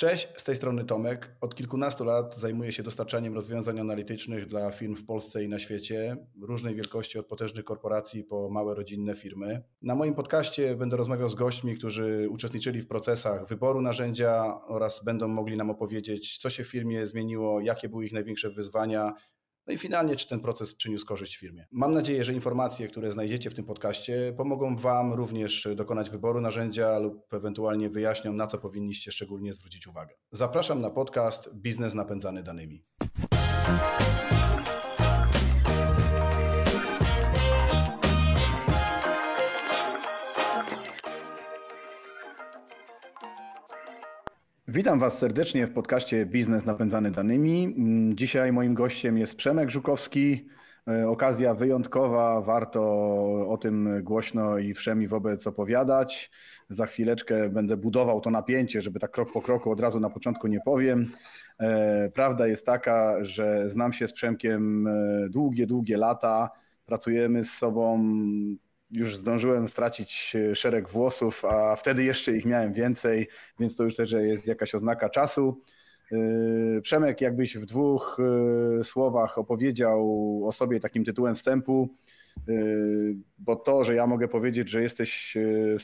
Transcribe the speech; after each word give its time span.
Cześć, 0.00 0.28
z 0.36 0.44
tej 0.44 0.56
strony 0.56 0.84
Tomek. 0.84 1.36
Od 1.40 1.54
kilkunastu 1.54 2.04
lat 2.04 2.36
zajmuję 2.36 2.72
się 2.72 2.82
dostarczaniem 2.82 3.34
rozwiązań 3.34 3.80
analitycznych 3.80 4.46
dla 4.46 4.70
firm 4.70 4.96
w 4.96 5.04
Polsce 5.04 5.44
i 5.44 5.48
na 5.48 5.58
świecie, 5.58 6.16
różnej 6.42 6.74
wielkości 6.74 7.18
od 7.18 7.26
potężnych 7.26 7.64
korporacji 7.64 8.24
po 8.24 8.48
małe 8.50 8.74
rodzinne 8.74 9.14
firmy. 9.14 9.62
Na 9.82 9.94
moim 9.94 10.14
podcaście 10.14 10.76
będę 10.76 10.96
rozmawiał 10.96 11.28
z 11.28 11.34
gośćmi, 11.34 11.76
którzy 11.76 12.28
uczestniczyli 12.30 12.80
w 12.80 12.88
procesach 12.88 13.48
wyboru 13.48 13.80
narzędzia 13.80 14.60
oraz 14.66 15.04
będą 15.04 15.28
mogli 15.28 15.56
nam 15.56 15.70
opowiedzieć, 15.70 16.38
co 16.38 16.50
się 16.50 16.64
w 16.64 16.68
firmie 16.68 17.06
zmieniło, 17.06 17.60
jakie 17.60 17.88
były 17.88 18.06
ich 18.06 18.12
największe 18.12 18.50
wyzwania, 18.50 19.14
no 19.68 19.74
i 19.74 19.78
finalnie, 19.78 20.16
czy 20.16 20.28
ten 20.28 20.40
proces 20.40 20.74
przyniósł 20.74 21.06
korzyść 21.06 21.36
firmie. 21.36 21.66
Mam 21.70 21.92
nadzieję, 21.92 22.24
że 22.24 22.32
informacje, 22.32 22.88
które 22.88 23.10
znajdziecie 23.10 23.50
w 23.50 23.54
tym 23.54 23.64
podcaście, 23.64 24.34
pomogą 24.36 24.76
Wam 24.76 25.12
również 25.12 25.68
dokonać 25.76 26.10
wyboru 26.10 26.40
narzędzia 26.40 26.98
lub 26.98 27.34
ewentualnie 27.34 27.90
wyjaśnią, 27.90 28.32
na 28.32 28.46
co 28.46 28.58
powinniście 28.58 29.12
szczególnie 29.12 29.52
zwrócić 29.54 29.86
uwagę. 29.86 30.14
Zapraszam 30.32 30.80
na 30.80 30.90
podcast 30.90 31.54
Biznes 31.54 31.94
napędzany 31.94 32.42
danymi. 32.42 32.84
Witam 44.70 44.98
Was 44.98 45.18
serdecznie 45.18 45.66
w 45.66 45.72
podcaście 45.72 46.26
Biznes 46.26 46.64
napędzany 46.64 47.10
danymi. 47.10 47.74
Dzisiaj 48.14 48.52
moim 48.52 48.74
gościem 48.74 49.18
jest 49.18 49.36
Przemek 49.36 49.70
Żukowski. 49.70 50.48
E, 50.88 51.08
okazja 51.08 51.54
wyjątkowa, 51.54 52.40
warto 52.40 52.80
o 53.48 53.58
tym 53.60 54.02
głośno 54.02 54.58
i 54.58 54.74
wszemi 54.74 55.08
wobec 55.08 55.46
opowiadać. 55.46 56.30
Za 56.68 56.86
chwileczkę 56.86 57.48
będę 57.48 57.76
budował 57.76 58.20
to 58.20 58.30
napięcie, 58.30 58.80
żeby 58.80 59.00
tak 59.00 59.10
krok 59.10 59.32
po 59.32 59.42
kroku 59.42 59.70
od 59.70 59.80
razu 59.80 60.00
na 60.00 60.10
początku 60.10 60.46
nie 60.46 60.60
powiem. 60.60 61.10
E, 61.60 62.10
prawda 62.14 62.46
jest 62.46 62.66
taka, 62.66 63.24
że 63.24 63.70
znam 63.70 63.92
się 63.92 64.08
z 64.08 64.12
Przemkiem 64.12 64.86
e, 64.86 65.28
długie, 65.28 65.66
długie 65.66 65.96
lata. 65.96 66.50
Pracujemy 66.86 67.44
z 67.44 67.50
sobą 67.50 68.04
już 68.90 69.16
zdążyłem 69.16 69.68
stracić 69.68 70.36
e, 70.36 70.56
szereg 70.56 70.88
włosów, 70.88 71.44
a 71.44 71.76
wtedy 71.76 72.04
jeszcze 72.04 72.36
ich 72.36 72.44
miałem 72.44 72.72
więcej, 72.72 73.28
więc 73.60 73.76
to 73.76 73.84
już 73.84 73.96
też 73.96 74.12
jest 74.12 74.46
jakaś 74.46 74.74
oznaka 74.74 75.08
czasu. 75.08 75.62
E, 76.12 76.80
Przemek, 76.80 77.20
jakbyś 77.20 77.56
w 77.56 77.64
dwóch 77.64 78.18
e, 78.80 78.84
słowach 78.84 79.38
opowiedział 79.38 80.00
o 80.46 80.52
sobie 80.52 80.80
takim 80.80 81.04
tytułem 81.04 81.34
wstępu, 81.34 81.88
bo 83.38 83.56
to, 83.56 83.84
że 83.84 83.94
ja 83.94 84.06
mogę 84.06 84.28
powiedzieć, 84.28 84.70
że 84.70 84.82
jesteś 84.82 85.36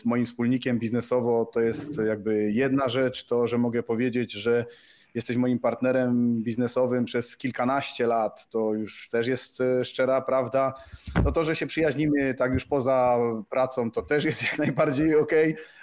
moim 0.05 0.27
wspólnikiem 0.27 0.79
biznesowo, 0.79 1.45
to 1.45 1.61
jest 1.61 1.99
jakby 2.07 2.53
jedna 2.53 2.89
rzecz, 2.89 3.27
to, 3.27 3.47
że 3.47 3.59
mogę 3.59 3.83
powiedzieć, 3.83 4.33
że 4.33 4.67
jesteś 5.15 5.37
moim 5.37 5.59
partnerem 5.59 6.43
biznesowym 6.43 7.05
przez 7.05 7.37
kilkanaście 7.37 8.07
lat, 8.07 8.49
to 8.51 8.75
już 8.75 9.09
też 9.09 9.27
jest 9.27 9.61
e, 9.61 9.85
szczera 9.85 10.21
prawda. 10.21 10.75
No 11.25 11.33
to, 11.33 11.45
że 11.45 11.57
się 11.57 11.67
przyjaźnimy 11.67 12.35
tak 12.35 12.53
już 12.53 12.65
poza 12.65 13.19
pracą, 13.51 13.91
to 13.91 14.03
też 14.03 14.25
jest 14.25 14.43
jak 14.51 14.59
najbardziej 14.59 15.17
ok, 15.17 15.33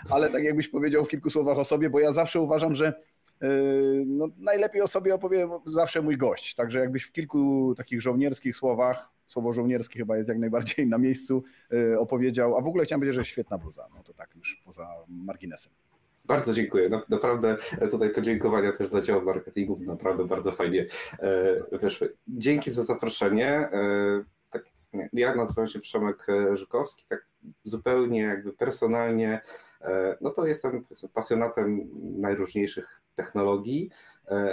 ale 0.09 0.29
tak 0.29 0.43
jakbyś 0.43 0.67
powiedział 0.67 1.05
w 1.05 1.09
kilku 1.09 1.29
słowach 1.29 1.57
o 1.57 1.65
sobie, 1.65 1.89
bo 1.89 1.99
ja 1.99 2.11
zawsze 2.11 2.41
uważam, 2.41 2.75
że 2.75 2.87
e, 3.41 3.47
no, 4.05 4.27
najlepiej 4.37 4.81
o 4.81 4.87
sobie 4.87 5.15
opowie 5.15 5.49
zawsze 5.65 6.01
mój 6.01 6.17
gość. 6.17 6.55
Także 6.55 6.79
jakbyś 6.79 7.03
w 7.03 7.11
kilku 7.11 7.73
takich 7.77 8.01
żołnierskich 8.01 8.55
słowach, 8.55 9.09
słowo 9.27 9.53
żołnierskie 9.53 9.99
chyba 9.99 10.17
jest 10.17 10.29
jak 10.29 10.39
najbardziej 10.39 10.87
na 10.87 10.97
miejscu, 10.97 11.43
e, 11.73 11.99
opowiedział, 11.99 12.57
a 12.57 12.61
w 12.61 12.67
ogóle 12.67 12.83
chciałem 12.83 13.01
powiedzieć, 13.01 13.15
że 13.15 13.25
świetna 13.25 13.57
bluza, 13.57 13.87
no 13.95 14.03
to 14.03 14.13
tak 14.13 14.35
już 14.35 14.61
poza 14.65 14.87
marginesem. 15.07 15.73
Bardzo 16.25 16.53
dziękuję. 16.53 16.89
Naprawdę 17.09 17.57
tutaj 17.91 18.09
podziękowania 18.09 18.71
też 18.71 18.89
dla 18.89 19.01
działu 19.01 19.21
marketingu. 19.21 19.79
Naprawdę 19.79 20.25
bardzo 20.25 20.51
fajnie 20.51 20.85
e, 21.19 21.77
wyszły. 21.77 22.13
Dzięki 22.27 22.71
za 22.71 22.83
zaproszenie. 22.83 23.49
E, 23.49 23.69
tak, 24.49 24.65
ja 25.13 25.35
nazywam 25.35 25.67
się 25.67 25.79
Przemek 25.79 26.27
Żukowski. 26.53 27.05
Tak 27.09 27.25
zupełnie 27.63 28.21
jakby 28.21 28.53
personalnie, 28.53 29.41
e, 29.81 30.17
no 30.21 30.29
to 30.29 30.47
jestem 30.47 30.85
pasjonatem 31.13 31.89
najróżniejszych 32.17 33.01
technologii, 33.15 33.89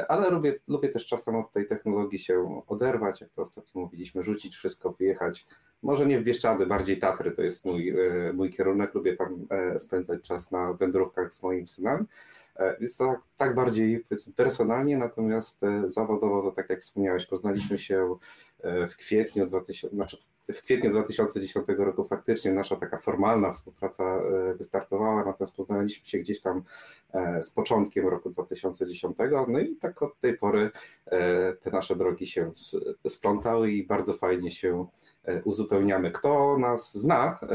ale 0.08 0.30
lubię, 0.30 0.54
lubię 0.68 0.88
też 0.88 1.06
czasem 1.06 1.36
od 1.36 1.52
tej 1.52 1.66
technologii 1.66 2.18
się 2.18 2.62
oderwać, 2.66 3.20
jak 3.20 3.30
to 3.30 3.42
ostatnio 3.42 3.80
mówiliśmy, 3.80 4.22
rzucić 4.22 4.56
wszystko, 4.56 4.92
wyjechać 4.92 5.46
może 5.82 6.06
nie 6.06 6.20
w 6.20 6.24
Bieszczady, 6.24 6.66
bardziej 6.66 6.98
Tatry 6.98 7.32
to 7.32 7.42
jest 7.42 7.64
mój, 7.64 7.88
e, 7.88 8.32
mój 8.32 8.50
kierunek. 8.50 8.94
Lubię 8.94 9.16
tam 9.16 9.46
e, 9.50 9.78
spędzać 9.78 10.22
czas 10.22 10.50
na 10.50 10.72
wędrówkach 10.72 11.34
z 11.34 11.42
moim 11.42 11.66
synem. 11.66 12.06
E, 12.58 12.76
jest 12.80 12.98
to 12.98 13.04
tak, 13.04 13.20
tak 13.36 13.54
bardziej 13.54 14.04
personalnie, 14.36 14.96
natomiast 14.96 15.60
zawodowo, 15.86 16.42
to 16.42 16.52
tak 16.52 16.70
jak 16.70 16.80
wspomniałeś, 16.80 17.26
poznaliśmy 17.26 17.78
się 17.78 18.16
w 18.64 18.96
kwietniu 18.96 19.46
2000, 19.46 19.96
znaczy 19.96 20.16
w 20.52 20.62
kwietniu 20.62 20.90
2010 20.90 21.66
roku 21.78 22.04
faktycznie 22.04 22.52
nasza 22.52 22.76
taka 22.76 22.98
formalna 22.98 23.52
współpraca 23.52 24.20
wystartowała, 24.56 25.24
natomiast 25.24 25.56
poznaliśmy 25.56 26.06
się 26.06 26.18
gdzieś 26.18 26.40
tam 26.40 26.62
z 27.40 27.50
początkiem 27.50 28.08
roku 28.08 28.30
2010. 28.30 29.16
No 29.48 29.60
i 29.60 29.76
tak 29.76 30.02
od 30.02 30.20
tej 30.20 30.38
pory 30.38 30.70
te 31.60 31.70
nasze 31.72 31.96
drogi 31.96 32.26
się 32.26 32.52
splątały 33.08 33.70
i 33.70 33.86
bardzo 33.86 34.14
fajnie 34.14 34.50
się 34.50 34.86
E, 35.28 35.42
uzupełniamy. 35.42 36.10
Kto 36.10 36.58
nas 36.58 36.98
zna, 36.98 37.40
e, 37.42 37.46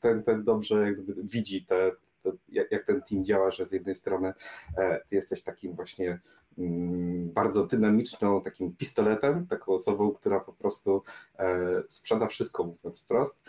ten, 0.00 0.22
ten 0.22 0.44
dobrze 0.44 0.94
widzi 1.24 1.64
te, 1.64 1.92
te, 2.24 2.32
jak 2.70 2.84
ten 2.84 3.02
team 3.02 3.24
działa, 3.24 3.50
że 3.50 3.64
z 3.64 3.72
jednej 3.72 3.94
strony 3.94 4.32
e, 4.76 5.00
ty 5.08 5.14
jesteś 5.16 5.42
takim 5.42 5.74
właśnie 5.74 6.20
mm, 6.58 7.32
bardzo 7.32 7.66
dynamiczną, 7.66 8.42
takim 8.42 8.76
pistoletem, 8.76 9.46
taką 9.46 9.72
osobą, 9.72 10.12
która 10.12 10.40
po 10.40 10.52
prostu 10.52 11.02
sprzeda 11.88 12.26
wszystko, 12.26 12.64
mówiąc 12.64 13.02
wprost. 13.02 13.42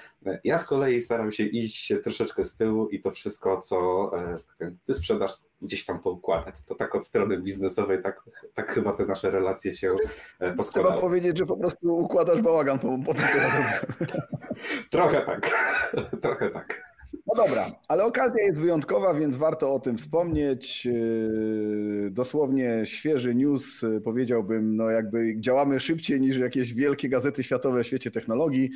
Ja 0.44 0.60
z 0.60 0.66
kolei 0.66 1.02
staram 1.02 1.32
się 1.32 1.44
iść 1.44 1.94
troszeczkę 2.04 2.46
z 2.46 2.56
tyłu 2.56 2.88
i 2.88 3.02
to 3.02 3.12
wszystko, 3.12 3.62
co 3.62 4.12
tak 4.60 4.74
ty 4.86 4.94
sprzedasz, 4.94 5.38
gdzieś 5.62 5.86
tam 5.86 6.00
poukładać. 6.00 6.56
To 6.66 6.76
tak 6.76 6.96
od 6.96 7.06
strony 7.06 7.42
biznesowej, 7.42 8.04
tak, 8.04 8.24
tak 8.54 8.74
chyba 8.74 8.94
te 8.94 9.06
nasze 9.06 9.32
relacje 9.32 9.74
się 9.74 9.96
e, 10.40 10.54
poskładały. 10.54 10.94
Trzeba 10.94 11.02
powiedzieć, 11.08 11.38
że 11.38 11.46
po 11.46 11.58
prostu 11.58 11.96
układasz 11.96 12.42
bałagan 12.42 12.80
po, 12.80 12.98
po 13.06 13.14
Trochę 14.92 15.22
tak, 15.22 15.52
trochę 16.22 16.50
tak. 16.50 16.95
No 17.28 17.46
dobra, 17.46 17.68
ale 17.88 18.04
okazja 18.04 18.44
jest 18.44 18.62
wyjątkowa, 18.62 19.14
więc 19.14 19.38
warto 19.38 19.74
o 19.74 19.80
tym 19.80 19.98
wspomnieć. 19.98 20.88
E, 20.88 22.10
dosłownie 22.10 22.82
świeży 22.86 23.36
news, 23.36 23.84
e, 23.84 24.02
powiedziałbym, 24.02 24.76
no 24.76 24.90
jakby 24.90 25.40
działamy 25.40 25.80
szybciej 25.80 26.22
niż 26.22 26.38
jakieś 26.38 26.74
wielkie 26.74 27.10
gazety 27.10 27.44
światowe 27.44 27.84
w 27.84 27.88
świecie 27.88 28.12
technologii. 28.12 28.72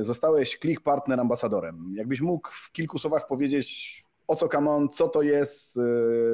Zostałeś 0.00 0.58
Click 0.58 0.82
Partner 0.82 1.20
Ambasadorem. 1.20 1.94
Jakbyś 1.96 2.20
mógł 2.20 2.48
w 2.52 2.72
kilku 2.72 2.98
słowach 2.98 3.26
powiedzieć, 3.26 3.96
o 4.28 4.36
co 4.36 4.48
Kamon, 4.48 4.88
co 4.88 5.08
to 5.08 5.22
jest, 5.22 5.78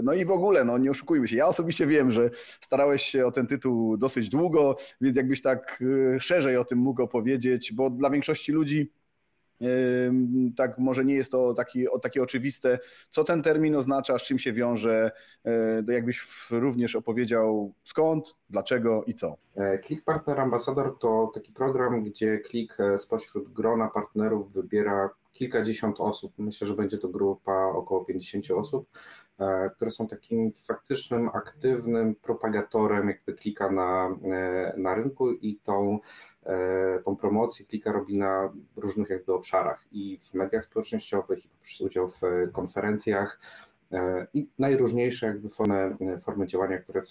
no 0.03 0.15
i 0.15 0.25
w 0.25 0.31
ogóle, 0.31 0.65
no 0.65 0.79
nie 0.79 0.91
oszukujmy 0.91 1.29
się. 1.29 1.37
Ja 1.37 1.47
osobiście 1.47 1.87
wiem, 1.87 2.11
że 2.11 2.31
starałeś 2.61 3.03
się 3.03 3.27
o 3.27 3.31
ten 3.31 3.47
tytuł 3.47 3.97
dosyć 3.97 4.29
długo, 4.29 4.77
więc 5.01 5.17
jakbyś 5.17 5.43
tak 5.43 5.85
szerzej 6.21 6.57
o 6.57 6.65
tym 6.65 6.79
mógł 6.79 7.03
opowiedzieć, 7.03 7.73
bo 7.73 7.91
dla 7.91 8.11
większości 8.11 8.53
ludzi 8.53 8.91
tak 10.57 10.79
może 10.79 11.05
nie 11.05 11.15
jest 11.15 11.33
to 11.33 11.55
taki, 11.55 11.87
takie 12.03 12.23
oczywiste, 12.23 12.79
co 13.09 13.25
ten 13.25 13.43
termin 13.43 13.77
oznacza, 13.77 14.19
z 14.19 14.23
czym 14.23 14.39
się 14.39 14.53
wiąże, 14.53 15.11
jakbyś 15.89 16.29
również 16.51 16.97
opowiedział 16.97 17.75
skąd, 17.85 18.35
dlaczego 18.51 19.05
i 19.07 19.15
co. 19.15 19.37
E, 19.57 19.79
Click 19.79 20.05
Partner 20.05 20.41
Ambassador 20.41 20.99
to 20.99 21.31
taki 21.35 21.53
program, 21.53 22.05
gdzie 22.05 22.41
Click 22.51 22.81
e, 22.81 22.99
spośród 22.99 23.53
grona 23.53 23.89
partnerów 23.89 24.53
wybiera 24.53 25.11
kilkadziesiąt 25.33 26.01
osób. 26.01 26.33
Myślę, 26.39 26.67
że 26.67 26.75
będzie 26.75 26.99
to 26.99 27.09
grupa 27.09 27.67
około 27.67 28.05
50 28.05 28.51
osób, 28.51 28.89
e, 29.39 29.71
które 29.71 29.91
są 29.91 30.07
takim 30.07 30.53
faktycznym, 30.53 31.29
aktywnym 31.29 32.15
propagatorem 32.15 33.09
jakby 33.09 33.35
klika 33.35 33.71
na, 33.71 34.17
e, 34.25 34.75
na 34.77 34.95
rynku 34.95 35.33
i 35.33 35.57
tą, 35.57 35.99
e, 36.47 37.01
tą 37.05 37.17
promocję 37.17 37.67
klika 37.67 37.93
robi 37.93 38.19
na 38.19 38.53
różnych 38.77 39.11
jakby 39.11 39.35
obszarach 39.35 39.85
i 39.93 40.19
w 40.23 40.35
mediach 40.35 40.65
społecznościowych 40.65 41.45
i 41.45 41.49
poprzez 41.49 41.81
udział 41.81 42.09
w 42.09 42.21
konferencjach 42.53 43.41
i 44.35 44.49
najróżniejsze 44.59 45.27
jakby 45.27 45.49
formy, 45.49 45.97
formy 46.21 46.47
działania, 46.47 46.79
które 46.79 47.03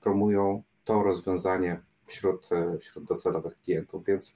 promują 0.00 0.62
to 0.84 1.02
rozwiązanie 1.02 1.80
wśród, 2.06 2.48
wśród 2.80 3.04
docelowych 3.04 3.60
klientów, 3.60 4.04
więc 4.04 4.34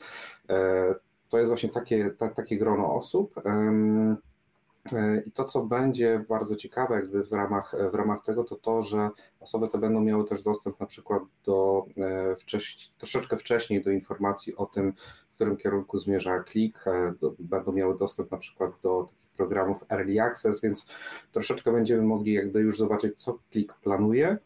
to 1.33 1.39
jest 1.39 1.49
właśnie 1.49 1.69
takie, 1.69 2.11
ta, 2.11 2.29
takie 2.29 2.59
grono 2.59 2.95
osób. 2.95 3.35
E, 4.93 5.23
I 5.27 5.33
to, 5.33 5.45
co 5.45 5.65
będzie 5.65 6.25
bardzo 6.29 6.57
ciekawe 6.57 6.95
jakby 6.95 7.25
w 7.25 7.33
ramach, 7.33 7.75
w 7.93 7.95
ramach 7.95 8.25
tego, 8.25 8.45
to 8.45 8.57
to, 8.57 8.83
że 8.83 9.11
osoby 9.41 9.69
te 9.69 9.79
będą 9.79 10.01
miały 10.01 10.25
też 10.25 10.43
dostęp 10.43 10.81
na 10.81 10.87
przykład 10.87 11.23
do 11.45 11.87
e, 11.97 12.37
wcześ, 12.37 12.91
troszeczkę 12.99 13.37
wcześniej 13.37 13.83
do 13.83 13.91
informacji 13.91 14.57
o 14.57 14.67
tym, 14.67 14.93
w 15.33 15.35
którym 15.35 15.57
kierunku 15.57 15.99
zmierza 15.99 16.41
klik, 16.41 16.85
e, 16.87 17.15
będą 17.39 17.73
miały 17.73 17.99
dostęp 17.99 18.31
na 18.31 18.39
przykład 18.39 18.71
do 18.83 19.09
takich 19.11 19.31
programów 19.37 19.85
Early 19.91 20.23
Access, 20.23 20.61
więc 20.61 20.87
troszeczkę 21.33 21.73
będziemy 21.73 22.03
mogli 22.03 22.33
jakby 22.33 22.61
już 22.61 22.79
zobaczyć, 22.79 23.23
co 23.23 23.39
klik 23.51 23.75
planuje, 23.75 24.39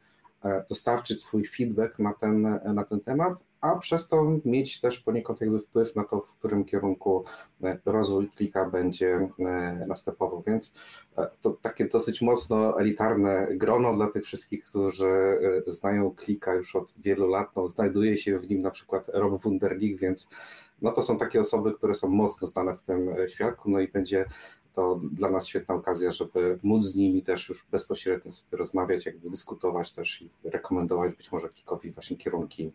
dostarczyć 0.69 1.21
swój 1.21 1.45
feedback 1.45 1.99
na 1.99 2.13
ten, 2.13 2.61
na 2.65 2.85
ten 2.85 3.01
temat, 3.01 3.39
a 3.67 3.79
przez 3.79 4.09
to 4.09 4.39
mieć 4.45 4.81
też 4.81 4.99
poniekąd 4.99 5.41
jakby 5.41 5.59
wpływ 5.59 5.97
na 5.97 6.05
to, 6.05 6.21
w 6.21 6.33
którym 6.33 6.65
kierunku 6.65 7.25
e, 7.63 7.79
rozwój 7.87 8.29
klika 8.29 8.71
będzie 8.71 9.29
e, 9.39 9.85
następował. 9.89 10.43
Więc 10.47 10.75
e, 11.19 11.31
to 11.41 11.51
takie 11.51 11.85
dosyć 11.85 12.23
mocno 12.23 12.81
elitarne 12.81 13.49
grono 13.51 13.95
dla 13.95 14.11
tych 14.11 14.25
wszystkich, 14.25 14.65
którzy 14.65 15.39
znają 15.67 16.11
klika 16.11 16.55
już 16.55 16.77
od 16.77 16.95
wielu 16.99 17.29
lat. 17.29 17.57
No, 17.57 17.69
znajduje 17.69 18.19
się 18.19 18.39
w 18.39 18.51
nim 18.51 18.59
na 18.59 18.71
przykład 18.71 19.09
Rob 19.09 19.43
Wunderlich, 19.43 19.99
więc 19.99 20.29
no 20.83 20.93
to 20.93 21.03
są 21.03 21.19
takie 21.19 21.41
osoby, 21.41 21.73
które 21.73 21.95
są 21.95 22.09
mocno 22.09 22.49
znane 22.49 22.77
w 22.77 22.83
tym 22.83 23.09
świadku, 23.29 23.71
no 23.71 23.81
i 23.81 23.89
będzie 23.89 24.25
to 24.77 25.01
dla 25.13 25.31
nas 25.31 25.47
świetna 25.47 25.75
okazja, 25.75 26.13
żeby 26.13 26.59
móc 26.63 26.85
z 26.85 26.97
nimi 26.97 27.23
też 27.23 27.49
już 27.49 27.67
bezpośrednio 27.71 28.33
sobie 28.33 28.57
rozmawiać, 28.57 29.07
jakby 29.07 29.31
dyskutować 29.31 29.93
też 29.93 30.23
i 30.23 30.31
rekomendować 30.45 31.17
być 31.17 31.33
może 31.33 31.49
Kikowi 31.49 31.91
właśnie 31.91 32.17
kierunki, 32.17 32.73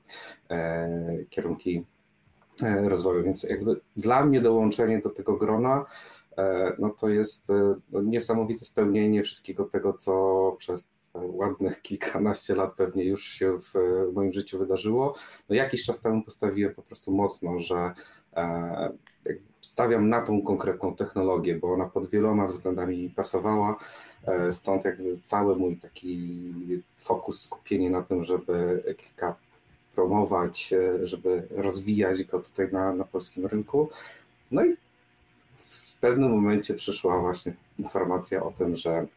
e, 0.50 1.25
kierunki 1.30 1.86
e, 2.62 2.89
rozwoju. 2.89 3.24
Więc 3.24 3.44
jakby 3.44 3.81
dla 3.95 4.25
mnie 4.25 4.42
dołączenie 4.42 5.00
do 5.00 5.09
tego 5.09 5.38
grona 5.38 5.86
e, 6.38 6.75
no 6.80 6.89
to 6.89 7.09
jest 7.09 7.48
no 7.92 8.01
niesamowite 8.01 8.65
spełnienie 8.65 9.24
wszystkiego 9.24 9.65
tego, 9.65 9.94
co 9.94 10.56
przez 10.59 10.89
ładnych 11.13 11.81
kilkanaście 11.88 12.56
lat 12.56 12.74
pewnie 12.75 13.03
już 13.03 13.24
się 13.24 13.57
w 13.59 13.74
moim 14.13 14.33
życiu 14.33 14.59
wydarzyło. 14.59 15.15
No 15.50 15.56
jakiś 15.56 15.86
czas 15.86 16.01
temu 16.01 16.24
postawiłem 16.24 16.75
po 16.75 16.81
prostu 16.81 17.12
mocno, 17.12 17.59
że 17.59 17.94
stawiam 19.62 20.10
na 20.10 20.22
tą 20.22 20.42
konkretną 20.42 20.96
technologię, 20.96 21.56
bo 21.56 21.74
ona 21.74 21.86
pod 21.86 22.10
wieloma 22.10 22.48
względami 22.48 23.10
pasowała. 23.10 23.78
E, 24.28 24.54
stąd 24.54 24.86
jakby 24.86 25.19
cały 25.24 25.56
mój 25.56 25.78
taki 25.78 26.44
fokus, 26.98 27.42
skupienie 27.42 27.90
na 27.90 28.02
tym, 28.02 28.24
żeby 28.24 28.84
kilka 28.98 29.36
promować, 29.96 30.74
e, 30.74 31.08
żeby 31.08 31.48
rozwijać 31.52 32.24
go 32.24 32.40
tutaj 32.40 32.72
na, 32.72 32.94
na 32.94 33.04
polskim 33.04 33.46
rynku. 33.46 33.90
No 34.52 34.66
i 34.66 34.75
w 35.58 35.96
pewnym 36.02 36.31
momencie 36.31 36.74
przyszła 36.74 37.19
właśnie 37.19 37.54
informacja 37.80 38.44
o 38.44 38.52
tym, 38.52 38.75
że 38.75 39.08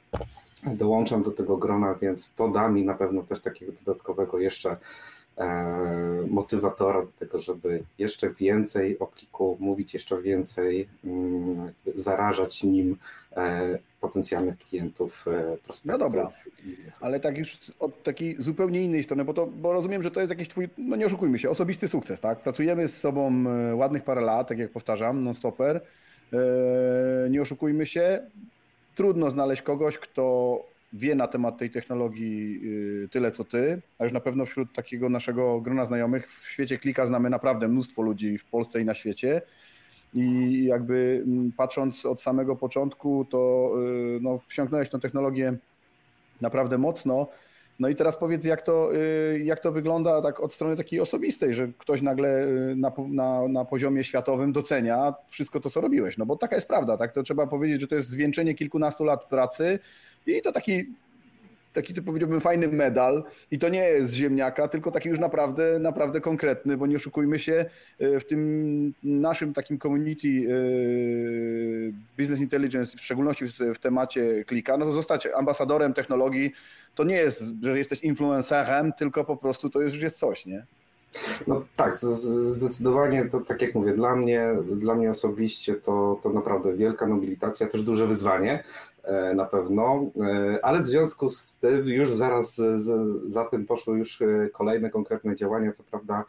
dołączam 0.67 1.23
do 1.23 1.31
tego 1.31 1.57
grona, 1.57 1.95
więc 1.95 2.35
to 2.35 2.49
da 2.49 2.69
mi 2.69 2.85
na 2.85 2.95
pewno 2.95 3.23
też 3.23 3.41
takiego 3.41 3.73
dodatkowego 3.73 4.39
jeszcze 4.39 4.77
motywatora 6.29 7.03
do 7.03 7.13
tego, 7.13 7.39
żeby 7.39 7.83
jeszcze 7.99 8.31
więcej 8.31 8.99
o 8.99 9.07
kliku 9.07 9.57
mówić, 9.61 9.95
jeszcze 9.95 10.23
więcej, 10.23 10.89
mm, 11.05 11.73
zarażać 11.95 12.63
nim 12.63 12.97
e, 13.37 13.79
potencjalnych 14.01 14.59
klientów, 14.59 15.29
e, 15.29 15.57
prospektów. 15.57 15.85
No 15.85 15.99
dobra, 15.99 16.31
ale 17.01 17.21
tak 17.21 17.39
już 17.39 17.59
od 17.81 18.03
takiej 18.03 18.37
zupełnie 18.39 18.83
innej 18.83 19.03
strony, 19.03 19.25
bo, 19.25 19.35
to, 19.35 19.47
bo 19.47 19.73
rozumiem, 19.73 20.03
że 20.03 20.11
to 20.11 20.21
jest 20.21 20.31
jakiś 20.31 20.49
twój, 20.49 20.69
no 20.79 20.97
nie 20.97 21.07
oszukujmy 21.07 21.39
się, 21.39 21.51
osobisty 21.51 21.89
sukces, 21.89 22.21
tak? 22.21 22.41
Pracujemy 22.41 22.89
z 22.89 23.01
sobą 23.01 23.45
ładnych 23.75 24.05
parę 24.05 24.21
lat, 24.21 24.49
tak 24.49 24.59
jak 24.59 24.71
powtarzam, 24.71 25.25
non-stopper, 25.25 25.81
nie 27.31 27.43
oszukujmy 27.43 27.87
się, 27.87 28.27
trudno 28.95 29.31
znaleźć 29.31 29.63
kogoś, 29.63 29.99
kto 29.99 30.65
wie 30.95 31.15
na 31.15 31.27
temat 31.27 31.59
tej 31.59 31.71
technologii 31.71 32.61
y, 33.05 33.09
tyle 33.09 33.31
co 33.31 33.45
ty, 33.45 33.83
a 33.99 34.05
już 34.05 34.13
na 34.13 34.21
pewno 34.21 34.47
wśród 34.47 34.73
takiego 34.73 35.09
naszego 35.09 35.61
grona 35.61 35.85
znajomych 35.85 36.41
w 36.43 36.51
świecie 36.51 36.79
klika 36.79 37.07
znamy 37.07 37.31
naprawdę 37.31 37.69
mnóstwo 37.69 38.03
ludzi 38.03 38.39
w 38.39 38.45
Polsce 38.45 38.81
i 38.81 38.85
na 38.85 38.95
świecie. 38.95 39.43
I 40.15 40.65
jakby 40.65 41.23
mm, 41.27 41.53
patrząc 41.53 42.07
od 42.07 42.23
samego 42.23 42.57
początku, 42.57 43.27
to 43.31 43.71
y, 44.17 44.21
no, 44.21 44.41
wsiąknąłeś 44.49 44.89
tą 44.89 45.01
technologię 45.01 45.57
naprawdę 46.41 46.79
mocno. 46.79 47.29
No 47.79 47.89
i 47.89 47.95
teraz 47.95 48.17
powiedz, 48.17 48.45
jak 48.45 48.63
to, 48.63 48.95
y, 48.95 49.41
jak 49.45 49.61
to 49.61 49.73
wygląda 49.73 50.23
tak 50.23 50.41
od 50.41 50.55
strony 50.55 50.77
takiej 50.77 51.01
osobistej, 51.01 51.55
że 51.55 51.69
ktoś 51.79 52.03
nagle 52.03 52.47
na, 52.77 52.93
na, 53.09 53.49
na 53.49 53.65
poziomie 53.65 54.05
światowym 54.05 54.53
docenia 54.53 55.15
wszystko 55.29 55.61
to, 55.61 55.71
co 55.71 55.81
robiłeś. 55.81 56.19
No 56.19 56.27
bo 56.27 56.37
taka 56.37 56.57
jest 56.57 56.69
prawda, 56.69 56.97
tak? 56.97 57.13
To 57.13 57.23
trzeba 57.23 57.47
powiedzieć, 57.47 57.81
że 57.81 57.89
to 57.89 57.95
jest 57.95 58.09
zwieńczenie 58.09 58.55
kilkunastu 58.55 59.05
lat 59.05 59.25
pracy, 59.25 59.79
i 60.27 60.43
to 60.43 60.53
taki 60.53 60.85
taki 61.75 61.95
to 61.95 62.03
powiedziałbym 62.03 62.41
fajny 62.41 62.69
medal 62.69 63.25
i 63.51 63.59
to 63.59 63.69
nie 63.69 63.89
jest 63.89 64.15
ziemniaka, 64.15 64.69
tylko 64.69 64.91
taki 64.91 65.09
już 65.09 65.19
naprawdę, 65.19 65.79
naprawdę 65.79 66.21
konkretny, 66.21 66.77
bo 66.77 66.87
nie 66.87 66.97
oszukujmy 66.97 67.39
się, 67.39 67.65
e, 67.99 68.21
w 68.21 68.27
tym 68.27 68.95
naszym 69.03 69.53
takim 69.53 69.79
community 69.79 70.29
e, 70.29 70.53
business 72.19 72.41
intelligence, 72.41 72.97
w 72.97 73.01
szczególności 73.01 73.45
w 73.75 73.79
temacie 73.79 74.45
klika, 74.45 74.77
no 74.77 74.85
to 74.85 74.93
zostać 74.93 75.27
ambasadorem 75.27 75.95
technologii 75.95 76.53
to 76.95 77.05
nie 77.05 77.17
jest, 77.17 77.43
że 77.63 77.79
jesteś 77.79 78.01
influencerem, 78.01 78.93
tylko 78.93 79.25
po 79.25 79.37
prostu 79.37 79.71
to 79.71 79.81
już 79.81 80.03
jest 80.03 80.19
coś, 80.19 80.47
nie? 80.47 80.67
No 81.47 81.65
tak, 81.77 81.99
zdecydowanie 81.99 83.25
to 83.25 83.41
tak 83.41 83.63
jak 83.63 83.75
mówię, 83.75 83.93
dla 83.93 84.17
mnie, 84.17 84.57
dla 84.77 84.95
mnie 84.95 85.11
osobiście 85.11 85.75
to, 85.75 86.21
to 86.23 86.31
naprawdę 86.31 86.77
wielka 86.77 87.07
nobilitacja, 87.07 87.67
też 87.67 87.83
duże 87.83 88.07
wyzwanie 88.07 88.65
na 89.35 89.45
pewno, 89.45 90.11
e, 90.21 90.65
ale 90.65 90.79
w 90.79 90.85
związku 90.85 91.29
z 91.29 91.59
tym 91.59 91.87
już 91.87 92.11
zaraz 92.11 92.61
za 93.27 93.45
tym 93.45 93.67
poszły 93.67 93.99
już 93.99 94.23
e, 94.23 94.49
kolejne 94.53 94.91
konkretne 94.91 95.37
działania. 95.37 95.73
Co 95.73 95.85
prawda 95.85 96.25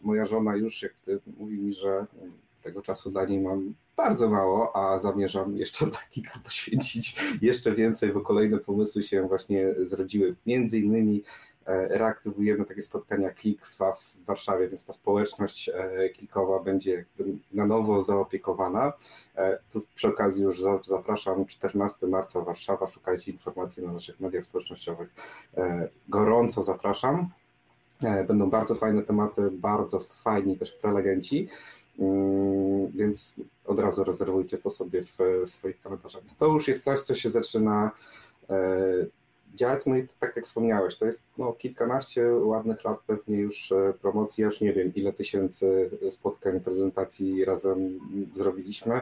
moja 0.00 0.26
żona 0.26 0.56
już 0.56 0.82
jak 0.82 0.94
mówi 1.38 1.58
mi, 1.58 1.72
że 1.72 2.06
tego 2.62 2.82
czasu 2.82 3.10
dla 3.10 3.24
niej 3.24 3.40
mam 3.40 3.74
bardzo 3.96 4.30
mało, 4.30 4.76
a 4.76 4.98
zamierzam 4.98 5.56
jeszcze 5.56 5.86
dla 5.90 5.98
kilka 6.10 6.38
poświęcić 6.44 7.16
jeszcze 7.42 7.72
więcej, 7.72 8.12
bo 8.12 8.20
kolejne 8.20 8.58
pomysły 8.58 9.02
się 9.02 9.28
właśnie 9.28 9.74
zrodziły. 9.78 10.36
Między 10.46 10.80
innymi 10.80 11.22
E, 11.22 11.53
reaktywujemy 11.66 12.64
takie 12.64 12.82
spotkania 12.82 13.30
klik 13.30 13.66
w, 13.66 13.78
Warszawie, 14.26 14.68
więc 14.68 14.86
ta 14.86 14.92
społeczność 14.92 15.68
e, 15.68 16.08
klikowa 16.08 16.60
będzie 16.60 17.04
na 17.52 17.66
nowo 17.66 18.00
zaopiekowana. 18.00 18.92
E, 19.36 19.58
tu 19.70 19.82
przy 19.94 20.08
okazji 20.08 20.44
już 20.44 20.62
zapraszam 20.82 21.46
14 21.46 22.06
marca 22.06 22.40
Warszawa, 22.40 22.86
szukajcie 22.86 23.32
informacji 23.32 23.86
na 23.86 23.92
naszych 23.92 24.20
mediach 24.20 24.44
społecznościowych. 24.44 25.14
Gorąco 26.08 26.62
zapraszam. 26.62 27.28
Będą 28.28 28.50
bardzo 28.50 28.74
fajne 28.74 29.02
tematy, 29.02 29.50
bardzo 29.50 30.00
fajni 30.00 30.58
też 30.58 30.72
prelegenci, 30.72 31.48
mm, 31.98 32.90
więc 32.90 33.34
od 33.66 33.78
razu 33.78 34.04
rezerwujcie 34.04 34.58
to 34.58 34.70
sobie 34.70 35.02
w 35.02 35.18
swoich 35.50 35.80
kalendarzach. 35.80 36.22
To 36.38 36.46
już 36.46 36.68
jest 36.68 36.84
coś, 36.84 37.00
co 37.00 37.14
się 37.14 37.28
zaczyna 37.28 37.90
działać. 39.54 39.86
No 39.86 39.96
i 39.96 40.06
tak 40.20 40.36
jak 40.36 40.44
wspomniałeś, 40.44 40.96
to 40.96 41.06
jest 41.06 41.22
no, 41.38 41.52
kilkanaście 41.52 42.32
ładnych 42.32 42.84
lat 42.84 42.98
pewnie 43.06 43.36
już 43.36 43.72
e, 43.72 43.92
promocji. 44.02 44.42
Ja 44.42 44.46
już 44.46 44.60
nie 44.60 44.72
wiem, 44.72 44.92
ile 44.94 45.12
tysięcy 45.12 45.90
spotkań, 46.10 46.60
prezentacji 46.60 47.44
razem 47.44 48.00
zrobiliśmy. 48.34 49.00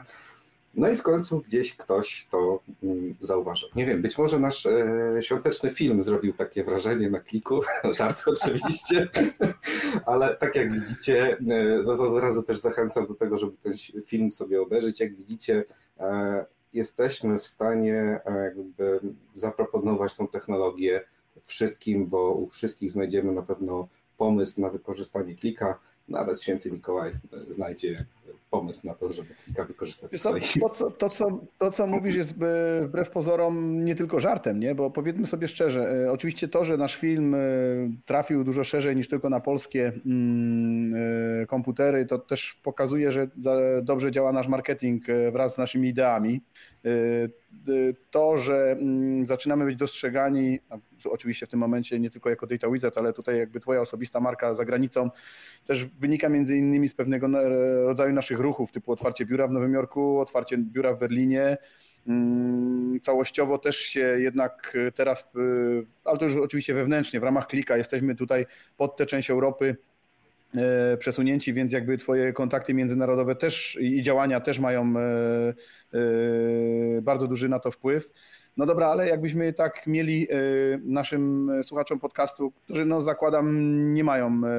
No 0.75 0.89
i 0.89 0.97
w 0.97 1.03
końcu 1.03 1.41
gdzieś 1.41 1.77
ktoś 1.77 2.27
to 2.31 2.61
mm, 2.83 3.15
zauważył. 3.21 3.69
Nie 3.77 3.87
wiem, 3.87 4.03
być 4.03 4.19
może 4.19 4.39
nasz 4.39 4.67
e, 4.67 5.17
świąteczny 5.21 5.71
film 5.71 6.03
zrobił 6.03 6.33
takie 6.33 6.65
wrażenie 6.65 7.11
na 7.11 7.21
kliku, 7.21 7.61
żart 7.99 8.23
oczywiście, 8.27 9.09
ale 10.07 10.37
tak 10.37 10.57
jak 10.57 10.73
widzicie, 10.73 11.37
e, 11.39 11.83
no 11.85 11.97
to 11.97 12.15
od 12.15 12.23
razu 12.23 12.43
też 12.43 12.59
zachęcam 12.59 13.07
do 13.07 13.15
tego, 13.15 13.39
żeby 13.39 13.53
ten 13.63 13.75
film 14.07 14.33
sobie 14.33 14.63
obejrzeć. 14.63 15.01
Jak 15.01 15.17
widzicie, 15.17 15.65
e, 16.01 16.45
jesteśmy 16.73 17.39
w 17.39 17.47
stanie 17.47 18.21
e, 18.25 18.45
jakby 18.45 19.01
zaproponować 19.35 20.17
tą 20.17 20.29
technologię 20.29 21.05
wszystkim, 21.43 22.07
bo 22.07 22.31
u 22.35 22.49
wszystkich 22.49 22.91
znajdziemy 22.91 23.33
na 23.33 23.43
pewno 23.43 23.89
pomysł 24.17 24.61
na 24.61 24.71
wykorzystanie 24.71 25.37
klika. 25.37 25.79
Nawet 26.09 26.43
święty 26.43 26.71
Mikołaj 26.71 27.13
znajdzie 27.49 28.07
pomysł 28.53 28.87
na 28.87 28.95
to, 28.95 29.13
żeby 29.13 29.35
klika 29.35 29.65
wykorzystać 29.65 30.11
to, 30.11 30.19
swoich. 30.19 30.53
To, 30.61 30.69
co, 30.69 30.91
to, 30.91 31.11
co, 31.11 31.41
to, 31.59 31.71
co 31.71 31.87
mówisz, 31.87 32.17
jest 32.17 32.35
wbrew 32.35 33.11
pozorom 33.11 33.85
nie 33.85 33.95
tylko 33.95 34.21
żartem, 34.21 34.61
nie? 34.61 34.75
bo 34.75 34.91
powiedzmy 34.91 35.27
sobie 35.27 35.49
szczerze, 35.49 36.05
e, 36.07 36.13
oczywiście 36.13 36.49
to, 36.49 36.65
że 36.65 36.77
nasz 36.77 36.97
film 36.97 37.35
e, 37.35 37.39
trafił 38.07 38.45
dużo 38.45 38.65
szerzej 38.65 38.97
niż 38.97 39.09
tylko 39.09 39.31
na 39.31 39.41
polskie 39.41 39.93
mm, 40.07 41.47
komputery, 41.47 42.07
to 42.07 42.19
też 42.19 42.61
pokazuje, 42.63 43.13
że 43.13 43.29
dobrze 43.83 44.11
działa 44.11 44.33
nasz 44.33 44.49
marketing 44.49 45.05
wraz 45.33 45.55
z 45.55 45.59
naszymi 45.59 45.89
ideami. 45.89 46.41
To, 48.11 48.39
że 48.39 48.73
mm, 48.73 49.25
zaczynamy 49.25 49.65
być 49.65 49.77
dostrzegani, 49.77 50.61
oczywiście 51.11 51.47
w 51.47 51.49
tym 51.49 51.61
momencie 51.61 52.01
nie 52.01 52.11
tylko 52.11 52.31
jako 52.31 52.47
Data 52.47 52.71
Wizard, 52.71 52.99
ale 52.99 53.13
tutaj 53.13 53.39
jakby 53.39 53.61
twoja 53.61 53.81
osobista 53.81 54.21
marka 54.21 54.55
za 54.55 54.65
granicą, 54.65 55.11
też 55.67 55.85
wynika 55.85 56.29
między 56.29 56.57
innymi 56.57 56.89
z 56.89 56.95
pewnego 56.95 57.29
rodzaju 57.87 58.13
naszych 58.13 58.41
ruchów, 58.43 58.73
typu 58.73 58.93
otwarcie 58.93 59.27
biura 59.27 59.47
w 59.47 59.51
Nowym 59.51 59.75
Jorku, 59.75 60.21
otwarcie 60.21 60.59
biura 60.59 60.95
w 60.95 60.99
Berlinie, 60.99 61.57
mm, 62.07 63.01
Całościowo 63.01 63.59
też 63.59 63.77
się 63.77 64.01
jednak 64.01 64.77
teraz, 64.95 65.31
y, 65.37 65.87
ale 66.05 66.19
to 66.19 66.25
już 66.25 66.37
oczywiście 66.37 66.75
wewnętrznie, 66.75 67.21
w 67.21 67.23
ramach 67.23 67.47
klika 67.47 67.77
jesteśmy 67.77 68.15
tutaj 68.15 68.47
pod 68.77 68.97
tę 68.97 69.07
część 69.07 69.31
Europy 69.31 69.77
przesunięci, 70.99 71.53
więc 71.53 71.73
jakby 71.73 71.97
twoje 71.97 72.33
kontakty 72.33 72.75
międzynarodowe 72.75 73.37
też 73.37 73.79
i 73.81 74.03
działania 74.03 74.41
też 74.41 74.59
mają 74.59 74.95
bardzo 77.03 77.27
duży 77.27 77.49
na 77.49 77.59
to 77.59 77.71
wpływ. 77.71 78.11
No 78.57 78.67
dobra, 78.67 78.87
ale 78.87 79.09
jakbyśmy 79.09 79.53
tak 79.53 79.87
mieli 79.87 80.29
e, 80.31 80.37
naszym 80.85 81.51
słuchaczom 81.67 81.99
podcastu, 81.99 82.53
którzy 82.65 82.85
no 82.85 83.03
zakładam 83.03 83.95
nie 83.95 84.05
mają 84.05 84.27
e, 84.27 84.51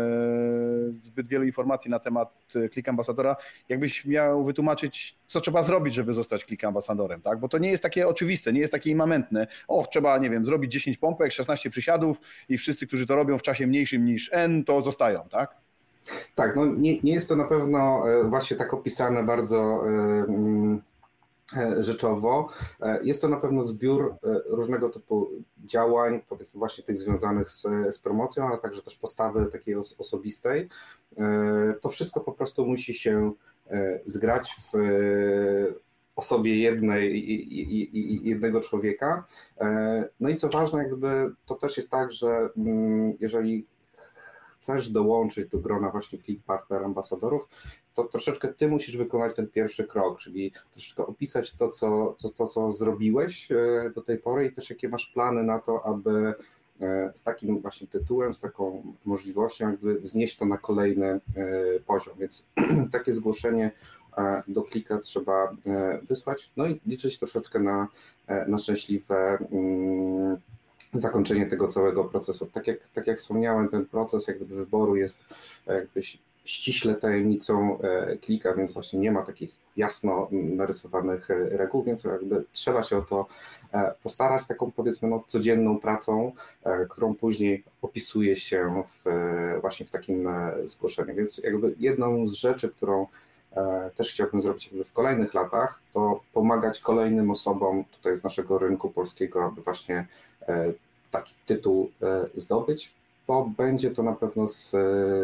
zbyt 1.02 1.28
wielu 1.28 1.46
informacji 1.46 1.92
na 1.92 2.00
temat 2.00 2.44
Click 2.72 2.90
Ambasadora, 2.90 3.36
jakbyś 3.70 4.06
miał 4.06 4.44
wytłumaczyć, 4.44 5.18
co 5.28 5.42
trzeba 5.42 5.64
zrobić, 5.64 5.94
żeby 5.94 6.14
zostać 6.14 6.46
Click 6.46 6.64
Ambasadorem, 6.64 7.22
tak? 7.22 7.40
Bo 7.40 7.50
to 7.50 7.58
nie 7.58 7.72
jest 7.72 7.84
takie 7.84 8.08
oczywiste, 8.08 8.54
nie 8.54 8.60
jest 8.60 8.74
takie 8.74 8.92
immamentne. 8.92 9.48
O, 9.68 9.86
trzeba, 9.92 10.18
nie 10.18 10.30
wiem, 10.30 10.46
zrobić 10.46 10.72
10 10.72 10.98
pompek, 10.98 11.32
16 11.32 11.70
przysiadów 11.70 12.22
i 12.50 12.58
wszyscy, 12.58 12.88
którzy 12.88 13.08
to 13.08 13.16
robią 13.16 13.38
w 13.38 13.42
czasie 13.42 13.68
mniejszym 13.68 14.06
niż 14.06 14.30
N, 14.34 14.64
to 14.64 14.82
zostają, 14.82 15.20
tak? 15.32 15.56
Tak, 16.36 16.56
no 16.56 16.66
nie, 16.66 17.02
nie 17.02 17.14
jest 17.14 17.30
to 17.30 17.36
na 17.36 17.44
pewno 17.44 18.12
e, 18.12 18.24
właśnie 18.24 18.58
tak 18.58 18.74
opisane 18.74 19.24
bardzo 19.24 19.84
E, 19.88 20.93
rzeczowo. 21.80 22.50
E, 22.82 23.00
jest 23.04 23.22
to 23.22 23.28
na 23.30 23.38
pewno 23.38 23.64
zbiór 23.64 24.16
e, 24.24 24.40
różnego 24.48 24.90
typu 24.90 25.30
działań, 25.66 26.22
powiedzmy 26.30 26.60
właśnie 26.60 26.84
tych 26.84 26.98
związanych 26.98 27.50
z, 27.50 27.62
z 27.90 28.00
promocją, 28.00 28.48
ale 28.48 28.58
także 28.58 28.82
też 28.82 28.96
postawy 28.96 29.46
takiej 29.46 29.76
osobistej. 29.76 30.70
To 31.82 31.90
wszystko 31.90 32.20
po 32.20 32.32
prostu 32.32 32.66
musi 32.66 32.94
się 32.94 33.32
zgrać 34.06 34.56
w 34.74 34.78
osobie 36.16 36.60
jednej, 36.60 37.24
jednego 38.30 38.62
człowieka. 38.62 39.26
No 40.20 40.30
i 40.30 40.36
co 40.36 40.50
ważne, 40.50 40.84
jakby 40.84 41.32
to 41.46 41.56
też 41.56 41.78
jest 41.78 41.92
tak, 41.92 42.12
że 42.12 42.50
mm, 42.58 43.14
jeżeli 43.20 43.66
chcesz 44.64 44.90
dołączyć 44.90 45.50
do 45.50 45.60
grona 45.60 45.90
właśnie 45.90 46.20
Click 46.20 46.44
Partner 46.44 46.84
ambasadorów, 46.84 47.48
to 47.94 48.04
troszeczkę 48.04 48.48
ty 48.48 48.68
musisz 48.68 48.98
wykonać 48.98 49.36
ten 49.36 49.48
pierwszy 49.48 49.84
krok, 49.84 50.20
czyli 50.20 50.52
troszeczkę 50.72 51.06
opisać 51.06 51.52
to, 51.52 51.70
co, 51.70 52.16
to, 52.22 52.30
to, 52.30 52.48
co 52.48 52.72
zrobiłeś 52.72 53.52
e, 53.52 53.92
do 53.96 54.02
tej 54.02 54.18
pory 54.18 54.46
i 54.46 54.52
też 54.52 54.70
jakie 54.70 54.90
masz 54.90 55.06
plany 55.06 55.44
na 55.44 55.60
to, 55.60 55.86
aby 55.86 56.34
e, 56.82 57.12
z 57.16 57.24
takim 57.24 57.60
właśnie 57.60 57.88
tytułem, 57.88 58.34
z 58.34 58.40
taką 58.40 58.96
możliwością 59.06 59.70
jakby 59.70 60.00
wznieść 60.00 60.38
to 60.38 60.46
na 60.46 60.58
kolejny 60.58 61.08
e, 61.08 61.20
poziom. 61.86 62.14
Więc 62.20 62.48
takie 62.92 63.12
zgłoszenie 63.12 63.72
do 64.48 64.64
klika 64.64 65.00
trzeba 65.00 65.56
wysłać, 66.04 66.52
no 66.58 66.68
i 66.68 66.82
liczyć 66.86 67.20
troszeczkę 67.20 67.60
na, 67.60 67.88
na 68.48 68.58
szczęśliwe 68.58 69.38
mm, 69.52 70.38
zakończenie 70.94 71.46
tego 71.46 71.68
całego 71.68 72.04
procesu. 72.04 72.46
Tak 72.46 72.68
jak, 72.68 72.78
tak 72.94 73.08
jak 73.08 73.18
wspomniałem, 73.18 73.70
ten 73.70 73.86
proces 73.86 74.28
jakby 74.28 74.46
wyboru 74.46 74.96
jest 74.96 75.24
jakbyś 75.68 76.20
ściśle 76.46 76.96
tajemnicą 76.96 77.80
e, 77.80 78.18
klika, 78.18 78.54
więc 78.54 78.72
właśnie 78.72 79.00
nie 79.00 79.12
ma 79.12 79.22
takich 79.22 79.52
jasno 79.78 80.28
narysowanych 80.32 81.32
e, 81.32 81.36
reguł, 81.36 81.84
więc 81.84 82.04
jakby 82.04 82.44
trzeba 82.54 82.84
się 82.84 82.98
o 82.98 83.02
to 83.02 83.26
e, 83.74 83.94
postarać 84.04 84.48
taką 84.48 84.72
powiedzmy 84.72 85.10
no, 85.10 85.24
codzienną 85.28 85.80
pracą, 85.80 86.32
którą 86.90 87.16
później 87.16 87.64
opisuje 87.82 88.36
się 88.36 88.84
w, 88.88 89.10
właśnie 89.62 89.86
w 89.86 89.90
takim 89.90 90.30
zgłoszeniu. 90.64 91.16
Więc 91.16 91.38
jakby 91.38 91.76
jedną 91.80 92.28
z 92.28 92.34
rzeczy, 92.34 92.70
którą 92.70 93.08
też 93.96 94.12
chciałbym 94.12 94.42
zrobić 94.42 94.70
w 94.86 94.94
kolejnych 94.94 95.34
latach, 95.34 95.80
to 95.94 96.20
pomagać 96.34 96.80
kolejnym 96.80 97.32
osobom 97.32 97.84
tutaj 97.92 98.16
z 98.16 98.24
naszego 98.24 98.58
rynku 98.58 98.90
polskiego, 98.90 99.46
aby 99.46 99.62
właśnie 99.62 100.08
taki 101.12 101.34
tytuł 101.46 101.92
zdobyć, 102.36 102.94
bo 103.28 103.50
będzie 103.58 103.92
to 103.92 104.04
na 104.04 104.14
pewno 104.14 104.48
z 104.48 104.74
e, 104.74 104.80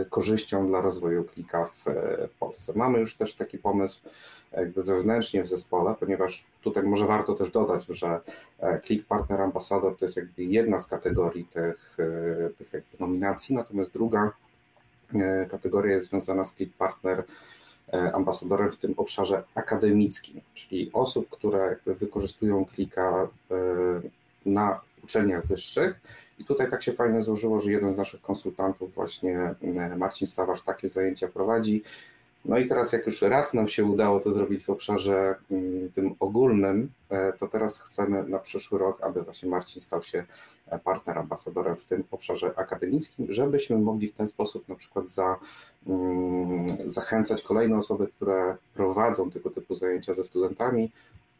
korzyścią 0.10 0.68
dla 0.68 0.82
rozwoju 0.82 1.24
klika 1.24 1.66
w, 1.66 1.88
e, 1.88 2.28
Polsce. 2.40 2.74
Mamy 2.76 3.00
już 3.00 3.16
też 3.16 3.36
taki 3.36 3.58
pomysł 3.58 4.00
jakby 4.52 4.84
wewnętrznie 4.84 5.44
w 5.44 5.48
zespole, 5.48 5.96
ponieważ 6.00 6.46
tutaj 6.62 6.84
może 6.84 7.06
warto 7.06 7.34
też 7.34 7.52
dodać, 7.52 7.86
że 7.90 8.20
Click 8.86 9.08
Partner 9.08 9.42
Ambassador 9.42 9.98
to 9.98 10.06
jest 10.06 10.18
jakby 10.18 10.44
jedna 10.44 10.80
z 10.80 10.88
kategorii 10.88 11.46
tych, 11.46 11.98
e, 12.60 12.66
tych 12.72 13.00
nominacji, 13.00 13.56
natomiast 13.56 13.94
druga 13.94 14.32
kategoria 15.52 15.96
jest 15.96 16.10
związana 16.10 16.46
z 16.46 16.56
Click 16.56 16.78
Partner 16.78 17.24
ambasadorem 18.14 18.72
w 18.72 18.78
tym 18.78 18.94
obszarze 18.98 19.44
akademickim, 19.56 20.42
czyli 20.54 20.90
osób, 20.94 21.30
które 21.30 21.76
wykorzystują 21.86 22.66
klika 22.66 23.28
na 24.46 24.82
uczelniach 25.04 25.48
wyższych. 25.48 26.02
I 26.40 26.46
tutaj 26.46 26.70
tak 26.70 26.84
się 26.84 26.94
fajnie 26.94 27.22
złożyło, 27.22 27.60
że 27.60 27.72
jeden 27.72 27.92
z 27.92 27.98
naszych 27.98 28.22
konsultantów, 28.22 28.94
właśnie 28.94 29.56
e, 29.62 29.96
Marcin 29.96 30.28
Stawarz, 30.28 30.62
takie 30.62 30.90
zajęcia 30.90 31.28
prowadzi. 31.28 31.84
No 32.46 32.58
i 32.58 32.68
teraz, 32.68 32.94
jak 32.94 33.06
już 33.06 33.22
raz 33.22 33.54
nam 33.54 33.68
się 33.68 33.86
udało 33.86 34.20
to 34.20 34.32
zrobić 34.32 34.66
w 34.66 34.70
obszarze 34.70 35.36
mm, 35.52 35.92
tym 35.92 36.16
ogólnym, 36.20 36.92
e, 37.10 37.34
to 37.34 37.48
teraz 37.48 37.82
chcemy 37.82 38.24
na 38.24 38.40
przyszły 38.40 38.80
rok, 38.80 39.02
aby 39.02 39.22
właśnie 39.22 39.50
Marcin 39.50 39.82
stał 39.82 40.04
się 40.04 40.24
e, 40.68 40.80
partner 40.80 41.18
ambasadorem 41.18 41.76
w 41.76 41.86
tym 41.86 42.04
obszarze 42.12 42.54
akademickim, 42.56 43.28
żebyśmy 43.30 43.78
mogli 43.78 44.08
w 44.08 44.14
ten 44.14 44.28
sposób 44.28 44.70
na 44.70 44.76
przykład 44.76 45.10
za, 45.10 45.40
mm, 45.88 46.68
zachęcać 46.86 47.42
kolejne 47.42 47.78
osoby, 47.78 48.08
które 48.08 48.58
prowadzą 48.74 49.32
tego 49.32 49.50
typu 49.50 49.76
zajęcia 49.76 50.14
ze 50.14 50.24
studentami, 50.24 50.92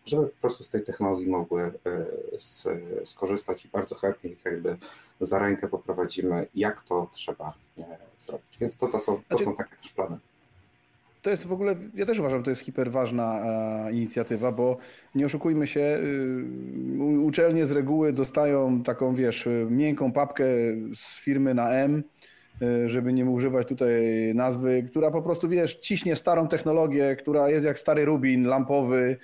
żeby 0.06 0.28
po 0.28 0.42
prostu 0.42 0.64
z 0.64 0.70
tej 0.70 0.84
technologii 0.84 1.28
mogły 1.28 1.62
e, 1.62 1.72
skorzystać 3.06 3.66
i 3.66 3.70
bardzo 3.70 3.96
chętnie 3.96 4.30
ich 4.30 4.46
jakby 4.46 4.78
za 5.20 5.40
rękę 5.40 5.68
poprowadzimy, 5.68 6.48
jak 6.56 6.82
to 6.82 7.08
trzeba 7.12 7.54
zrobić. 8.18 8.58
Więc 8.60 8.78
to, 8.78 8.88
to, 8.88 9.00
są, 9.00 9.22
to 9.30 9.40
są 9.40 9.56
takie 9.56 9.76
też 9.76 9.90
plany. 9.90 10.18
To 11.22 11.30
jest 11.30 11.48
w 11.48 11.54
ogóle, 11.54 11.76
ja 11.94 12.06
też 12.06 12.20
uważam, 12.20 12.44
to 12.44 12.50
jest 12.50 12.62
hiperważna 12.62 13.42
e, 13.88 13.92
inicjatywa, 13.92 14.52
bo 14.52 14.78
nie 15.16 15.26
oszukujmy 15.26 15.68
się, 15.68 15.82
y, 15.82 17.20
uczelnie 17.24 17.66
z 17.66 17.72
reguły 17.72 18.14
dostają 18.14 18.84
taką, 18.84 19.16
wiesz, 19.16 19.48
miękką 19.70 20.12
papkę 20.12 20.46
z 20.96 21.20
firmy 21.20 21.54
na 21.54 21.70
M, 21.70 22.04
żeby 22.86 23.14
nie 23.14 23.26
używać 23.26 23.68
tutaj 23.68 23.92
nazwy, 24.36 24.84
która 24.84 25.12
po 25.12 25.22
prostu, 25.22 25.50
wiesz, 25.50 25.76
ciśnie 25.76 26.16
starą 26.16 26.48
technologię, 26.48 27.16
która 27.16 27.50
jest 27.50 27.66
jak 27.66 27.80
stary 27.80 28.06
rubin 28.06 28.48
lampowy, 28.48 29.18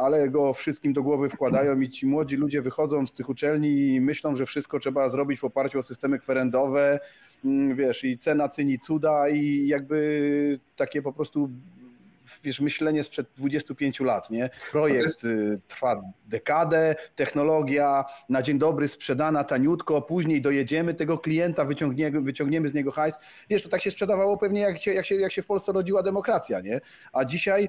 ale 0.00 0.28
go 0.28 0.54
wszystkim 0.54 0.92
do 0.92 1.02
głowy 1.02 1.30
wkładają 1.30 1.80
i 1.80 1.90
ci 1.90 2.06
młodzi 2.06 2.36
ludzie 2.36 2.62
wychodzą 2.62 3.06
z 3.06 3.12
tych 3.12 3.28
uczelni 3.28 3.94
i 3.94 4.00
myślą, 4.00 4.36
że 4.36 4.46
wszystko 4.46 4.78
trzeba 4.78 5.08
zrobić 5.08 5.40
w 5.40 5.44
oparciu 5.44 5.78
o 5.78 5.82
systemy 5.82 6.18
kwerendowe, 6.18 7.00
mm, 7.44 7.76
wiesz, 7.76 8.04
i 8.04 8.18
cena 8.18 8.48
cyni 8.48 8.78
cuda 8.78 9.28
i 9.28 9.66
jakby 9.66 10.60
takie 10.76 11.02
po 11.02 11.12
prostu 11.12 11.50
wiesz, 12.44 12.60
myślenie 12.60 13.04
sprzed 13.04 13.26
25 13.36 14.00
lat, 14.00 14.30
nie? 14.30 14.50
Projekt 14.72 15.04
jest... 15.04 15.24
Y, 15.24 15.60
trwa 15.68 16.02
dekadę, 16.26 16.94
technologia 17.14 18.04
na 18.28 18.42
dzień 18.42 18.58
dobry 18.58 18.88
sprzedana 18.88 19.44
taniutko, 19.44 20.02
później 20.02 20.42
dojedziemy 20.42 20.94
tego 20.94 21.18
klienta, 21.18 21.64
wyciągniemy, 21.64 22.20
wyciągniemy 22.20 22.68
z 22.68 22.74
niego 22.74 22.90
hajs. 22.90 23.18
Wiesz, 23.50 23.62
to 23.62 23.68
tak 23.68 23.80
się 23.80 23.90
sprzedawało 23.90 24.36
pewnie 24.36 24.60
jak 24.60 24.82
się, 24.82 24.92
jak 24.92 25.06
się, 25.06 25.14
jak 25.14 25.32
się 25.32 25.42
w 25.42 25.46
Polsce 25.46 25.72
rodziła 25.72 26.02
demokracja, 26.02 26.60
nie? 26.60 26.80
A 27.12 27.24
dzisiaj 27.24 27.68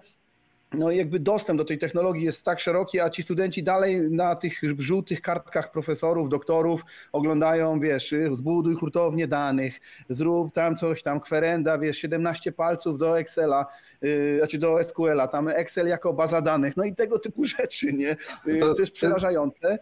no 0.73 0.91
jakby 0.91 1.19
dostęp 1.19 1.57
do 1.57 1.65
tej 1.65 1.77
technologii 1.77 2.25
jest 2.25 2.45
tak 2.45 2.59
szeroki, 2.59 2.99
a 2.99 3.09
ci 3.09 3.23
studenci 3.23 3.63
dalej 3.63 4.01
na 4.01 4.35
tych 4.35 4.61
żółtych 4.77 5.21
kartkach 5.21 5.71
profesorów, 5.71 6.29
doktorów 6.29 6.81
oglądają, 7.11 7.79
wiesz, 7.79 8.13
zbuduj 8.31 8.75
hurtownię 8.75 9.27
danych, 9.27 9.79
zrób 10.09 10.53
tam 10.53 10.75
coś, 10.75 11.03
tam 11.03 11.19
kwerenda, 11.19 11.77
wiesz, 11.77 11.97
17 11.97 12.51
palców 12.51 12.97
do 12.97 13.19
Excela, 13.19 13.65
yy, 14.01 14.37
znaczy 14.37 14.57
do 14.57 14.83
SQL-a, 14.83 15.27
tam 15.27 15.47
Excel 15.47 15.87
jako 15.87 16.13
baza 16.13 16.41
danych, 16.41 16.77
no 16.77 16.83
i 16.83 16.95
tego 16.95 17.19
typu 17.19 17.45
rzeczy, 17.57 17.93
nie? 17.93 18.15
Yy, 18.45 18.59
to, 18.59 18.73
to 18.73 18.81
jest 18.81 18.93
przerażające. 18.93 19.79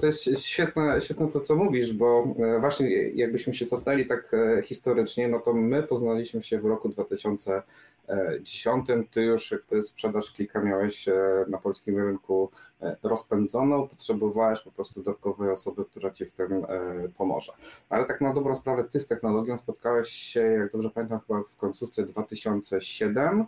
To 0.00 0.06
jest 0.06 0.38
świetne, 0.38 1.00
świetne 1.00 1.28
to, 1.28 1.40
co 1.40 1.56
mówisz, 1.56 1.92
bo 1.92 2.34
e, 2.38 2.60
właśnie 2.60 3.08
jakbyśmy 3.08 3.54
się 3.54 3.66
cofnęli 3.66 4.06
tak 4.06 4.34
e, 4.34 4.62
historycznie, 4.62 5.28
no 5.28 5.40
to 5.40 5.52
my 5.52 5.82
poznaliśmy 5.82 6.42
się 6.42 6.58
w 6.58 6.64
roku 6.64 6.88
2000 6.88 7.62
2010 8.06 8.86
ty 9.10 9.22
już 9.22 9.50
jakby 9.50 9.82
sprzedaż 9.82 10.32
klika 10.32 10.60
miałeś 10.60 11.08
e, 11.08 11.14
na 11.48 11.58
polskim 11.58 11.98
rynku 11.98 12.50
e, 12.82 12.96
rozpędzoną, 13.02 13.88
potrzebowałeś 13.88 14.60
po 14.60 14.70
prostu 14.70 15.02
dodatkowej 15.02 15.50
osoby, 15.50 15.84
która 15.84 16.10
ci 16.10 16.24
w 16.24 16.32
tym 16.32 16.52
e, 16.52 16.68
pomoże. 17.16 17.52
Ale 17.88 18.04
tak 18.04 18.20
na 18.20 18.34
dobrą 18.34 18.54
sprawę 18.54 18.84
ty 18.84 19.00
z 19.00 19.06
technologią 19.06 19.58
spotkałeś 19.58 20.08
się, 20.08 20.40
jak 20.40 20.72
dobrze 20.72 20.90
pamiętam, 20.90 21.20
chyba 21.26 21.42
w 21.42 21.56
końcówce 21.56 22.06
2007, 22.06 23.44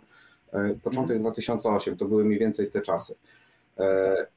początek 0.83 1.19
2008, 1.19 1.93
mhm. 1.93 1.97
to 1.97 2.05
były 2.05 2.25
mniej 2.25 2.39
więcej 2.39 2.71
te 2.71 2.81
czasy. 2.81 3.15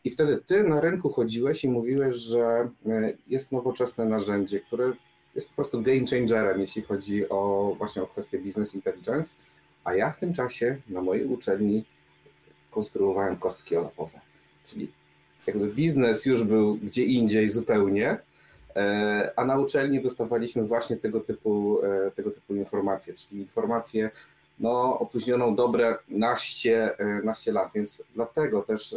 I 0.04 0.10
wtedy 0.10 0.36
ty 0.46 0.62
na 0.62 0.80
rynku 0.80 1.10
chodziłeś 1.10 1.64
i 1.64 1.68
mówiłeś, 1.68 2.16
że 2.16 2.68
jest 3.26 3.52
nowoczesne 3.52 4.04
narzędzie, 4.04 4.60
które 4.60 4.92
jest 5.34 5.48
po 5.48 5.54
prostu 5.54 5.82
game 5.82 6.06
changerem, 6.10 6.60
jeśli 6.60 6.82
chodzi 6.82 7.28
o 7.28 7.74
właśnie 7.78 8.02
o 8.02 8.06
kwestię 8.06 8.38
business 8.38 8.74
intelligence 8.74 9.32
a 9.84 9.94
ja 9.94 10.10
w 10.10 10.18
tym 10.18 10.34
czasie 10.34 10.76
na 10.88 11.00
mojej 11.00 11.26
uczelni 11.26 11.84
konstruowałem 12.70 13.36
kostki 13.36 13.76
olapowe. 13.76 14.20
Czyli 14.66 14.92
jakby 15.46 15.66
biznes 15.66 16.26
już 16.26 16.44
był 16.44 16.76
gdzie 16.76 17.04
indziej 17.04 17.50
zupełnie, 17.50 18.18
a 19.36 19.44
na 19.44 19.58
uczelni 19.58 20.00
dostawaliśmy 20.00 20.64
właśnie 20.64 20.96
tego 20.96 21.20
typu, 21.20 21.80
tego 22.16 22.30
typu 22.30 22.54
informacje, 22.54 23.14
czyli 23.14 23.40
informacje 23.40 24.10
no, 24.60 24.98
opóźnioną 24.98 25.54
dobre 25.54 25.98
naście, 26.08 26.90
naście 27.24 27.52
lat, 27.52 27.70
więc 27.74 28.02
dlatego 28.14 28.62
też 28.62 28.96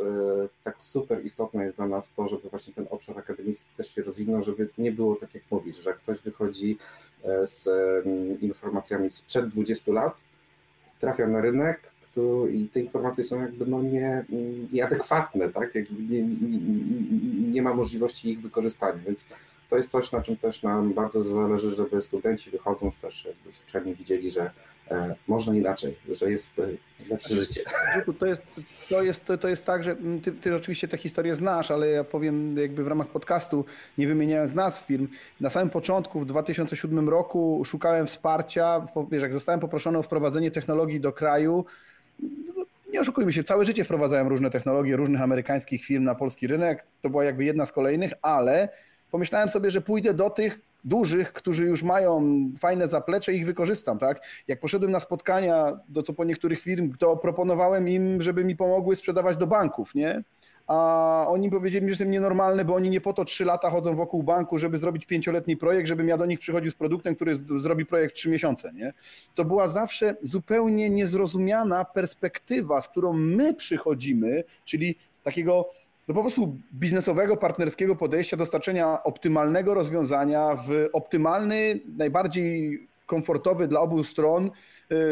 tak 0.63 0.81
super 0.81 1.25
istotne 1.25 1.65
jest 1.65 1.77
dla 1.77 1.87
nas 1.87 2.13
to, 2.13 2.27
żeby 2.27 2.49
właśnie 2.49 2.73
ten 2.73 2.85
obszar 2.89 3.19
akademicki 3.19 3.69
też 3.77 3.95
się 3.95 4.01
rozwinął, 4.01 4.43
żeby 4.43 4.69
nie 4.77 4.91
było 4.91 5.15
tak 5.15 5.33
jak 5.33 5.43
mówisz, 5.51 5.83
że 5.83 5.93
ktoś 5.93 6.19
wychodzi 6.19 6.77
z 7.43 7.69
informacjami 8.41 9.11
sprzed 9.11 9.47
20 9.47 9.91
lat, 9.91 10.21
trafia 11.03 11.27
na 11.27 11.41
rynek 11.41 11.93
i 12.53 12.67
te 12.73 12.79
informacje 12.79 13.23
są 13.23 13.41
jakby 13.41 13.65
no 13.65 13.81
nie, 13.81 14.25
nieadekwatne, 14.73 15.49
tak? 15.49 15.75
Jakby 15.75 16.03
nie, 16.03 16.21
nie, 16.23 17.51
nie 17.51 17.61
ma 17.61 17.73
możliwości 17.73 18.29
ich 18.29 18.41
wykorzystania, 18.41 18.99
więc 19.05 19.25
to 19.69 19.77
jest 19.77 19.91
coś, 19.91 20.11
na 20.11 20.21
czym 20.21 20.37
też 20.37 20.63
nam 20.63 20.93
bardzo 20.93 21.23
zależy, 21.23 21.75
żeby 21.75 22.01
studenci 22.01 22.51
wychodząc 22.51 22.99
też 22.99 23.27
z 23.51 23.63
uczelni 23.63 23.95
widzieli, 23.95 24.31
że 24.31 24.51
można 25.27 25.55
inaczej, 25.55 25.97
że 26.11 26.31
jest 26.31 26.59
e, 26.59 26.67
lepsze 27.09 27.35
życie. 27.35 27.61
To 28.19 28.25
jest, 28.25 28.61
to 28.89 29.03
jest, 29.03 29.25
to, 29.25 29.37
to 29.37 29.47
jest 29.47 29.65
tak, 29.65 29.83
że 29.83 29.91
mm, 29.91 30.21
ty, 30.21 30.31
ty, 30.31 30.55
oczywiście 30.55 30.87
tę 30.87 30.97
historię 30.97 31.35
znasz, 31.35 31.71
ale 31.71 31.89
ja 31.89 32.03
powiem 32.03 32.57
jakby 32.57 32.83
w 32.83 32.87
ramach 32.87 33.07
podcastu, 33.07 33.65
nie 33.97 34.07
wymieniając 34.07 34.53
nazw 34.53 34.85
firm, 34.85 35.07
na 35.41 35.49
samym 35.49 35.69
początku 35.69 36.19
w 36.19 36.25
2007 36.25 37.09
roku 37.09 37.63
szukałem 37.65 38.07
wsparcia, 38.07 38.85
wiesz, 39.11 39.21
jak 39.21 39.33
zostałem 39.33 39.59
poproszony 39.59 39.97
o 39.97 40.03
wprowadzenie 40.03 40.51
technologii 40.51 40.99
do 40.99 41.13
kraju, 41.13 41.65
nie 42.93 43.01
oszukujmy 43.01 43.33
się, 43.33 43.43
całe 43.43 43.65
życie 43.65 43.83
wprowadzałem 43.83 44.27
różne 44.27 44.49
technologie 44.49 44.95
różnych 44.95 45.21
amerykańskich 45.21 45.85
firm 45.85 46.03
na 46.03 46.15
polski 46.15 46.47
rynek, 46.47 46.85
to 47.01 47.09
była 47.09 47.23
jakby 47.23 47.43
jedna 47.43 47.65
z 47.65 47.71
kolejnych, 47.71 48.13
ale 48.21 48.69
pomyślałem 49.11 49.49
sobie, 49.49 49.71
że 49.71 49.81
pójdę 49.81 50.13
do 50.13 50.29
tych 50.29 50.59
dużych, 50.83 51.33
którzy 51.33 51.63
już 51.63 51.83
mają 51.83 52.23
fajne 52.59 52.87
zaplecze 52.87 53.33
ich 53.33 53.45
wykorzystam, 53.45 53.97
tak? 53.97 54.21
Jak 54.47 54.59
poszedłem 54.59 54.91
na 54.91 54.99
spotkania 54.99 55.79
do 55.89 56.03
co 56.03 56.13
po 56.13 56.23
niektórych 56.23 56.59
firm, 56.59 56.93
to 56.97 57.17
proponowałem 57.17 57.89
im, 57.89 58.21
żeby 58.21 58.45
mi 58.45 58.55
pomogły 58.55 58.95
sprzedawać 58.95 59.37
do 59.37 59.47
banków, 59.47 59.95
nie? 59.95 60.23
a 60.67 61.25
oni 61.27 61.49
powiedzieli 61.49 61.85
mi, 61.85 61.89
że 61.89 61.91
jestem 61.91 62.11
nienormalny, 62.11 62.65
bo 62.65 62.75
oni 62.75 62.89
nie 62.89 63.01
po 63.01 63.13
to 63.13 63.25
trzy 63.25 63.45
lata 63.45 63.69
chodzą 63.69 63.95
wokół 63.95 64.23
banku, 64.23 64.59
żeby 64.59 64.77
zrobić 64.77 65.05
pięcioletni 65.05 65.57
projekt, 65.57 65.87
żebym 65.87 66.07
ja 66.07 66.17
do 66.17 66.25
nich 66.25 66.39
przychodził 66.39 66.71
z 66.71 66.75
produktem, 66.75 67.15
który 67.15 67.39
zrobi 67.55 67.85
projekt 67.85 68.15
trzy 68.15 68.29
miesiące. 68.29 68.73
Nie? 68.73 68.93
To 69.35 69.45
była 69.45 69.67
zawsze 69.67 70.15
zupełnie 70.21 70.89
niezrozumiana 70.89 71.85
perspektywa, 71.85 72.81
z 72.81 72.87
którą 72.87 73.13
my 73.13 73.53
przychodzimy, 73.53 74.43
czyli 74.65 74.95
takiego 75.23 75.69
no 76.07 76.13
po 76.13 76.21
prostu 76.21 76.57
biznesowego, 76.73 77.37
partnerskiego 77.37 77.95
podejścia, 77.95 78.37
dostarczenia 78.37 79.03
optymalnego 79.03 79.73
rozwiązania 79.73 80.55
w 80.55 80.89
optymalny, 80.93 81.79
najbardziej 81.97 82.79
komfortowy 83.05 83.67
dla 83.67 83.79
obu 83.79 84.03
stron 84.03 84.51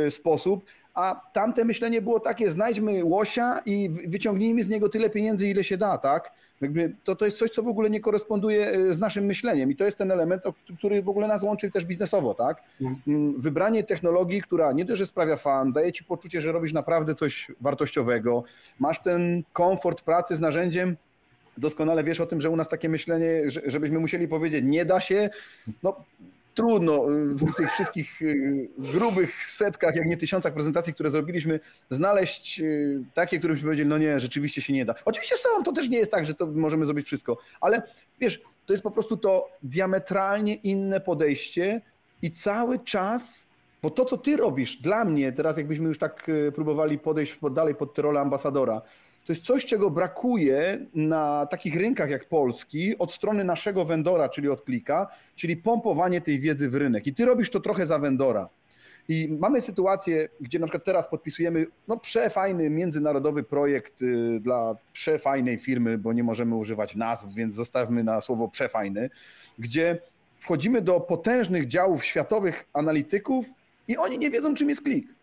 y, 0.08 0.12
sposób, 0.12 0.66
a 0.94 1.22
tamte 1.34 1.66
myślenie 1.66 2.02
było 2.02 2.20
takie, 2.20 2.50
znajdźmy 2.52 3.06
łosia 3.06 3.60
i 3.66 3.90
wyciągnijmy 4.08 4.64
z 4.64 4.70
niego 4.70 4.90
tyle 4.90 5.10
pieniędzy, 5.10 5.48
ile 5.48 5.64
się 5.64 5.78
da, 5.78 5.98
tak? 5.98 6.32
Jakby 6.62 6.96
to, 7.04 7.16
to 7.16 7.26
jest 7.26 7.38
coś, 7.38 7.50
co 7.50 7.64
w 7.64 7.68
ogóle 7.68 7.90
nie 7.90 8.00
koresponduje 8.00 8.76
y, 8.76 8.94
z 8.94 9.00
naszym 9.00 9.26
myśleniem 9.26 9.72
i 9.72 9.76
to 9.76 9.86
jest 9.86 9.98
ten 9.98 10.12
element, 10.12 10.44
który 10.78 11.02
w 11.02 11.10
ogóle 11.10 11.28
nas 11.28 11.44
łączy 11.44 11.72
też 11.72 11.86
biznesowo, 11.86 12.34
tak? 12.34 12.64
Mhm. 12.82 13.02
Mm. 13.08 13.42
Wybranie 13.42 13.84
technologii, 13.84 14.42
która 14.42 14.72
nie 14.72 14.86
dość, 14.86 15.00
że 15.00 15.06
sprawia 15.06 15.38
fan, 15.38 15.74
daje 15.74 15.92
ci 15.92 16.04
poczucie, 16.04 16.42
że 16.42 16.52
robisz 16.52 16.74
naprawdę 16.74 17.16
coś 17.16 17.52
wartościowego, 17.62 18.44
masz 18.80 19.00
ten 19.00 19.44
komfort 19.54 20.02
pracy 20.02 20.36
z 20.36 20.40
narzędziem, 20.40 20.98
doskonale 21.58 22.04
wiesz 22.04 22.20
o 22.20 22.26
tym, 22.26 22.42
że 22.42 22.50
u 22.50 22.56
nas 22.56 22.70
takie 22.70 22.90
myślenie, 22.90 23.42
żebyśmy 23.66 24.00
musieli 24.00 24.28
powiedzieć, 24.28 24.66
nie 24.68 24.86
da 24.86 25.00
się, 25.00 25.30
no 25.84 25.96
trudno 26.54 27.12
y, 27.12 27.36
w 27.36 27.56
tych 27.56 27.72
wszystkich 27.72 28.22
y, 28.22 28.70
grubych 28.78 29.52
setkach, 29.52 29.96
jak 29.96 30.06
nie 30.06 30.18
tysiącach 30.18 30.54
prezentacji, 30.54 30.94
które 30.94 31.10
zrobiliśmy, 31.10 31.60
znaleźć 31.90 32.60
y, 32.60 33.04
takie, 33.14 33.40
które 33.40 33.54
byśmy 33.54 33.68
powiedzieli, 33.68 33.90
no 33.90 33.98
nie, 33.98 34.20
rzeczywiście 34.20 34.62
się 34.62 34.74
nie 34.74 34.86
da. 34.86 34.96
Oczywiście 35.06 35.38
są, 35.38 35.64
to 35.64 35.72
też 35.72 35.90
nie 35.90 35.98
jest 35.98 36.12
tak, 36.12 36.26
że 36.26 36.34
to 36.34 36.48
możemy 36.48 36.86
zrobić 36.86 37.06
wszystko, 37.06 37.38
ale 37.62 37.82
wiesz, 38.20 38.42
to 38.66 38.74
jest 38.74 38.84
po 38.84 38.92
prostu 38.92 39.18
to 39.18 39.50
diametralnie 39.64 40.56
inne 40.56 41.02
podejście 41.02 41.82
i 42.22 42.32
cały 42.32 42.80
czas 42.80 43.52
bo 43.84 43.90
to, 43.90 44.06
co 44.06 44.18
ty 44.18 44.38
robisz 44.38 44.76
dla 44.76 45.06
mnie, 45.06 45.32
teraz 45.32 45.58
jakbyśmy 45.58 45.88
już 45.88 45.98
tak 45.98 46.32
próbowali 46.56 47.00
podejść 47.00 47.40
dalej 47.52 47.76
pod 47.76 47.94
tę 47.94 48.02
rolę 48.02 48.20
ambasadora, 48.20 48.82
to 49.26 49.34
jest 49.34 49.46
coś, 49.46 49.66
czego 49.66 49.90
brakuje 49.90 50.86
na 50.96 51.46
takich 51.46 51.76
rynkach 51.76 52.10
jak 52.10 52.30
polski 52.30 52.98
od 52.98 53.14
strony 53.14 53.44
naszego 53.44 53.86
vendora, 53.86 54.30
czyli 54.30 54.50
od 54.50 54.62
klika, 54.62 55.08
czyli 55.36 55.58
pompowanie 55.58 56.22
tej 56.22 56.40
wiedzy 56.40 56.70
w 56.70 56.76
rynek. 56.76 57.08
I 57.08 57.14
ty 57.14 57.26
robisz 57.26 57.50
to 57.50 57.60
trochę 57.60 57.88
za 57.88 58.00
vendora. 58.00 58.50
I 59.08 59.38
mamy 59.40 59.62
sytuację, 59.62 60.30
gdzie 60.42 60.60
na 60.60 60.66
przykład 60.66 60.86
teraz 60.86 61.10
podpisujemy 61.10 61.66
no, 61.88 61.98
przefajny 61.98 62.70
międzynarodowy 62.70 63.44
projekt 63.44 64.02
y, 64.02 64.40
dla 64.40 64.76
przefajnej 64.94 65.58
firmy, 65.58 65.98
bo 65.98 66.14
nie 66.14 66.24
możemy 66.24 66.56
używać 66.56 66.96
nazw, 66.96 67.28
więc 67.34 67.56
zostawmy 67.56 68.04
na 68.04 68.22
słowo 68.22 68.48
przefajny, 68.48 69.10
gdzie 69.60 70.00
wchodzimy 70.40 70.82
do 70.82 71.00
potężnych 71.00 71.68
działów 71.68 72.06
światowych 72.06 72.68
analityków 72.74 73.46
i 73.88 73.98
oni 73.98 74.18
nie 74.18 74.30
wiedzą, 74.30 74.54
czym 74.54 74.70
jest 74.70 74.82
klik. 74.82 75.16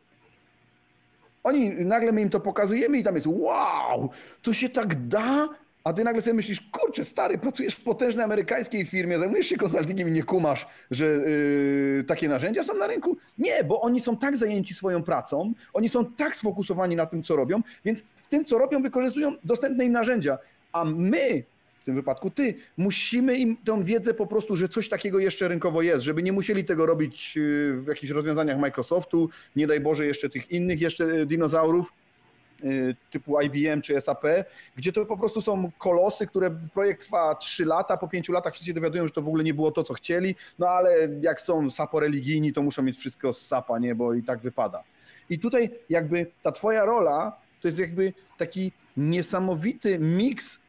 Oni 1.48 1.70
nagle 1.70 2.12
my 2.12 2.20
im 2.20 2.30
to 2.30 2.40
pokazujemy 2.40 2.98
i 2.98 3.04
tam 3.04 3.14
jest 3.14 3.26
wow, 3.26 4.10
to 4.42 4.52
się 4.52 4.68
tak 4.68 5.08
da? 5.08 5.48
A 5.84 5.92
ty 5.92 6.04
nagle 6.04 6.22
sobie 6.22 6.34
myślisz, 6.34 6.60
kurczę, 6.72 7.04
stary, 7.04 7.38
pracujesz 7.38 7.74
w 7.74 7.82
potężnej 7.82 8.24
amerykańskiej 8.24 8.84
firmie, 8.84 9.18
zajmujesz 9.18 9.46
się 9.46 9.56
konsultingiem 9.56 10.08
i 10.08 10.12
nie 10.12 10.22
kumasz, 10.22 10.66
że 10.90 11.04
yy, 11.06 12.04
takie 12.06 12.28
narzędzia 12.28 12.62
są 12.62 12.74
na 12.74 12.86
rynku? 12.86 13.16
Nie, 13.38 13.64
bo 13.64 13.80
oni 13.80 14.00
są 14.00 14.16
tak 14.16 14.36
zajęci 14.36 14.74
swoją 14.74 15.02
pracą, 15.02 15.52
oni 15.72 15.88
są 15.88 16.04
tak 16.04 16.36
sfokusowani 16.36 16.96
na 16.96 17.06
tym, 17.06 17.22
co 17.22 17.36
robią, 17.36 17.62
więc 17.84 18.02
w 18.16 18.26
tym, 18.26 18.44
co 18.44 18.58
robią, 18.58 18.82
wykorzystują 18.82 19.32
dostępne 19.44 19.84
im 19.84 19.92
narzędzia. 19.92 20.38
A 20.72 20.84
my 20.84 21.42
tym 21.88 21.94
wypadku 21.94 22.30
ty. 22.30 22.54
Musimy 22.76 23.38
im 23.38 23.56
tą 23.64 23.84
wiedzę 23.84 24.14
po 24.14 24.26
prostu, 24.26 24.56
że 24.56 24.68
coś 24.68 24.88
takiego 24.88 25.18
jeszcze 25.18 25.48
rynkowo 25.48 25.82
jest, 25.82 26.04
żeby 26.04 26.22
nie 26.22 26.32
musieli 26.32 26.64
tego 26.64 26.86
robić 26.86 27.36
y, 27.36 27.72
w 27.82 27.86
jakichś 27.86 28.12
rozwiązaniach 28.12 28.58
Microsoftu, 28.58 29.30
nie 29.56 29.66
daj 29.66 29.80
Boże 29.80 30.06
jeszcze 30.06 30.28
tych 30.28 30.50
innych 30.50 30.80
jeszcze 30.80 31.04
y, 31.04 31.26
dinozaurów 31.26 31.92
y, 32.64 32.96
typu 33.10 33.40
IBM 33.40 33.82
czy 33.82 34.00
SAP, 34.00 34.24
gdzie 34.76 34.92
to 34.92 35.06
po 35.06 35.16
prostu 35.16 35.42
są 35.42 35.70
kolosy, 35.78 36.26
które 36.26 36.50
projekt 36.74 37.00
trwa 37.00 37.34
3 37.34 37.64
lata, 37.64 37.96
po 37.96 38.08
5 38.08 38.28
latach 38.28 38.52
wszyscy 38.52 38.66
się 38.66 38.74
dowiadują, 38.74 39.06
że 39.06 39.12
to 39.12 39.22
w 39.22 39.28
ogóle 39.28 39.44
nie 39.44 39.54
było 39.54 39.70
to, 39.70 39.84
co 39.84 39.94
chcieli, 39.94 40.34
no 40.58 40.68
ale 40.68 41.08
jak 41.20 41.40
są 41.40 41.70
sapo 41.70 42.00
religijni, 42.00 42.52
to 42.52 42.62
muszą 42.62 42.82
mieć 42.82 42.98
wszystko 42.98 43.32
z 43.32 43.46
sapa, 43.46 43.78
nie, 43.78 43.94
bo 43.94 44.14
i 44.14 44.22
tak 44.22 44.38
wypada. 44.38 44.84
I 45.30 45.38
tutaj 45.38 45.70
jakby 45.88 46.26
ta 46.42 46.52
twoja 46.52 46.84
rola 46.84 47.38
to 47.60 47.68
jest 47.68 47.78
jakby 47.78 48.12
taki 48.38 48.72
niesamowity 48.96 49.98
miks 49.98 50.60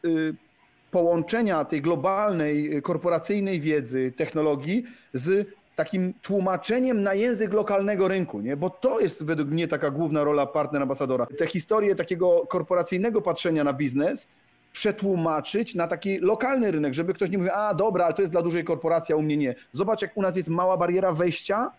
połączenia 0.92 1.66
tej 1.66 1.82
globalnej, 1.82 2.78
y, 2.78 2.82
korporacyjnej 2.82 3.62
wiedzy, 3.62 4.14
technologii 4.16 4.84
z 5.14 5.48
takim 5.76 6.14
tłumaczeniem 6.22 7.04
na 7.04 7.14
język 7.14 7.54
lokalnego 7.54 8.08
rynku, 8.08 8.42
nie? 8.42 8.58
bo 8.58 8.70
to 8.70 9.00
jest 9.00 9.24
według 9.24 9.50
mnie 9.50 9.68
taka 9.68 9.92
główna 9.92 10.24
rola 10.24 10.46
partner 10.46 10.82
ambasadora. 10.82 11.28
Te 11.38 11.48
historie 11.48 11.96
takiego 11.96 12.46
korporacyjnego 12.48 13.22
patrzenia 13.22 13.64
na 13.64 13.74
biznes 13.74 14.28
przetłumaczyć 14.74 15.76
na 15.76 15.88
taki 15.88 16.20
lokalny 16.20 16.72
rynek, 16.72 16.94
żeby 16.94 17.14
ktoś 17.14 17.30
nie 17.30 17.38
mówił, 17.38 17.54
a 17.54 17.74
dobra, 17.74 18.06
ale 18.06 18.14
to 18.14 18.22
jest 18.22 18.32
dla 18.32 18.42
dużej 18.42 18.64
korporacji, 18.64 19.14
a 19.14 19.16
u 19.16 19.22
mnie 19.22 19.38
nie. 19.38 19.56
Zobacz, 19.74 20.02
jak 20.02 20.18
u 20.18 20.22
nas 20.22 20.38
jest 20.38 20.50
mała 20.50 20.78
bariera 20.78 21.12
wejścia, 21.12 21.72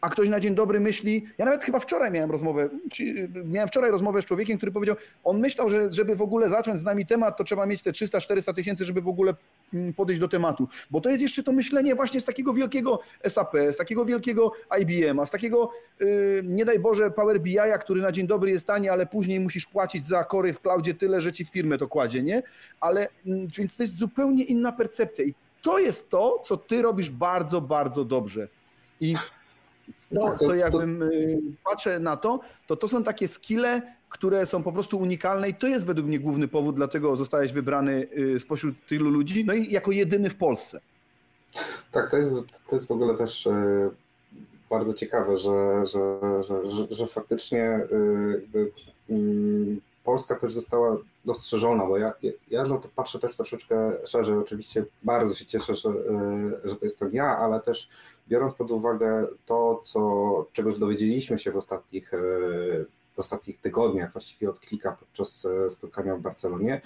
a 0.00 0.10
ktoś 0.10 0.28
na 0.28 0.40
dzień 0.40 0.54
dobry 0.54 0.80
myśli, 0.80 1.26
ja 1.38 1.44
nawet 1.44 1.64
chyba 1.64 1.80
wczoraj 1.80 2.10
miałem 2.10 2.30
rozmowę, 2.30 2.68
miałem 3.44 3.68
wczoraj 3.68 3.90
rozmowę 3.90 4.22
z 4.22 4.24
człowiekiem, 4.24 4.56
który 4.56 4.72
powiedział, 4.72 4.96
on 5.24 5.40
myślał, 5.40 5.70
że 5.70 5.92
żeby 5.92 6.16
w 6.16 6.22
ogóle 6.22 6.48
zacząć 6.48 6.80
z 6.80 6.84
nami 6.84 7.06
temat, 7.06 7.36
to 7.36 7.44
trzeba 7.44 7.66
mieć 7.66 7.82
te 7.82 7.90
300-400 7.90 8.54
tysięcy, 8.54 8.84
żeby 8.84 9.00
w 9.00 9.08
ogóle 9.08 9.34
mm, 9.74 9.94
podejść 9.94 10.20
do 10.20 10.28
tematu. 10.28 10.68
Bo 10.90 11.00
to 11.00 11.10
jest 11.10 11.22
jeszcze 11.22 11.42
to 11.42 11.52
myślenie 11.52 11.94
właśnie 11.94 12.20
z 12.20 12.24
takiego 12.24 12.52
wielkiego 12.52 13.00
SAP, 13.28 13.56
z 13.70 13.76
takiego 13.76 14.04
wielkiego 14.04 14.52
IBM-a, 14.80 15.26
z 15.26 15.30
takiego, 15.30 15.70
yy, 16.00 16.42
nie 16.44 16.64
daj 16.64 16.78
Boże, 16.78 17.10
Power 17.10 17.40
BI-a, 17.40 17.78
który 17.78 18.00
na 18.00 18.12
dzień 18.12 18.26
dobry 18.26 18.50
jest 18.50 18.66
tani, 18.66 18.88
ale 18.88 19.06
później 19.06 19.40
musisz 19.40 19.66
płacić 19.66 20.08
za 20.08 20.24
kory 20.24 20.52
w 20.52 20.60
cloudzie 20.60 20.94
tyle, 20.94 21.20
że 21.20 21.32
ci 21.32 21.44
w 21.44 21.48
firmę 21.48 21.78
to 21.78 21.88
kładzie, 21.88 22.22
nie? 22.22 22.42
Ale, 22.80 23.08
yy, 23.24 23.46
więc 23.58 23.76
to 23.76 23.82
jest 23.82 23.96
zupełnie 23.96 24.44
inna 24.44 24.72
percepcja 24.72 25.24
i 25.24 25.34
to 25.62 25.78
jest 25.78 26.10
to, 26.10 26.42
co 26.44 26.56
ty 26.56 26.82
robisz 26.82 27.10
bardzo, 27.10 27.60
bardzo 27.60 28.04
dobrze. 28.04 28.48
I 29.00 29.14
to, 30.14 30.30
tak, 30.30 30.38
co 30.38 30.54
jakbym 30.54 31.02
y, 31.02 31.38
patrzę 31.64 31.98
na 31.98 32.16
to, 32.16 32.40
to 32.66 32.76
to 32.76 32.88
są 32.88 33.02
takie 33.02 33.28
skille, 33.28 33.82
które 34.08 34.46
są 34.46 34.62
po 34.62 34.72
prostu 34.72 34.98
unikalne 34.98 35.48
i 35.48 35.54
to 35.54 35.66
jest 35.66 35.86
według 35.86 36.08
mnie 36.08 36.20
główny 36.20 36.48
powód, 36.48 36.76
dlatego 36.76 37.16
zostałeś 37.16 37.52
wybrany 37.52 38.08
y, 38.18 38.40
spośród 38.40 38.86
tylu 38.86 39.10
ludzi, 39.10 39.44
no 39.44 39.54
i 39.54 39.72
jako 39.72 39.92
jedyny 39.92 40.30
w 40.30 40.36
Polsce. 40.36 40.80
Tak, 41.92 42.10
to 42.10 42.16
jest, 42.16 42.34
to 42.68 42.76
jest 42.76 42.88
w 42.88 42.90
ogóle 42.90 43.16
też 43.16 43.46
y, 43.46 43.90
bardzo 44.70 44.94
ciekawe, 44.94 45.36
że, 45.36 45.86
że, 45.86 46.18
że, 46.42 46.68
że, 46.68 46.86
że 46.90 47.06
faktycznie 47.06 47.80
mm, 49.10 49.80
Polska 50.04 50.36
też 50.36 50.52
została 50.52 50.96
dostrzeżona, 51.26 51.86
bo 51.86 51.98
ja, 51.98 52.12
ja 52.50 52.64
no 52.64 52.78
to 52.78 52.88
patrzę 52.94 53.18
też 53.18 53.36
troszeczkę 53.36 53.92
szerzej. 54.06 54.36
Oczywiście 54.36 54.84
bardzo 55.02 55.34
się 55.34 55.46
cieszę, 55.46 55.74
że, 55.74 55.92
że 56.64 56.76
to 56.76 56.84
jestem 56.84 57.10
ja, 57.12 57.38
ale 57.38 57.60
też 57.60 57.88
biorąc 58.28 58.54
pod 58.54 58.70
uwagę 58.70 59.26
to, 59.46 59.80
co, 59.84 60.00
czegoś 60.52 60.78
dowiedzieliśmy 60.78 61.38
się 61.38 61.52
w 61.52 61.56
ostatnich, 61.56 62.10
w 63.14 63.18
ostatnich 63.18 63.60
tygodniach, 63.60 64.12
właściwie 64.12 64.50
od 64.50 64.60
klika 64.60 64.96
podczas 65.00 65.48
spotkania 65.68 66.16
w 66.16 66.20
Barcelonie, 66.20 66.80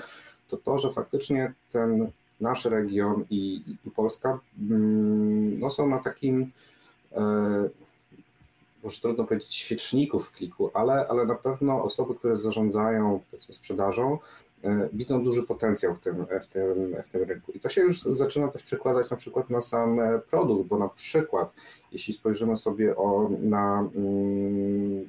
to 0.48 0.56
to, 0.56 0.78
że 0.78 0.90
faktycznie 0.90 1.52
ten 1.72 2.10
nasz 2.40 2.64
region 2.64 3.24
i, 3.30 3.62
i 3.84 3.90
Polska 3.90 4.38
mm, 4.60 5.60
no, 5.60 5.70
są 5.70 5.88
na 5.88 5.98
takim 5.98 6.52
może 8.82 9.00
trudno 9.00 9.24
powiedzieć 9.24 9.54
świeczników 9.54 10.28
w 10.28 10.32
kliku, 10.32 10.70
ale, 10.74 11.08
ale 11.08 11.26
na 11.26 11.34
pewno 11.34 11.84
osoby, 11.84 12.14
które 12.14 12.36
zarządzają 12.36 13.20
sprzedażą, 13.38 14.18
e, 14.64 14.88
widzą 14.92 15.24
duży 15.24 15.42
potencjał 15.42 15.94
w 15.94 16.00
tym, 16.00 16.26
w, 16.42 16.46
tym, 16.46 16.96
w 17.02 17.08
tym 17.08 17.22
rynku. 17.22 17.52
I 17.52 17.60
to 17.60 17.68
się 17.68 17.80
już 17.80 18.02
zaczyna 18.02 18.48
też 18.48 18.62
przekładać 18.62 19.10
na 19.10 19.16
przykład 19.16 19.50
na 19.50 19.62
sam 19.62 20.00
e, 20.00 20.18
produkt, 20.18 20.68
bo 20.68 20.78
na 20.78 20.88
przykład 20.88 21.52
jeśli 21.92 22.14
spojrzymy 22.14 22.56
sobie 22.56 22.96
o, 22.96 23.30
na 23.40 23.88
mm, 23.96 25.08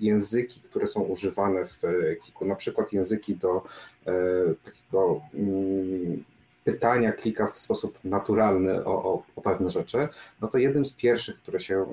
języki, 0.00 0.60
które 0.60 0.86
są 0.86 1.00
używane 1.00 1.64
w 1.64 1.80
Kliku, 2.22 2.44
na 2.44 2.54
przykład 2.54 2.92
języki 2.92 3.36
do 3.36 3.62
e, 4.06 4.12
takiego 4.64 5.20
mm, 5.34 6.24
pytania 6.72 7.12
klika 7.12 7.46
w 7.46 7.58
sposób 7.58 7.98
naturalny 8.04 8.84
o, 8.84 9.04
o, 9.04 9.22
o, 9.36 9.40
pewne 9.40 9.70
rzeczy, 9.70 10.08
no 10.40 10.48
to 10.48 10.58
jednym 10.58 10.86
z 10.86 10.92
pierwszych, 10.92 11.36
które 11.36 11.60
się 11.60 11.86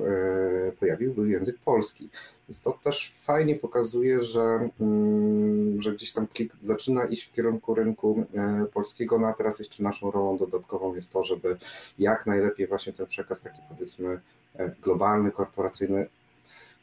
e, 0.68 0.72
pojawił, 0.72 1.14
był 1.14 1.26
język 1.26 1.58
polski. 1.66 2.10
Więc 2.50 2.62
to 2.62 2.80
też 2.84 3.16
fajnie 3.24 3.56
pokazuje, 3.56 4.24
że, 4.24 4.70
mm, 4.82 5.82
że 5.82 5.92
gdzieś 5.92 6.12
tam 6.12 6.28
klik 6.28 6.54
zaczyna 6.60 7.06
iść 7.06 7.24
w 7.24 7.32
kierunku 7.32 7.76
rynku 7.76 8.26
e, 8.34 8.66
polskiego, 8.74 9.20
no 9.20 9.28
a 9.28 9.34
teraz 9.34 9.60
jeszcze 9.60 9.84
naszą 9.84 10.12
rolą 10.12 10.38
dodatkową 10.38 10.96
jest 10.96 11.12
to, 11.12 11.24
żeby 11.24 11.58
jak 12.00 12.26
najlepiej 12.26 12.68
właśnie 12.68 12.94
ten 12.94 13.06
przekaz 13.06 13.42
taki 13.42 13.60
powiedzmy 13.70 14.20
e, 14.56 14.72
globalny, 14.82 15.32
korporacyjny 15.32 16.08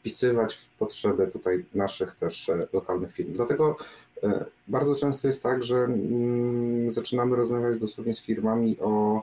wpisywać 0.00 0.54
w 0.54 0.70
potrzeby 0.78 1.26
tutaj 1.26 1.64
naszych 1.74 2.14
też 2.14 2.50
lokalnych 2.72 3.12
firm. 3.12 3.32
Dlatego 3.32 3.76
bardzo 4.68 4.94
często 4.94 5.28
jest 5.28 5.42
tak, 5.42 5.62
że 5.62 5.76
mm, 5.76 6.90
zaczynamy 6.90 7.36
rozmawiać 7.36 7.80
dosłownie 7.80 8.14
z 8.14 8.22
firmami 8.22 8.76
o, 8.80 9.22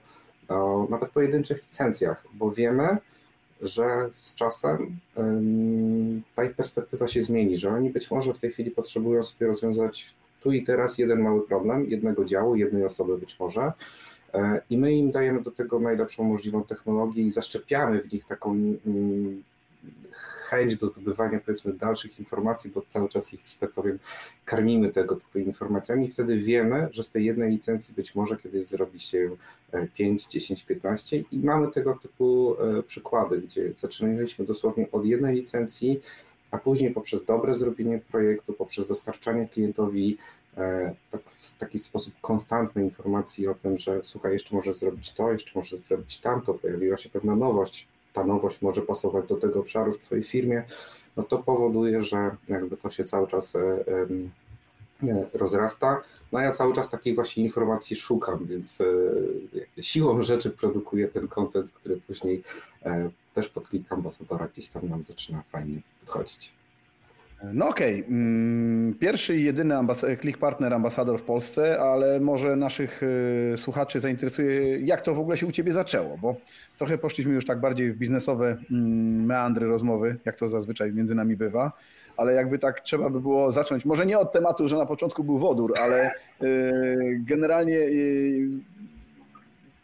o 0.50 0.88
nawet 0.90 1.10
pojedynczych 1.10 1.64
licencjach, 1.64 2.24
bo 2.34 2.52
wiemy, 2.52 2.98
że 3.62 4.08
z 4.12 4.36
czasem 4.36 4.98
ta 6.36 6.44
ich 6.44 6.54
perspektywa 6.54 7.08
się 7.08 7.22
zmieni, 7.22 7.58
że 7.58 7.70
oni 7.70 7.90
być 7.90 8.12
może 8.12 8.34
w 8.34 8.40
tej 8.40 8.52
chwili 8.52 8.72
potrzebują 8.72 9.24
sobie 9.24 9.48
rozwiązać 9.48 10.14
tu 10.42 10.52
i 10.52 10.64
teraz 10.64 10.98
jeden 10.98 11.22
mały 11.22 11.42
problem, 11.42 11.86
jednego 11.90 12.26
działu, 12.26 12.56
jednej 12.56 12.86
osoby 12.86 13.18
być 13.18 13.40
może. 13.40 13.72
E, 14.34 14.62
I 14.70 14.78
my 14.78 14.94
im 14.94 15.12
dajemy 15.12 15.42
do 15.42 15.52
tego 15.52 15.80
najlepszą 15.80 16.24
możliwą 16.24 16.64
technologię 16.64 17.24
i 17.24 17.32
zaszczepiamy 17.32 18.02
w 18.02 18.14
nich 18.14 18.26
taką 18.26 18.52
mm, 18.52 19.44
chęć 20.12 20.76
do 20.76 20.88
zdobywania 20.88 21.40
powiedzmy 21.40 21.74
dalszych 21.74 22.20
informacji, 22.20 22.72
bo 22.72 22.82
cały 22.90 23.10
czas 23.10 23.34
ich, 23.34 23.48
że 23.48 23.58
tak 23.60 23.72
powiem, 23.72 24.00
karmimy 24.46 24.90
tego 24.90 25.16
typu 25.16 25.40
informacjami. 25.40 26.12
Wtedy 26.12 26.38
wiemy, 26.38 26.88
że 26.92 27.04
z 27.04 27.10
tej 27.10 27.26
jednej 27.26 27.52
licencji 27.52 27.94
być 27.94 28.16
może 28.16 28.38
kiedyś 28.38 28.66
zrobi 28.66 29.00
się 29.00 29.30
5, 29.94 30.28
10, 30.28 30.66
15 30.66 31.24
i 31.32 31.40
mamy 31.40 31.72
tego 31.72 31.96
typu 32.02 32.56
e, 32.60 32.84
przykłady, 32.84 33.42
gdzie 33.42 33.74
zaczynaliśmy 33.76 34.46
dosłownie 34.46 34.92
od 34.92 35.06
jednej 35.06 35.36
licencji, 35.36 36.02
a 36.52 36.58
później 36.58 36.92
poprzez 36.92 37.26
dobre 37.26 37.54
zrobienie 37.54 38.00
projektu, 38.12 38.54
poprzez 38.54 38.88
dostarczanie 38.88 39.48
klientowi 39.48 40.18
e, 40.58 40.96
tak, 41.12 41.22
w 41.24 41.58
taki 41.58 41.80
sposób 41.80 42.14
konstantnej 42.22 42.86
informacji 42.86 43.48
o 43.48 43.54
tym, 43.54 43.78
że 43.78 44.00
słuchaj, 44.04 44.34
jeszcze 44.34 44.56
możesz 44.56 44.76
zrobić 44.76 45.14
to, 45.14 45.32
jeszcze 45.32 45.52
możesz 45.56 45.80
zrobić 45.80 46.20
tamto, 46.20 46.54
pojawiła 46.54 46.98
się 46.98 47.10
pewna 47.10 47.36
nowość, 47.36 47.88
ta 48.14 48.24
nowość 48.24 48.62
może 48.62 48.82
pasować 48.82 49.28
do 49.28 49.36
tego 49.36 49.60
obszaru 49.60 49.94
w 49.94 50.00
Twojej 50.00 50.24
firmie, 50.24 50.64
no 51.18 51.24
to 51.24 51.38
powoduje, 51.38 52.02
że 52.02 52.36
jakby 52.48 52.78
to 52.78 52.92
się 52.92 53.04
cały 53.04 53.28
czas 53.28 53.56
e, 53.56 53.86
rozrasta. 55.34 56.02
No 56.32 56.40
ja 56.40 56.52
cały 56.52 56.74
czas 56.74 56.90
takiej 56.90 57.16
właśnie 57.16 57.44
informacji 57.44 57.96
szukam, 57.96 58.46
więc 58.46 58.82
e, 59.78 59.84
siłą 59.84 60.24
rzeczy 60.24 60.50
produkuję 60.50 61.08
ten 61.08 61.28
content, 61.28 61.72
który 61.72 61.98
później 61.98 62.44
e, 62.86 63.10
też 63.34 63.50
pod 63.50 63.70
klik 63.70 63.92
ambasadora 63.92 64.48
gdzieś 64.48 64.70
tam 64.70 64.90
nam 64.90 65.04
zaczyna 65.04 65.44
fajnie 65.52 65.82
podchodzić. 66.00 66.59
No 67.44 67.68
okej, 67.70 68.04
okay. 68.04 68.16
Mm, 68.16 68.96
pierwszy 69.00 69.38
i 69.38 69.44
jedyny 69.44 69.76
ambas- 69.76 70.06
Partner 70.40 70.74
ambasador 70.74 71.20
w 71.20 71.24
Polsce, 71.24 71.80
ale 71.80 72.20
może 72.20 72.56
naszych 72.56 73.02
słuchaczy 73.56 74.00
zainteresuje, 74.00 74.80
jak 74.80 75.02
to 75.02 75.16
w 75.16 75.20
ogóle 75.20 75.38
się 75.38 75.46
u 75.46 75.52
Ciebie 75.52 75.74
zaczęło, 75.74 76.18
bo 76.18 76.36
trochę 76.78 76.98
poszliśmy 76.98 77.34
już 77.34 77.46
tak 77.46 77.60
bardziej 77.60 77.92
w 77.92 77.98
biznesowe 77.98 78.58
mm, 78.72 79.26
meandry 79.26 79.68
rozmowy, 79.68 80.18
jak 80.26 80.36
to 80.36 80.50
zazwyczaj 80.50 80.94
między 80.94 81.16
nami 81.16 81.36
bywa, 81.36 81.72
ale 82.18 82.34
jakby 82.34 82.60
tak 82.60 82.82
trzeba 82.82 83.10
by 83.10 83.22
było 83.22 83.52
zacząć, 83.52 83.86
może 83.86 84.06
nie 84.06 84.20
od 84.20 84.32
tematu, 84.32 84.68
że 84.68 84.78
na 84.78 84.86
początku 84.86 85.24
był 85.24 85.38
wodór, 85.38 85.74
ale 85.82 86.12
y, 86.44 87.22
generalnie 87.28 87.78
y, 87.78 88.50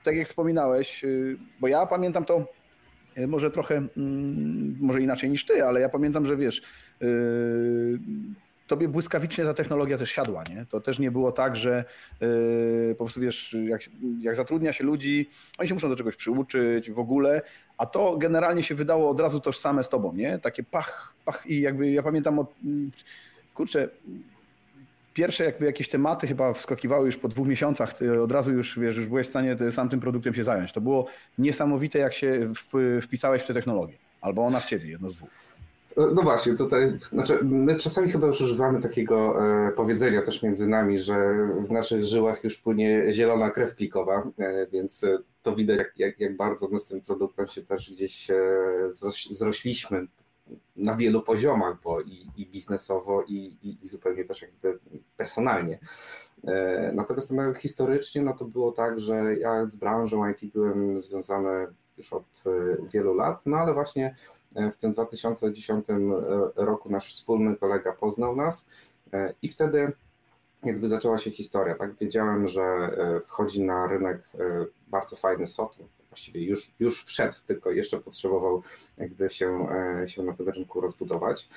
tak 0.04 0.16
jak 0.16 0.28
wspominałeś, 0.28 1.04
y, 1.04 1.38
bo 1.60 1.68
ja 1.68 1.86
pamiętam 1.86 2.26
to 2.26 2.46
może 3.28 3.52
trochę, 3.52 3.76
mm, 3.76 4.78
może 4.80 5.02
inaczej 5.02 5.30
niż 5.30 5.46
ty, 5.46 5.66
ale 5.66 5.80
ja 5.80 5.90
pamiętam, 5.90 6.26
że 6.26 6.38
wiesz, 6.38 6.62
tobie 8.68 8.88
błyskawicznie 8.88 9.44
ta 9.44 9.54
technologia 9.54 9.98
też 9.98 10.12
siadła, 10.12 10.44
nie? 10.50 10.66
To 10.70 10.82
też 10.82 11.00
nie 11.00 11.12
było 11.12 11.32
tak, 11.32 11.56
że 11.56 11.86
yy, 12.22 12.96
po 12.98 13.04
prostu 13.06 13.22
wiesz, 13.22 13.56
jak, 13.68 13.82
jak 14.22 14.36
zatrudnia 14.36 14.74
się 14.74 14.84
ludzi, 14.84 15.30
oni 15.58 15.68
się 15.68 15.74
muszą 15.74 15.90
do 15.90 15.96
czegoś 15.96 16.16
przyuczyć 16.16 16.92
w 16.92 17.00
ogóle, 17.00 17.42
a 17.78 17.86
to 17.86 18.18
generalnie 18.18 18.64
się 18.64 18.76
wydało 18.76 19.10
od 19.10 19.20
razu 19.20 19.40
tożsame 19.40 19.84
z 19.84 19.90
tobą, 19.90 20.14
nie? 20.14 20.40
Takie 20.40 20.64
pach, 20.64 21.14
pach 21.26 21.44
i 21.46 21.62
jakby 21.62 21.92
ja 21.92 22.04
pamiętam 22.04 22.40
od, 22.40 22.56
kurczę, 23.54 23.90
pierwsze 25.14 25.44
jakby 25.44 25.66
jakieś 25.66 25.90
tematy 25.90 26.28
chyba 26.28 26.54
wskakiwały 26.54 27.06
już 27.06 27.18
po 27.18 27.28
dwóch 27.28 27.48
miesiącach, 27.48 27.94
od 28.24 28.32
razu 28.32 28.54
już, 28.54 28.80
wiesz, 28.80 28.96
już 28.98 29.06
byłeś 29.06 29.28
w 29.28 29.30
stanie 29.30 29.58
sam 29.72 29.90
tym 29.90 30.00
produktem 30.00 30.34
się 30.34 30.44
zająć. 30.44 30.72
To 30.72 30.82
było 30.82 31.08
niesamowite, 31.38 32.00
jak 32.00 32.14
się 32.14 32.54
wpisałeś 33.02 33.44
w 33.44 33.48
tę 33.48 33.54
technologię. 33.54 33.98
Albo 34.22 34.46
ona 34.46 34.60
w 34.60 34.66
ciebie, 34.66 34.90
jedno 34.90 35.10
z 35.10 35.16
dwóch. 35.16 35.45
No 35.98 36.22
właśnie, 36.22 36.56
tutaj, 36.56 36.98
znaczy 37.00 37.40
my 37.44 37.76
czasami 37.76 38.12
chyba 38.12 38.28
już 38.28 38.42
używamy 38.42 38.82
takiego 38.82 39.46
e, 39.68 39.72
powiedzenia 39.72 40.22
też 40.22 40.44
między 40.44 40.68
nami, 40.68 41.00
że 41.00 41.16
w 41.60 41.72
naszych 41.72 42.04
żyłach 42.04 42.44
już 42.44 42.58
płynie 42.58 43.06
zielona 43.12 43.50
krew 43.50 43.76
plikowa, 43.76 44.24
e, 44.40 44.68
więc 44.68 45.04
e, 45.04 45.18
to 45.42 45.56
widać, 45.56 45.78
jak, 45.78 45.98
jak, 45.98 46.20
jak, 46.20 46.36
bardzo 46.36 46.68
my 46.72 46.80
z 46.80 46.88
tym 46.88 47.02
produktem 47.02 47.48
się 47.48 47.62
też 47.62 47.92
gdzieś 47.92 48.30
e, 48.30 48.36
zrośliśmy 49.30 50.08
na 50.76 50.96
wielu 50.96 51.22
poziomach, 51.22 51.78
bo 51.84 52.02
i, 52.02 52.28
i 52.38 52.46
biznesowo, 52.46 53.24
i, 53.24 53.58
i, 53.64 53.78
i, 53.84 53.88
zupełnie 53.88 54.26
też 54.26 54.42
jakby 54.42 54.80
personalnie. 55.18 55.80
E, 56.48 56.92
natomiast 56.96 57.34
historycznie 57.58 58.22
no 58.22 58.34
to 58.34 58.46
było 58.46 58.72
tak, 58.72 59.00
że 59.00 59.36
ja 59.36 59.68
z 59.68 59.76
branżą 59.76 60.30
IT 60.30 60.54
byłem 60.54 61.00
związany 61.00 61.68
już 61.98 62.14
od 62.14 62.44
e, 62.46 62.50
wielu 62.94 63.14
lat, 63.14 63.42
no 63.46 63.58
ale 63.58 63.74
właśnie 63.74 64.16
E, 64.35 64.35
w 64.56 64.78
tym 64.78 64.94
2010 64.94 65.90
e, 65.90 65.96
roku 66.56 66.90
nasz 66.90 67.10
wspólny 67.10 67.56
kolega 67.56 67.94
poznał 67.94 68.36
nas 68.36 68.68
e, 69.14 69.34
i 69.42 69.50
wtedy 69.50 69.92
jakby 70.64 70.88
zaczęła 70.88 71.18
się 71.18 71.32
historia. 71.32 71.76
Tak? 71.76 71.96
Wiedziałem, 71.96 72.48
że 72.48 72.92
wchodzi 73.26 73.62
na 73.62 73.88
rynek 73.88 74.30
bardzo 74.88 75.16
fajny 75.16 75.48
software, 75.48 75.88
właściwie 76.10 76.44
już, 76.44 76.72
już 76.80 77.06
wszedł, 77.06 77.36
tylko 77.48 77.72
jeszcze 77.72 78.00
potrzebował 78.00 78.64
jakby 78.98 79.30
się, 79.30 79.68
się 80.06 80.24
na 80.24 80.34
tym 80.34 80.50
rynku 80.50 80.82
rozbudować. 80.82 81.50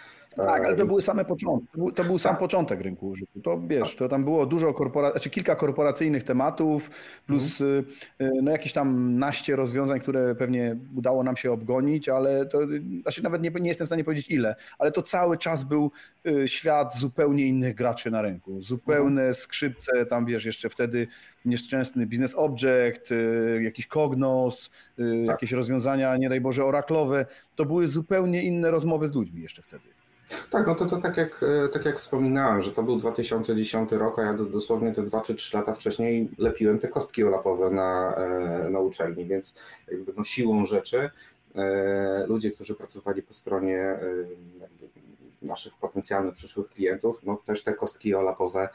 Tak, 0.47 0.67
ale 0.67 0.77
to 0.77 0.87
były 0.87 1.03
same 1.03 1.25
początki. 1.25 1.79
To 1.95 2.05
był 2.05 2.19
sam 2.19 2.33
tak. 2.33 2.39
początek 2.39 2.81
rynku 2.81 3.09
użytku. 3.09 3.41
To 3.41 3.61
wiesz, 3.67 3.97
to 3.97 4.09
tam 4.09 4.25
było 4.25 4.47
dużo 4.47 4.75
korporacji, 4.75 5.13
znaczy 5.13 5.31
kilka 5.31 5.57
korporacyjnych 5.57 6.23
tematów, 6.23 6.91
plus 7.27 7.61
mhm. 7.61 7.85
Y, 8.21 8.25
y, 8.25 8.43
no 8.43 8.51
jakieś 8.51 8.73
tam 8.73 9.19
naście 9.19 9.57
rozwiązań, 9.57 10.01
które 10.01 10.35
pewnie 10.35 10.77
udało 10.97 11.23
nam 11.23 11.37
się 11.37 11.53
obgonić, 11.53 12.09
ale 12.09 12.47
to 12.47 12.59
znaczy 13.03 13.23
nawet 13.23 13.43
nie, 13.43 13.51
nie 13.51 13.69
jestem 13.69 13.85
w 13.85 13.89
stanie 13.89 14.05
powiedzieć 14.05 14.31
ile, 14.31 14.57
ale 14.79 14.93
to 14.93 15.03
cały 15.03 15.39
czas 15.39 15.65
był 15.65 15.91
y, 16.27 16.49
świat 16.49 16.97
zupełnie 16.97 17.47
innych 17.47 17.75
graczy 17.75 18.11
na 18.11 18.23
rynku. 18.23 18.63
Zupełne 18.63 19.21
mhm. 19.21 19.35
skrzypce, 19.35 20.07
tam 20.07 20.27
wiesz, 20.27 20.45
jeszcze 20.45 20.69
wtedy 20.69 21.07
nieszczęsny 21.45 22.07
business 22.07 22.35
object, 22.35 23.13
jakiś 23.61 23.87
Cognos, 23.87 24.71
tak. 24.97 25.27
jakieś 25.27 25.53
rozwiązania, 25.53 26.17
nie 26.17 26.29
daj 26.29 26.41
Boże, 26.41 26.65
oraklowe. 26.65 27.27
To 27.57 27.65
były 27.65 27.89
zupełnie 27.89 28.43
inne 28.43 28.71
rozmowy 28.71 29.09
z 29.09 29.15
ludźmi 29.15 29.43
jeszcze 29.43 29.63
wtedy. 29.63 29.98
Tak, 30.51 30.67
no 30.67 30.75
to, 30.75 30.87
to 30.87 30.97
tak, 30.97 31.17
jak, 31.17 31.43
e, 31.43 31.69
tak 31.69 31.85
jak 31.85 31.99
wspominałem, 31.99 32.63
że 32.63 32.73
to 32.73 32.83
był 32.83 32.97
2010 32.97 33.93
rok, 33.93 34.19
a 34.19 34.23
ja 34.23 34.33
dosłownie 34.33 34.93
te 34.93 35.03
2 35.03 35.21
czy 35.21 35.35
3 35.35 35.57
lata 35.57 35.75
wcześniej 35.75 36.31
lepiłem 36.39 36.79
te 36.79 36.89
kostki 36.89 37.25
olapowe 37.25 37.71
na, 37.71 38.15
e, 38.17 38.71
na 38.71 38.81
uczelni, 38.81 39.25
więc 39.25 39.55
jakby 39.91 40.13
no 40.17 40.25
siłą 40.25 40.67
rzeczy 40.67 41.11
e, 41.55 42.27
ludzie, 42.27 42.51
którzy 42.51 42.75
pracowali 42.75 43.23
po 43.23 43.35
stronie 43.35 43.99
naszych 45.43 45.75
potencjalnych 45.75 46.35
przyszłych 46.35 46.69
klientów, 46.69 47.21
no 47.23 47.43
też 47.47 47.65
te 47.65 47.75
kostki 47.75 48.15
olapowe 48.15 48.69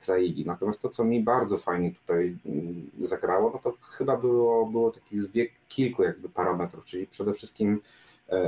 kleili. 0.00 0.46
Natomiast 0.46 0.82
to, 0.82 0.88
co 0.88 1.04
mi 1.04 1.22
bardzo 1.22 1.58
fajnie 1.58 1.92
tutaj 1.92 2.36
mm, 2.46 2.90
zagrało, 3.00 3.50
no 3.50 3.58
to 3.58 3.78
chyba 3.82 4.16
było, 4.16 4.66
było 4.66 4.90
taki 4.90 5.18
zbieg 5.18 5.52
kilku 5.68 6.02
jakby 6.02 6.28
parametrów, 6.28 6.84
czyli 6.84 7.06
przede 7.06 7.32
wszystkim 7.32 7.80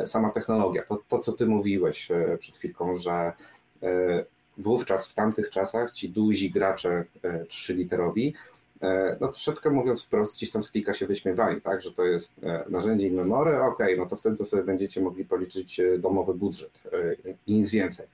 sama 0.07 0.31
technologia, 0.31 0.83
to, 0.83 1.03
to 1.09 1.19
co 1.19 1.33
ty 1.33 1.47
mówiłeś 1.47 2.09
przed 2.39 2.57
chwilką, 2.57 2.97
że 2.97 3.33
wówczas 4.59 5.09
w 5.09 5.15
tamtych 5.15 5.51
czasach 5.51 5.93
ci 5.93 6.09
duzi 6.09 6.51
gracze 6.51 7.05
trzyliterowi 7.49 8.35
E, 8.81 9.17
no 9.21 9.29
troszeczkę 9.29 9.71
mówiąc 9.71 10.05
wprost, 10.05 10.37
gdzieś 10.37 10.51
tam 10.51 10.63
z 10.63 10.71
klika 10.71 10.95
się 10.95 11.07
wyśmiewali, 11.07 11.61
tak, 11.61 11.83
że 11.83 11.93
to 11.93 12.05
jest 12.05 12.45
e, 12.45 12.65
narzędzie 12.69 13.11
memory, 13.11 13.59
ok, 13.59 13.79
no 13.99 14.07
to 14.07 14.17
wtedy 14.17 14.37
to 14.37 14.45
sobie 14.45 14.63
będziecie 14.63 15.01
mogli 15.01 15.25
policzyć 15.25 15.81
e, 15.81 15.99
domowy 15.99 16.35
budżet 16.35 16.83
i 17.47 17.55
nic 17.55 17.71
więcej. 17.71 18.07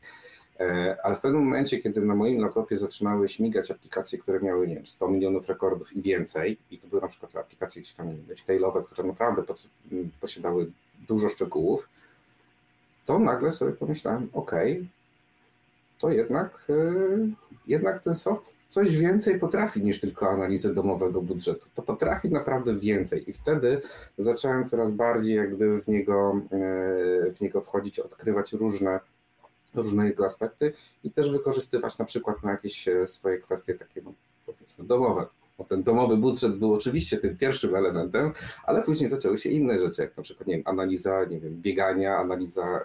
Ale 1.03 1.17
w 1.17 1.21
pewnym 1.21 1.45
momencie, 1.45 1.79
kiedy 1.79 2.01
na 2.01 2.15
moim 2.15 2.41
laptopie 2.41 2.77
zaczynały 2.77 3.29
śmigać 3.29 3.71
aplikacje, 3.71 4.19
które 4.19 4.41
miały, 4.41 4.69
nie 4.69 4.75
wiem, 4.75 4.87
100 4.87 5.09
milionów 5.09 5.49
rekordów 5.49 5.93
i 5.93 6.03
więcej, 6.03 6.59
i 6.71 6.79
to 6.79 6.87
były 6.87 7.03
na 7.03 7.09
przykład 7.09 7.37
aplikacje 7.37 7.83
gdzieś 7.83 7.95
tam 7.95 8.09
retailowe, 8.29 8.83
które 8.83 9.09
naprawdę 9.09 9.43
posiadały 10.21 10.71
dużo 11.09 11.29
szczegółów, 11.29 11.89
to 13.07 13.19
nagle 13.19 13.53
sobie 13.53 13.73
pomyślałem, 13.73 14.29
ok, 14.33 14.53
to 15.99 16.11
jednak, 16.11 16.67
jednak 17.67 18.03
ten 18.03 18.15
soft 18.15 18.55
coś 18.69 18.97
więcej 18.97 19.39
potrafi 19.39 19.83
niż 19.83 20.01
tylko 20.01 20.31
analizę 20.31 20.75
domowego 20.75 21.23
budżetu. 21.23 21.69
To 21.75 21.83
potrafi 21.83 22.29
naprawdę 22.29 22.79
więcej 22.79 23.31
i 23.31 23.33
wtedy 23.33 23.81
zacząłem 24.19 24.67
coraz 24.67 24.93
bardziej 24.93 25.37
jakby 25.37 25.83
w 25.83 25.89
niego, 25.89 26.41
e, 26.53 27.31
w 27.31 27.41
niego 27.41 27.61
wchodzić, 27.61 27.99
odkrywać 27.99 28.53
różne, 28.53 29.01
różne 29.75 30.07
jego 30.07 30.27
aspekty 30.27 30.73
i 31.05 31.11
też 31.11 31.31
wykorzystywać 31.31 31.99
na 31.99 32.05
przykład 32.05 32.43
na 32.43 32.51
jakieś 32.51 32.89
e, 32.89 33.09
swoje 33.09 33.39
kwestie 33.39 33.75
takie 33.75 34.03
no, 34.03 34.13
powiedzmy 34.47 34.85
domowe. 34.85 35.27
Bo 35.59 35.65
ten 35.65 35.83
domowy 35.83 36.17
budżet 36.17 36.59
był 36.59 36.75
oczywiście 36.75 37.19
tym 37.19 37.37
pierwszym 37.37 37.75
elementem, 37.75 38.33
ale 38.65 38.83
później 38.83 39.11
zaczęły 39.11 39.39
się 39.39 39.51
inne 39.51 39.79
rzeczy, 39.79 40.03
jak 40.03 40.17
na 40.17 40.23
przykład 40.23 40.49
nie 40.49 40.55
wiem, 40.55 40.63
analiza 40.67 41.25
nie 41.25 41.41
wiem, 41.41 41.63
biegania, 41.63 42.17
analiza 42.17 42.81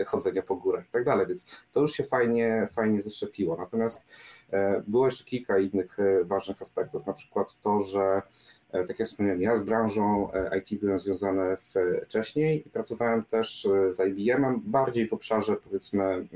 y, 0.00 0.04
chodzenia 0.04 0.42
po 0.42 0.56
górach 0.56 0.86
i 0.86 0.90
tak 0.90 1.04
dalej, 1.04 1.26
więc 1.26 1.58
to 1.72 1.80
już 1.80 1.92
się 1.92 2.04
fajnie, 2.04 2.68
fajnie 2.72 3.02
zeszczepiło. 3.02 3.56
Natomiast 3.56 4.06
y, 4.52 4.56
było 4.86 5.06
jeszcze 5.06 5.24
kilka 5.24 5.58
innych 5.58 5.98
y, 5.98 6.24
ważnych 6.24 6.62
aspektów, 6.62 7.06
na 7.06 7.12
przykład 7.12 7.60
to, 7.62 7.82
że 7.82 8.22
tak 8.72 8.98
jak 8.98 9.08
wspomniałem, 9.08 9.42
ja 9.42 9.56
z 9.56 9.62
branżą 9.62 10.28
IT 10.58 10.80
byłem 10.80 10.98
związany 10.98 11.56
wcześniej 12.06 12.66
i 12.66 12.70
pracowałem 12.70 13.24
też 13.24 13.68
z 13.88 14.00
IBM-em, 14.00 14.62
bardziej 14.64 15.08
w 15.08 15.12
obszarze 15.12 15.56
powiedzmy 15.56 16.04
mm, 16.04 16.28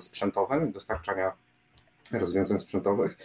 sprzętowym, 0.00 0.72
dostarczania 0.72 1.32
rozwiązań 2.18 2.58
sprzętowych. 2.58 3.18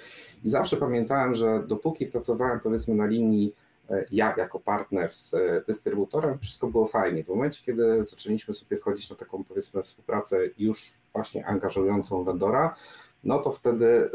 I 0.44 0.50
zawsze 0.50 0.78
pamiętałem, 0.78 1.36
że 1.36 1.64
dopóki 1.68 2.06
pracowałem 2.06 2.60
powiedzmy 2.60 2.96
na 2.96 3.06
linii 3.06 3.56
e, 3.90 4.06
ja 4.12 4.34
jako 4.38 4.60
partner 4.60 5.14
z 5.14 5.34
e, 5.34 5.64
dystrybutorem, 5.68 6.40
wszystko 6.40 6.68
było 6.68 6.88
fajnie. 6.88 7.24
W 7.24 7.28
momencie, 7.28 7.64
kiedy 7.66 8.06
zaczęliśmy 8.06 8.54
sobie 8.54 8.78
wchodzić 8.78 9.10
na 9.10 9.16
taką 9.16 9.44
powiedzmy 9.44 9.84
współpracę 9.84 10.38
już 10.58 10.94
właśnie 11.14 11.46
angażującą 11.46 12.24
vendora, 12.24 12.76
no 13.24 13.40
to 13.40 13.52
wtedy 13.52 14.10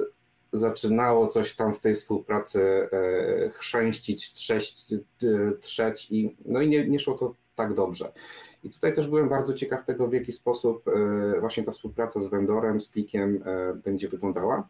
zaczynało 0.53 1.27
coś 1.27 1.57
tam 1.57 1.73
w 1.73 1.81
tej 1.81 1.95
współpracy 1.95 2.89
e, 2.93 3.51
chrzęścić, 3.51 4.33
trzeć, 4.33 4.75
trzeć 5.61 6.11
i 6.11 6.37
no 6.45 6.61
i 6.61 6.69
nie, 6.69 6.89
nie 6.89 7.01
szło 7.01 7.19
to 7.19 7.35
tak 7.57 7.75
dobrze. 7.75 8.13
I 8.65 8.71
tutaj 8.71 8.93
też 8.93 9.09
byłem 9.09 9.29
bardzo 9.29 9.55
ciekaw 9.55 9.85
tego, 9.85 10.09
w 10.09 10.13
jaki 10.13 10.33
sposób 10.33 10.89
e, 10.89 11.41
właśnie 11.41 11.63
ta 11.63 11.73
współpraca 11.73 12.21
z 12.21 12.27
vendorem, 12.27 12.81
z 12.81 12.89
klikiem 12.89 13.43
e, 13.47 13.75
będzie 13.75 14.09
wyglądała. 14.09 14.69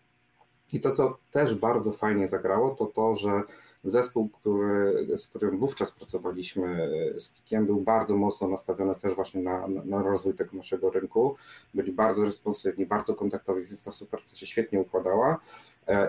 I 0.72 0.80
to, 0.80 0.90
co 0.90 1.18
też 1.30 1.54
bardzo 1.54 1.92
fajnie 1.92 2.28
zagrało, 2.28 2.70
to 2.70 2.86
to, 2.86 3.14
że 3.14 3.42
zespół, 3.84 4.28
który, 4.28 5.06
z 5.18 5.26
którym 5.26 5.58
wówczas 5.58 5.92
pracowaliśmy 5.92 6.90
e, 7.16 7.20
z 7.20 7.28
Klikiem, 7.28 7.66
był 7.66 7.80
bardzo 7.80 8.16
mocno 8.16 8.48
nastawiony 8.48 8.94
też 8.94 9.14
właśnie 9.14 9.42
na, 9.42 9.68
na 9.68 10.02
rozwój 10.02 10.34
tego 10.34 10.56
naszego 10.56 10.90
rynku. 10.90 11.36
Byli 11.74 11.92
bardzo 11.92 12.24
responsywni, 12.24 12.86
bardzo 12.86 13.14
kontaktowi, 13.14 13.64
więc 13.64 13.84
ta 13.84 13.90
współpraca 13.90 14.36
się 14.36 14.46
świetnie 14.46 14.80
układała. 14.80 15.40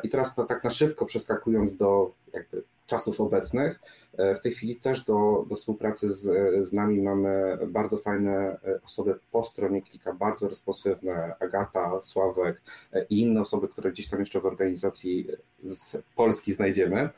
I 0.04 0.10
teraz 0.10 0.36
to 0.36 0.46
tak 0.46 0.64
na 0.64 0.70
szybko 0.70 1.06
przeskakując 1.06 1.78
do 1.78 2.14
jakby 2.34 2.64
czasów 2.92 3.22
obecnych. 3.22 3.80
E, 4.18 4.36
w 4.36 4.42
tej 4.42 4.52
chwili 4.52 4.76
też 4.76 5.06
do, 5.06 5.46
do 5.50 5.56
współpracy 5.56 6.12
z, 6.12 6.24
z 6.68 6.74
nami 6.74 7.02
mamy 7.02 7.58
bardzo 7.68 7.98
fajne 7.98 8.32
e, 8.32 8.82
osoby 8.86 9.20
po 9.32 9.44
stronie 9.44 9.82
Klika, 9.82 10.14
bardzo 10.14 10.48
responsywne, 10.48 11.36
Agata, 11.40 12.02
Sławek 12.02 12.62
e, 12.94 13.06
i 13.10 13.22
inne 13.22 13.42
osoby, 13.42 13.68
które 13.68 13.92
gdzieś 13.92 14.10
tam 14.10 14.20
jeszcze 14.20 14.42
w 14.42 14.46
organizacji 14.46 15.28
z 15.62 16.04
Polski 16.16 16.54
znajdziemy. 16.54 17.10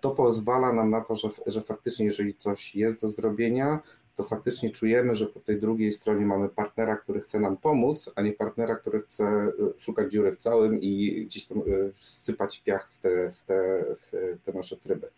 To 0.00 0.10
pozwala 0.10 0.72
nam 0.72 0.90
na 0.90 1.00
to, 1.00 1.14
że, 1.14 1.28
że 1.46 1.62
faktycznie 1.62 2.04
jeżeli 2.04 2.34
coś 2.34 2.74
jest 2.74 3.02
do 3.02 3.08
zrobienia, 3.08 3.80
to 4.14 4.24
faktycznie 4.24 4.70
czujemy, 4.70 5.16
że 5.16 5.26
po 5.26 5.40
tej 5.40 5.60
drugiej 5.60 5.92
stronie 5.92 6.26
mamy 6.26 6.48
partnera, 6.48 6.96
który 6.96 7.20
chce 7.20 7.40
nam 7.40 7.56
pomóc, 7.56 8.12
a 8.16 8.22
nie 8.22 8.32
partnera, 8.32 8.76
który 8.76 9.00
chce 9.00 9.24
e, 9.24 9.52
szukać 9.78 10.12
dziury 10.12 10.32
w 10.32 10.36
całym 10.36 10.80
i 10.80 11.24
gdzieś 11.26 11.46
tam 11.46 11.58
e, 11.58 11.62
sypać 11.96 12.62
piach 12.62 12.90
w 12.90 12.98
te, 12.98 13.30
w 13.30 13.42
te, 13.42 13.84
w 13.96 14.38
te 14.44 14.52
nasze 14.52 14.76
tryby. 14.76 15.08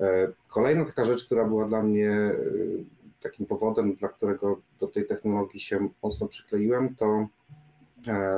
E, 0.00 0.32
kolejna 0.48 0.84
taka 0.84 1.04
rzecz, 1.04 1.24
która 1.24 1.44
była 1.44 1.68
dla 1.68 1.82
mnie 1.82 2.34
takim 3.20 3.46
powodem, 3.46 3.94
dla 3.94 4.08
którego 4.08 4.60
do 4.80 4.86
tej 4.86 5.06
technologii 5.06 5.60
się 5.60 5.88
mocno 6.02 6.28
przykleiłem, 6.28 6.94
to 6.94 7.26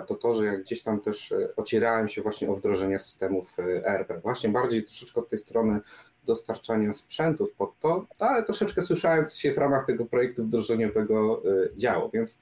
to 0.06 0.14
to, 0.14 0.34
że 0.34 0.44
jak 0.44 0.62
gdzieś 0.62 0.82
tam 0.82 1.00
też 1.00 1.34
ocierałem 1.56 2.08
się 2.08 2.22
właśnie 2.22 2.50
o 2.50 2.56
wdrożenie 2.56 2.98
systemów 2.98 3.56
ERP, 3.58 4.20
właśnie 4.22 4.50
bardziej 4.50 4.84
troszeczkę 4.84 5.20
od 5.20 5.28
tej 5.28 5.38
strony 5.38 5.80
dostarczania 6.24 6.94
sprzętów 6.94 7.52
pod 7.52 7.78
to, 7.78 8.06
ale 8.18 8.42
troszeczkę 8.42 8.82
słyszałem, 8.82 9.26
co 9.26 9.36
się 9.36 9.52
w 9.52 9.58
ramach 9.58 9.86
tego 9.86 10.06
projektu 10.06 10.44
wdrożeniowego 10.44 11.42
y, 11.44 11.72
działo, 11.76 12.10
więc 12.14 12.40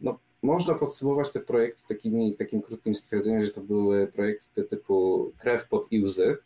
no, 0.00 0.18
można 0.42 0.74
podsumować 0.74 1.32
te 1.32 1.40
projekty 1.40 1.82
takimi, 1.88 2.34
takim 2.34 2.62
krótkim 2.62 2.94
stwierdzeniem, 2.94 3.44
że 3.44 3.50
to 3.50 3.60
były 3.60 4.06
projekty 4.06 4.64
typu 4.64 5.32
krew 5.38 5.68
pod 5.68 5.92
i 5.92 6.04
łzy, 6.04 6.36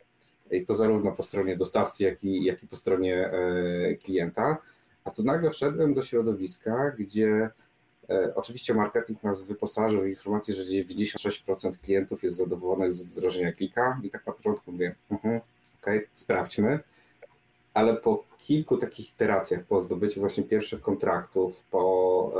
i 0.51 0.65
to 0.65 0.75
zarówno 0.75 1.11
po 1.11 1.23
stronie 1.23 1.57
dostawcy, 1.57 2.03
jak 2.03 2.23
i, 2.23 2.43
jak 2.43 2.63
i 2.63 2.67
po 2.67 2.75
stronie 2.75 3.31
e, 3.31 3.95
klienta, 3.95 4.57
a 5.03 5.11
tu 5.11 5.23
nagle 5.23 5.51
wszedłem 5.51 5.93
do 5.93 6.01
środowiska, 6.01 6.91
gdzie 6.99 7.49
e, 8.09 8.35
Oczywiście 8.35 8.73
marketing 8.73 9.23
nas 9.23 9.43
wyposażył 9.43 10.01
w 10.01 10.07
informację, 10.07 10.53
że 10.53 10.63
96% 10.63 11.77
klientów 11.77 12.23
jest 12.23 12.35
zadowolonych 12.35 12.93
z 12.93 13.03
wdrożenia 13.03 13.51
klika. 13.51 14.01
I 14.03 14.09
tak 14.09 14.27
na 14.27 14.33
początku 14.33 14.71
mówię, 14.71 14.95
mhm, 15.11 15.39
ok, 15.81 15.87
sprawdźmy, 16.13 16.79
ale 17.73 17.97
po 17.97 18.23
kilku 18.37 18.77
takich 18.77 19.09
iteracjach, 19.09 19.63
po 19.63 19.79
zdobyciu 19.79 20.19
właśnie 20.19 20.43
pierwszych 20.43 20.81
kontraktów, 20.81 21.63
po 21.71 22.33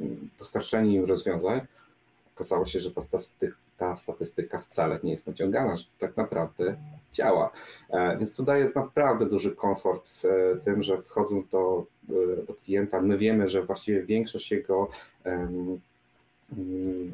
e, 0.00 0.06
dostarczeniu 0.38 0.90
im 0.90 1.04
rozwiązań, 1.04 1.60
okazało 2.34 2.66
się, 2.66 2.80
że 2.80 2.90
ta, 2.90 3.02
ta, 3.02 3.18
ta, 3.78 3.96
statystyka 3.96 4.58
wcale 4.58 5.00
nie 5.02 5.12
jest 5.12 5.26
naciągana, 5.26 5.76
że 5.76 5.84
tak 5.98 6.16
naprawdę 6.16 6.76
działa. 7.12 7.50
E, 7.90 8.18
więc 8.18 8.36
to 8.36 8.42
daje 8.42 8.70
naprawdę 8.74 9.26
duży 9.26 9.56
komfort 9.56 10.08
w 10.08 10.24
e, 10.24 10.56
tym, 10.64 10.82
że 10.82 11.02
wchodząc 11.02 11.48
do, 11.48 11.86
do 12.48 12.54
klienta, 12.64 13.02
my 13.02 13.18
wiemy, 13.18 13.48
że 13.48 13.62
właściwie 13.62 14.02
większość 14.02 14.50
jego 14.50 14.88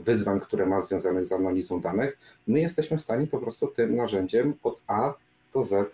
wyzwań, 0.04 0.40
które 0.40 0.66
ma 0.66 0.80
związanych 0.80 1.24
z 1.24 1.32
analizą 1.32 1.80
danych, 1.80 2.18
my 2.46 2.61
jesteśmy 2.61 2.98
w 2.98 3.02
stanie 3.02 3.26
po 3.26 3.38
prostu 3.38 3.66
tym 3.66 3.96
narzędziem 3.96 4.54
od 4.62 4.80
A 4.87 5.14
Z 5.62 5.92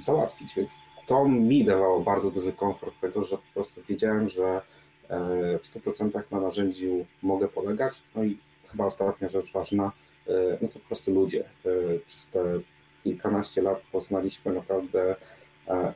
załatwić. 0.00 0.54
Więc 0.54 0.80
to 1.06 1.28
mi 1.28 1.64
dawało 1.64 2.00
bardzo 2.00 2.30
duży 2.30 2.52
komfort 2.52 2.94
tego, 3.00 3.24
że 3.24 3.36
po 3.36 3.54
prostu 3.54 3.82
wiedziałem, 3.88 4.28
że 4.28 4.62
e, 5.08 5.18
w 5.58 5.62
100% 5.62 6.22
na 6.30 6.40
narzędziu 6.40 7.06
mogę 7.22 7.48
polegać. 7.48 8.02
No 8.14 8.24
i 8.24 8.38
chyba 8.66 8.86
ostatnia 8.86 9.28
rzecz 9.28 9.52
ważna, 9.52 9.92
e, 10.28 10.32
no 10.62 10.68
to 10.68 10.78
po 10.78 10.86
prostu 10.86 11.14
ludzie. 11.14 11.44
E, 11.44 11.98
przez 12.06 12.26
te 12.26 12.60
kilkanaście 13.04 13.62
lat 13.62 13.82
poznaliśmy 13.92 14.52
naprawdę 14.52 15.16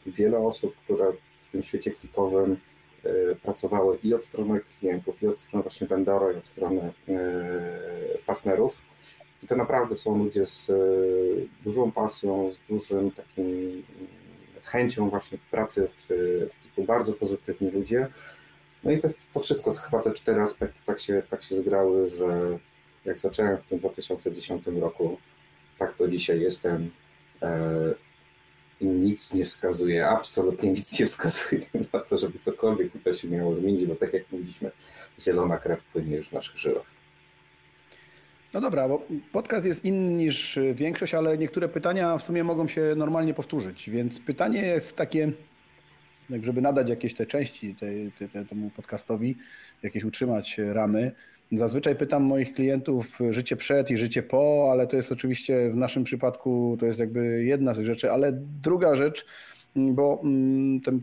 wiele 0.07 0.39
osób, 0.39 0.77
które 0.85 1.13
w 1.49 1.53
tym 1.53 1.63
świecie 1.63 1.91
klikowym 1.91 2.57
pracowały 3.43 3.99
i 4.03 4.15
od 4.15 4.25
strony 4.25 4.61
klientów, 4.79 5.23
i 5.23 5.27
od 5.27 5.39
strony 5.39 5.63
właśnie 5.63 5.87
vendora, 5.87 6.33
i 6.33 6.37
od 6.37 6.47
strony 6.47 6.93
partnerów. 8.27 8.79
I 9.45 9.47
to 9.47 9.57
naprawdę 9.57 9.97
są 9.97 10.19
ludzie 10.19 10.47
z 10.47 10.71
e, 10.71 10.75
dużą 11.65 11.93
pasją, 11.93 12.53
z 12.53 12.69
dużym 12.69 13.11
takim 13.11 13.47
mm, 13.47 13.83
chęcią 14.63 15.11
właśnie 15.11 15.39
pracy 15.51 15.89
w, 15.99 16.13
w 16.77 16.87
bardzo 16.87 17.13
pozytywni 17.13 17.71
ludzie. 17.71 18.09
No 18.85 18.91
i 18.91 19.01
to, 19.01 19.09
to 19.33 19.41
wszystko, 19.41 19.71
to 19.71 19.79
chyba 19.79 20.03
te 20.03 20.13
cztery 20.13 20.41
aspekty 20.41 20.79
tak 20.87 21.01
się, 21.01 21.23
tak 21.31 21.43
się 21.43 21.55
zgrały, 21.55 22.09
że 22.09 22.59
jak 23.05 23.21
zacząłem 23.21 23.57
w 23.57 23.63
tym 23.63 23.79
2010 23.79 24.67
roku, 24.67 25.19
tak 25.79 25.97
to 25.97 26.09
dzisiaj 26.09 26.41
jestem. 26.41 26.91
E, 27.43 27.95
i 28.81 28.87
nic 28.87 29.35
nie 29.35 29.45
wskazuje, 29.45 30.09
absolutnie 30.09 30.71
nic 30.71 31.01
nie 31.01 31.07
wskazuje 31.07 31.63
na 31.93 32.01
to, 32.01 32.19
żeby 32.19 32.39
cokolwiek 32.39 32.93
tutaj 32.93 33.15
się 33.15 33.29
miało 33.29 33.55
zmienić, 33.55 33.87
bo 33.87 33.95
tak 33.95 34.13
jak 34.13 34.33
mówiliśmy, 34.33 34.71
zielona 35.21 35.59
krew 35.59 35.83
płynie 35.85 36.17
już 36.17 36.29
w 36.29 36.33
naszych 36.33 36.59
żyłach. 36.59 36.87
No 38.55 38.61
dobra, 38.61 38.89
bo 38.89 39.07
podcast 39.33 39.67
jest 39.67 39.85
inny 39.85 40.13
niż 40.13 40.59
większość, 40.75 41.15
ale 41.15 41.39
niektóre 41.39 41.69
pytania 41.69 42.19
w 42.19 42.23
sumie 42.23 42.45
mogą 42.45 42.69
się 42.69 42.95
normalnie 42.97 43.35
powtórzyć, 43.35 43.91
więc 43.91 44.21
pytanie 44.21 44.63
jest 44.63 44.97
takie, 44.97 45.33
tak 46.31 46.45
żeby 46.45 46.61
nadać 46.61 46.89
jakieś 46.89 47.15
te 47.15 47.27
części 47.27 47.75
tej, 47.75 48.13
temu 48.49 48.71
podcastowi, 48.71 49.37
jakieś 49.83 50.05
utrzymać 50.05 50.59
ramy. 50.59 51.13
Zazwyczaj 51.53 51.97
pytam 51.97 52.23
moich 52.23 52.55
klientów 52.55 53.19
życie 53.31 53.57
przed 53.57 53.91
i 53.91 53.97
życie 53.97 54.23
po, 54.23 54.69
ale 54.73 54.87
to 54.87 54.97
jest 54.97 55.13
oczywiście 55.13 55.71
w 55.71 55.77
naszym 55.77 56.05
przypadku 56.05 56.77
to 56.81 56.87
jest 56.87 56.99
jakby 56.99 57.45
jedna 57.45 57.75
z 57.75 57.79
rzeczy, 57.79 58.11
ale 58.11 58.33
druga 58.63 58.95
rzecz, 58.95 59.27
bo 59.77 60.23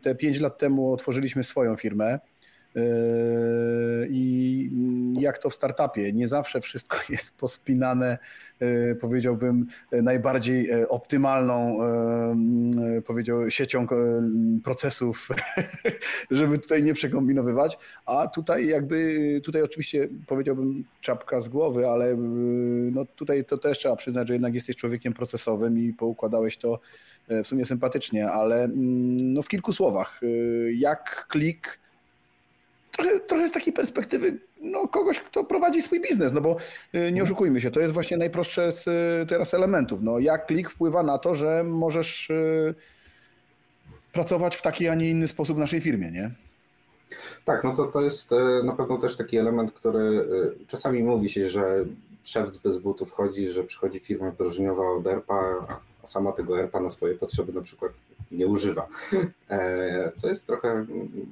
te, 0.01 0.15
pięć 0.15 0.39
lat 0.39 0.57
temu 0.57 0.93
otworzyliśmy 0.93 1.43
swoją 1.43 1.75
firmę 1.75 2.19
I 4.09 4.71
jak 5.19 5.37
to 5.37 5.49
w 5.49 5.53
startupie, 5.53 6.13
nie 6.13 6.27
zawsze 6.27 6.61
wszystko 6.61 6.97
jest 7.09 7.37
pospinane, 7.37 8.17
yy, 8.59 8.97
powiedziałbym, 9.01 9.67
najbardziej 9.91 10.69
e, 10.69 10.89
optymalną, 10.89 11.83
e, 11.83 13.01
powiedział, 13.01 13.51
siecią 13.51 13.87
procesów, 14.63 15.29
żeby 16.31 16.59
tutaj 16.59 16.83
nie 16.83 16.93
przekombinowywać. 16.93 17.77
A 18.05 18.27
tutaj 18.27 18.67
jakby, 18.67 19.41
tutaj 19.43 19.61
oczywiście 19.61 20.07
powiedziałbym 20.27 20.83
czapka 21.01 21.41
z 21.41 21.49
głowy, 21.49 21.89
ale 21.89 22.07
yy, 22.07 22.15
no 22.91 23.05
tutaj 23.05 23.45
to 23.45 23.57
też 23.57 23.79
trzeba 23.79 23.95
przyznać, 23.95 24.27
że 24.27 24.33
jednak 24.33 24.53
jesteś 24.53 24.75
człowiekiem 24.75 25.13
procesowym 25.13 25.79
i 25.79 25.93
poukładałeś 25.93 26.57
to 26.57 26.79
e, 27.27 27.43
w 27.43 27.47
sumie 27.47 27.65
sympatycznie, 27.65 28.29
ale 28.29 28.63
mm, 28.63 29.33
no 29.33 29.41
w 29.41 29.47
kilku 29.47 29.73
słowach, 29.73 30.21
jak 30.73 31.27
klik 31.29 31.79
trochę, 32.91 33.19
trochę 33.19 33.49
z 33.49 33.51
takiej 33.51 33.73
perspektywy 33.73 34.39
no, 34.61 34.87
kogoś, 34.87 35.19
kto 35.19 35.43
prowadzi 35.43 35.81
swój 35.81 36.01
biznes, 36.01 36.33
no 36.33 36.41
bo 36.41 36.51
y, 36.51 36.57
nie 36.93 37.07
mhm. 37.07 37.23
oszukujmy 37.23 37.61
się, 37.61 37.71
to 37.71 37.79
jest 37.79 37.93
właśnie 37.93 38.17
najprostsze 38.17 38.71
z 38.71 38.87
y, 38.87 39.25
teraz 39.29 39.53
elementów. 39.53 39.99
No, 40.03 40.19
jak 40.19 40.45
klik 40.45 40.69
wpływa 40.69 41.03
na 41.03 41.17
to, 41.17 41.35
że 41.35 41.63
możesz 41.63 42.29
y, 42.29 42.75
pracować 44.13 44.55
w 44.55 44.61
taki, 44.61 44.87
a 44.87 44.95
nie 44.95 45.09
inny 45.09 45.27
sposób 45.27 45.57
w 45.57 45.59
naszej 45.59 45.81
firmie, 45.81 46.11
nie? 46.11 46.31
Tak, 47.45 47.63
no 47.63 47.75
to, 47.75 47.85
to 47.85 48.01
jest 48.01 48.29
na 48.63 48.73
pewno 48.73 48.97
też 48.97 49.17
taki 49.17 49.37
element, 49.37 49.71
który 49.71 50.27
czasami 50.67 51.03
mówi 51.03 51.29
się, 51.29 51.49
że 51.49 51.85
szewc 52.23 52.57
bez 52.57 52.77
butów 52.77 53.11
chodzi, 53.11 53.49
że 53.49 53.63
przychodzi 53.63 53.99
firma 53.99 54.31
wdrożeniowa 54.31 54.89
od 54.89 55.07
ERPA, 55.07 55.67
sama 56.05 56.31
tego 56.31 56.59
ERPA 56.59 56.79
na 56.79 56.89
swoje 56.89 57.15
potrzeby 57.15 57.53
na 57.53 57.61
przykład 57.61 58.01
nie 58.31 58.47
używa, 58.47 58.87
e, 59.49 60.11
co 60.15 60.27
jest 60.27 60.47
trochę 60.47 60.85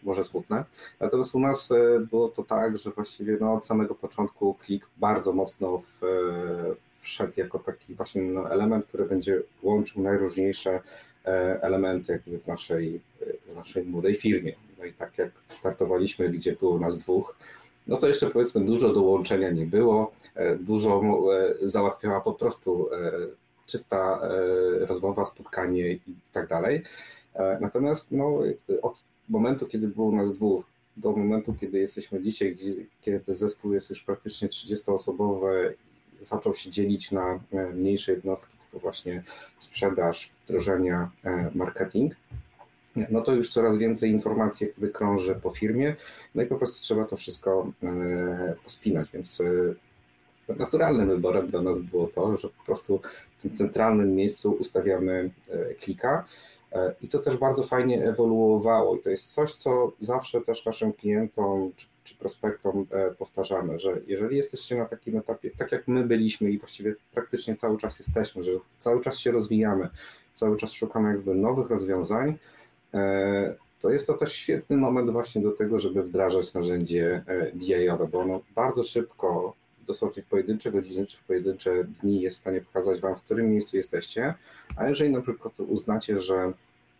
może 0.04 0.24
smutne. 0.24 0.64
Natomiast 1.00 1.36
u 1.36 1.40
nas 1.40 1.72
e, 1.72 2.00
było 2.00 2.30
to 2.30 2.44
tak, 2.44 2.78
że 2.78 2.92
właściwie 2.92 3.38
no, 3.42 3.54
od 3.54 3.66
samego 3.66 3.96
początku 3.96 4.54
klik 4.54 4.88
bardzo 4.98 5.34
mocno 5.34 5.78
w, 5.78 6.04
e, 6.04 6.08
wszedł 6.98 7.34
jako 7.38 7.60
taki 7.60 7.96
właśnie 7.96 8.22
no, 8.22 8.52
element, 8.52 8.86
który 8.86 9.06
będzie 9.06 9.42
łączył 9.64 10.04
najróżniejsze 10.04 10.82
elementy 11.62 12.12
jakby 12.12 12.40
w 12.40 12.48
naszej, 12.48 13.02
w 13.52 13.56
naszej 13.56 13.86
młodej 13.86 14.16
firmie. 14.16 14.56
No 14.80 14.86
i 14.86 14.94
tak 14.94 15.18
jak 15.18 15.32
startowaliśmy, 15.46 16.30
gdzie 16.30 16.54
było 16.54 16.80
nas 16.80 16.98
dwóch, 16.98 17.36
no 17.88 17.98
to 17.98 18.08
jeszcze 18.08 18.28
powiedzmy 18.28 18.66
dużo 18.66 18.94
dołączenia 18.94 19.52
nie 19.52 19.66
było, 19.66 20.12
dużo 20.60 21.02
załatwiała 21.62 22.22
po 22.22 22.34
prostu 22.34 22.90
czysta 23.70 24.20
e, 24.24 24.86
rozmowa, 24.86 25.26
spotkanie 25.26 25.92
i 25.92 26.00
tak 26.32 26.48
dalej. 26.48 26.84
E, 27.34 27.58
natomiast 27.62 28.12
no, 28.12 28.40
od 28.82 29.04
momentu, 29.30 29.68
kiedy 29.68 29.88
było 29.88 30.12
nas 30.12 30.34
dwóch, 30.34 30.66
do 30.98 31.12
momentu, 31.12 31.54
kiedy 31.62 31.80
jesteśmy 31.80 32.22
dzisiaj, 32.22 32.56
kiedy 33.02 33.20
ten 33.20 33.36
zespół 33.36 33.74
jest 33.74 33.90
już 33.90 34.02
praktycznie 34.02 34.48
30-osobowy, 34.48 35.74
zaczął 36.20 36.56
się 36.56 36.70
dzielić 36.70 37.12
na 37.12 37.40
e, 37.52 37.66
mniejsze 37.70 38.12
jednostki, 38.12 38.58
typu 38.58 38.80
właśnie 38.80 39.24
sprzedaż, 39.60 40.32
wdrożenia, 40.46 41.12
marketing, 41.56 42.16
no 43.10 43.22
to 43.22 43.34
już 43.34 43.50
coraz 43.50 43.78
więcej 43.78 44.12
informacji 44.12 44.68
jakby 44.68 44.90
krąży 44.90 45.36
po 45.36 45.50
firmie, 45.50 45.96
no 46.36 46.44
i 46.44 46.46
po 46.46 46.56
prostu 46.56 46.82
trzeba 46.82 47.06
to 47.06 47.18
wszystko 47.18 47.72
pospinać, 48.64 49.12
więc 49.12 49.42
naturalnym 50.58 51.10
wyborem 51.10 51.48
dla 51.48 51.62
nas 51.62 51.80
było 51.80 52.08
to, 52.08 52.38
że 52.38 52.50
po 52.50 52.66
prostu 52.66 53.02
w 53.38 53.42
tym 53.42 53.52
centralnym 53.52 54.16
miejscu 54.16 54.52
ustawiamy 54.52 55.30
e, 55.50 55.74
klika. 55.74 56.26
E, 56.72 56.96
I 57.02 57.08
to 57.08 57.20
też 57.20 57.38
bardzo 57.38 57.64
fajnie 57.64 58.04
ewoluowało. 58.04 58.96
I 58.96 59.00
to 59.00 59.10
jest 59.10 59.34
coś, 59.34 59.56
co 59.56 59.92
zawsze 60.00 60.42
też 60.42 60.66
naszym 60.66 60.94
klientom 60.94 61.72
czy, 61.76 61.88
czy 62.04 62.16
prospektom 62.16 62.86
e, 62.92 63.12
powtarzamy, 63.12 63.80
że 63.80 64.02
jeżeli 64.08 64.38
jesteście 64.38 64.78
na 64.78 64.86
takim 64.86 65.18
etapie, 65.18 65.52
tak 65.58 65.72
jak 65.72 65.88
my 65.88 66.04
byliśmy 66.04 66.52
i 66.52 66.60
właściwie 66.60 66.96
praktycznie 67.14 67.56
cały 67.56 67.78
czas 67.78 68.00
jesteśmy, 68.00 68.44
że 68.44 68.52
cały 68.78 69.02
czas 69.02 69.18
się 69.18 69.32
rozwijamy, 69.32 69.90
cały 70.34 70.58
czas 70.58 70.72
szukamy 70.72 71.10
jakby 71.10 71.36
nowych 71.36 71.70
rozwiązań, 71.70 72.38
to 73.80 73.90
jest 73.90 74.08
to 74.08 74.14
też 74.14 74.34
świetny 74.34 74.78
moment 74.78 75.12
właśnie 75.12 75.42
do 75.42 75.52
tego, 75.52 75.80
żeby 75.80 76.04
wdrażać 76.04 76.54
narzędzie 76.54 77.24
BI-owe, 77.56 78.08
bo 78.08 78.20
ono 78.20 78.42
bardzo 78.56 78.84
szybko 78.84 79.54
dosłownie 79.90 80.24
w 80.24 80.26
pojedyncze 80.26 80.72
godziny 80.72 81.06
czy 81.06 81.18
w 81.18 81.24
pojedyncze 81.24 81.84
dni 81.84 82.22
jest 82.22 82.38
w 82.38 82.42
stanie 82.42 82.62
pokazać 82.62 83.02
Wam, 83.02 83.16
w 83.16 83.22
którym 83.22 83.52
miejscu 83.52 83.78
jesteście, 83.78 84.34
a 84.76 84.90
jeżeli 84.90 85.12
na 85.12 85.22
przykład 85.22 85.60
uznacie, 85.60 86.20
że 86.20 86.54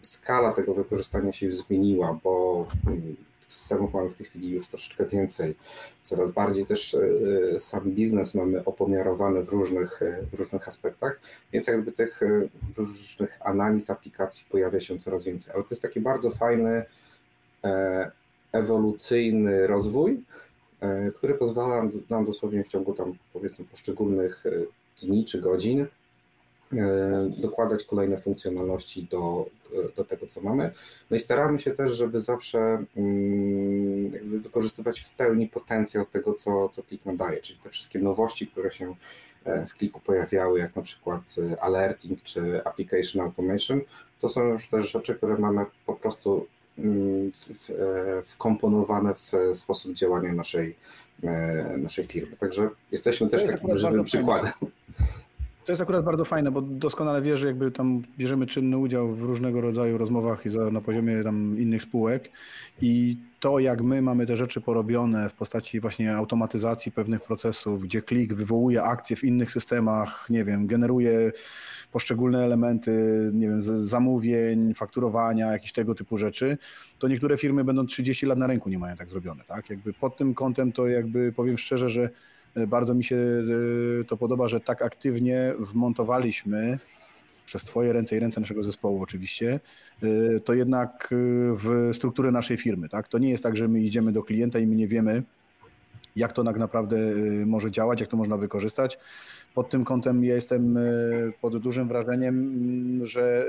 skala 0.02 0.54
tego 0.54 0.73
wykorzystania 0.73 1.32
się 1.32 1.52
zmieniła, 1.52 2.19
bo 2.23 2.65
mm, 2.88 3.15
systemów 3.47 3.93
mamy 3.93 4.10
w 4.10 4.15
tej 4.15 4.25
chwili 4.25 4.49
już 4.49 4.67
troszeczkę 4.67 5.05
więcej. 5.05 5.55
Coraz 6.03 6.31
bardziej 6.31 6.65
też 6.65 6.95
e, 7.55 7.60
sam 7.60 7.91
biznes 7.91 8.36
mamy 8.36 8.65
opomiarowany 8.65 9.43
w 9.43 9.49
różnych, 9.49 10.01
e, 10.01 10.23
w 10.31 10.39
różnych 10.39 10.67
aspektach, 10.67 11.19
więc 11.53 11.67
jakby 11.67 11.91
tych 11.91 12.23
e, 12.23 12.47
różnych 12.77 13.39
analiz 13.41 13.89
aplikacji 13.89 14.45
pojawia 14.51 14.79
się 14.79 14.99
coraz 14.99 15.25
więcej. 15.25 15.53
Ale 15.53 15.63
to 15.63 15.69
jest 15.71 15.81
taki 15.81 15.99
bardzo 15.99 16.31
fajny, 16.31 16.86
ewolucyjny 18.51 19.67
rozwój, 19.67 20.23
który 21.15 21.33
pozwala 21.33 21.89
nam 22.10 22.25
dosłownie 22.25 22.63
w 22.63 22.67
ciągu 22.67 22.93
tam 22.93 23.13
powiedzmy 23.33 23.65
poszczególnych 23.65 24.43
dni 25.01 25.25
czy 25.25 25.41
godzin 25.41 25.81
E, 25.81 25.96
dokładać 27.38 27.84
kolejne 27.84 28.17
funkcjonalności 28.17 29.08
do, 29.12 29.45
do 29.95 30.03
tego, 30.03 30.27
co 30.27 30.41
mamy. 30.41 30.71
No 31.12 31.17
i 31.17 31.19
staramy 31.19 31.60
się 31.60 31.71
też, 31.71 31.97
żeby 31.97 32.21
zawsze 32.21 32.60
mm, 32.97 34.12
wykorzystywać 34.41 34.99
w 34.99 35.10
pełni 35.10 35.47
potencjał 35.47 36.06
tego, 36.06 36.34
co, 36.34 36.69
co 36.69 36.84
klik 36.84 37.06
nam 37.06 37.17
daje, 37.17 37.41
czyli 37.41 37.60
te 37.60 37.69
wszystkie 37.69 37.99
nowości, 37.99 38.47
które 38.47 38.71
się 38.71 38.95
e, 39.45 39.65
w 39.65 39.73
kliku 39.73 39.99
pojawiały, 39.99 40.60
jak 40.60 40.75
na 40.75 40.82
przykład 40.82 41.21
e, 41.51 41.63
alerting 41.63 42.23
czy 42.23 42.62
application 42.65 43.21
automation, 43.21 43.82
to 44.19 44.30
są 44.30 44.47
już 44.47 44.69
też 44.69 44.91
rzeczy, 44.91 45.15
które 45.15 45.38
mamy 45.38 45.65
po 45.86 45.93
prostu 45.93 46.47
mm, 46.77 47.32
wkomponowane 48.25 49.13
w 49.13 49.32
sposób 49.53 49.93
działania 49.93 50.34
naszej, 50.34 50.75
naszej 51.77 52.08
firmy. 52.08 52.38
Także 52.38 52.69
jesteśmy 52.91 53.29
też 53.29 53.46
takim 53.46 53.77
żywym 53.77 54.04
przykładem. 54.04 54.52
To 55.67 55.71
jest 55.71 55.81
akurat 55.81 56.05
bardzo 56.05 56.25
fajne, 56.25 56.51
bo 56.51 56.61
doskonale 56.61 57.21
wiesz, 57.21 57.39
że 57.39 57.47
jakby 57.47 57.71
tam 57.71 58.01
bierzemy 58.17 58.47
czynny 58.47 58.77
udział 58.77 59.13
w 59.13 59.21
różnego 59.21 59.61
rodzaju 59.61 59.97
rozmowach 59.97 60.45
i 60.45 60.49
za, 60.49 60.71
na 60.71 60.81
poziomie 60.81 61.23
tam 61.23 61.59
innych 61.59 61.81
spółek 61.81 62.31
i 62.81 63.17
to, 63.39 63.59
jak 63.59 63.81
my 63.81 64.01
mamy 64.01 64.25
te 64.25 64.37
rzeczy 64.37 64.61
porobione 64.61 65.29
w 65.29 65.33
postaci 65.33 65.79
właśnie 65.79 66.15
automatyzacji 66.15 66.91
pewnych 66.91 67.21
procesów, 67.21 67.83
gdzie 67.83 68.01
klik 68.01 68.33
wywołuje 68.33 68.83
akcje 68.83 69.15
w 69.15 69.23
innych 69.23 69.51
systemach, 69.51 70.27
nie 70.29 70.43
wiem, 70.43 70.67
generuje 70.67 71.31
poszczególne 71.91 72.43
elementy, 72.43 72.91
nie 73.33 73.47
wiem, 73.47 73.61
zamówień, 73.61 74.73
fakturowania, 74.73 75.51
jakieś 75.51 75.73
tego 75.73 75.95
typu 75.95 76.17
rzeczy, 76.17 76.57
to 76.99 77.07
niektóre 77.07 77.37
firmy 77.37 77.63
będą 77.63 77.85
30 77.85 78.25
lat 78.25 78.37
na 78.37 78.47
rynku 78.47 78.69
nie 78.69 78.79
mają 78.79 78.95
tak 78.95 79.09
zrobione, 79.09 79.43
tak? 79.47 79.69
Jakby 79.69 79.93
pod 79.93 80.17
tym 80.17 80.33
kątem 80.33 80.71
to 80.71 80.87
jakby 80.87 81.31
powiem 81.31 81.57
szczerze, 81.57 81.89
że 81.89 82.09
bardzo 82.67 82.93
mi 82.93 83.03
się 83.03 83.15
e, 83.15 84.03
to 84.03 84.17
podoba, 84.17 84.47
że 84.47 84.60
tak 84.60 84.81
aktywnie 84.81 85.53
wmontowaliśmy 85.60 86.79
przez 87.45 87.63
Twoje 87.63 87.93
ręce 87.93 88.17
i 88.17 88.19
ręce 88.19 88.41
naszego 88.41 88.63
zespołu 88.63 89.01
oczywiście, 89.01 89.60
e, 90.03 90.39
to 90.39 90.53
jednak 90.53 91.10
w 91.63 91.89
strukturę 91.93 92.31
naszej 92.31 92.58
firmy. 92.58 92.89
Tak? 92.89 93.08
To 93.08 93.17
nie 93.17 93.29
jest 93.29 93.43
tak, 93.43 93.58
że 93.58 93.67
my 93.67 93.81
idziemy 93.81 94.12
do 94.12 94.23
klienta 94.23 94.60
i 94.60 94.67
my 94.67 94.75
nie 94.75 94.87
wiemy, 94.87 95.23
jak 96.17 96.33
to 96.33 96.43
tak 96.43 96.57
naprawdę 96.57 96.97
może 97.45 97.71
działać, 97.71 98.01
jak 98.01 98.09
to 98.09 98.17
można 98.17 98.37
wykorzystać 98.37 98.99
pod 99.57 99.69
tym 99.69 99.85
kątem 99.85 100.23
ja 100.23 100.35
jestem 100.35 100.77
e, 100.77 100.81
pod 101.41 101.57
dużym 101.57 101.87
wrażeniem, 101.87 102.35
mm, 102.35 103.05
że 103.05 103.45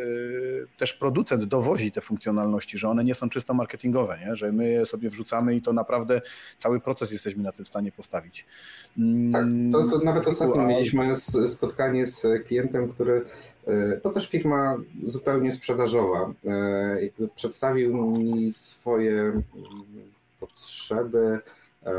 e, 0.72 0.78
też 0.78 0.92
producent 0.94 1.44
dowozi 1.44 1.92
te 1.92 2.00
funkcjonalności, 2.00 2.78
że 2.78 2.88
one 2.88 3.04
nie 3.04 3.14
są 3.14 3.28
czysto 3.30 3.54
marketingowe, 3.54 4.18
nie? 4.26 4.36
że 4.36 4.52
my 4.52 4.68
je 4.68 4.86
sobie 4.86 5.10
wrzucamy 5.10 5.56
i 5.56 5.62
to 5.62 5.72
naprawdę 5.72 6.20
cały 6.58 6.80
proces 6.80 7.12
jesteśmy 7.12 7.42
na 7.42 7.52
tym 7.52 7.64
w 7.64 7.68
stanie 7.68 7.92
postawić. 7.92 8.46
Mm, 8.98 9.32
tak, 9.32 9.44
to, 9.72 9.98
to 9.98 10.04
nawet 10.04 10.28
ostatnio 10.28 10.66
mieliśmy 10.66 11.14
spotkanie 11.48 12.06
z 12.06 12.46
klientem, 12.46 12.88
który 12.88 13.24
to 14.02 14.10
też 14.10 14.28
firma 14.28 14.76
zupełnie 15.02 15.52
sprzedażowa. 15.52 16.32
Przedstawił 17.34 17.96
mi 17.96 18.52
swoje 18.52 19.20
mm, 19.20 19.44
potrzeby, 20.40 21.38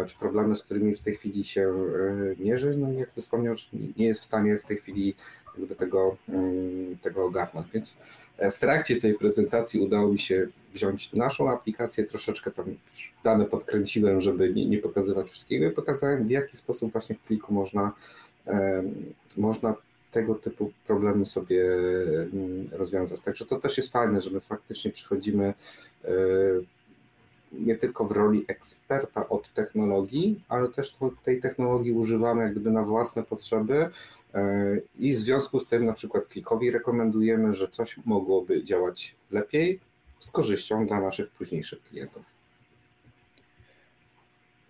czy 0.07 0.15
problemy, 0.19 0.55
z 0.55 0.63
którymi 0.63 0.95
w 0.95 0.99
tej 0.99 1.15
chwili 1.15 1.43
się 1.43 1.61
e, 1.61 2.43
mierzy, 2.43 2.77
no 2.77 2.91
i 2.91 2.95
jakby 2.95 3.21
wspomniał, 3.21 3.55
nie 3.97 4.05
jest 4.05 4.21
w 4.21 4.25
stanie 4.25 4.57
w 4.57 4.65
tej 4.65 4.77
chwili 4.77 5.15
jakby 5.57 5.75
tego, 5.75 6.17
mm, 6.29 6.97
tego 6.97 7.25
ogarnąć. 7.25 7.67
Więc 7.73 7.97
e, 8.37 8.51
w 8.51 8.59
trakcie 8.59 8.95
tej 8.95 9.13
prezentacji 9.13 9.79
udało 9.79 10.07
mi 10.07 10.19
się 10.19 10.47
wziąć 10.73 11.13
naszą 11.13 11.51
aplikację, 11.51 12.03
troszeczkę 12.03 12.51
tam 12.51 12.65
dane 13.23 13.45
podkręciłem, 13.45 14.21
żeby 14.21 14.53
nie, 14.53 14.65
nie 14.65 14.77
pokazywać 14.77 15.29
wszystkiego 15.29 15.65
i 15.65 15.71
pokazałem 15.71 16.27
w 16.27 16.31
jaki 16.31 16.57
sposób 16.57 16.91
właśnie 16.91 17.15
w 17.15 17.23
kliku 17.23 17.53
można, 17.53 17.91
można 19.37 19.75
tego 20.11 20.35
typu 20.35 20.71
problemy 20.87 21.25
sobie 21.25 21.73
mm, 21.73 22.69
rozwiązać. 22.71 23.19
Także 23.21 23.45
to 23.45 23.59
też 23.59 23.77
jest 23.77 23.91
fajne, 23.91 24.21
że 24.21 24.29
my 24.29 24.39
faktycznie 24.39 24.91
przychodzimy 24.91 25.53
nie 27.51 27.75
tylko 27.75 28.05
w 28.05 28.11
roli 28.11 28.45
eksperta 28.47 29.29
od 29.29 29.53
technologii, 29.53 30.43
ale 30.49 30.69
też 30.69 30.97
tej 31.23 31.41
technologii 31.41 31.91
używamy 31.91 32.43
jakby 32.43 32.71
na 32.71 32.83
własne 32.83 33.23
potrzeby 33.23 33.89
e, 34.33 34.77
i 34.99 35.13
w 35.13 35.17
związku 35.17 35.59
z 35.59 35.67
tym 35.67 35.85
na 35.85 35.93
przykład 35.93 36.25
klikowi 36.25 36.71
rekomendujemy, 36.71 37.53
że 37.53 37.67
coś 37.67 37.99
mogłoby 38.05 38.63
działać 38.63 39.15
lepiej 39.31 39.79
z 40.19 40.31
korzyścią 40.31 40.87
dla 40.87 41.01
naszych 41.01 41.29
późniejszych 41.29 41.83
klientów. 41.83 42.38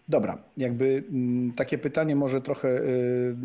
Dobra, 0.09 0.43
jakby 0.57 1.03
mm, 1.11 1.51
takie 1.51 1.77
pytanie 1.77 2.15
może 2.15 2.41
trochę, 2.41 2.81
y, 2.81 3.35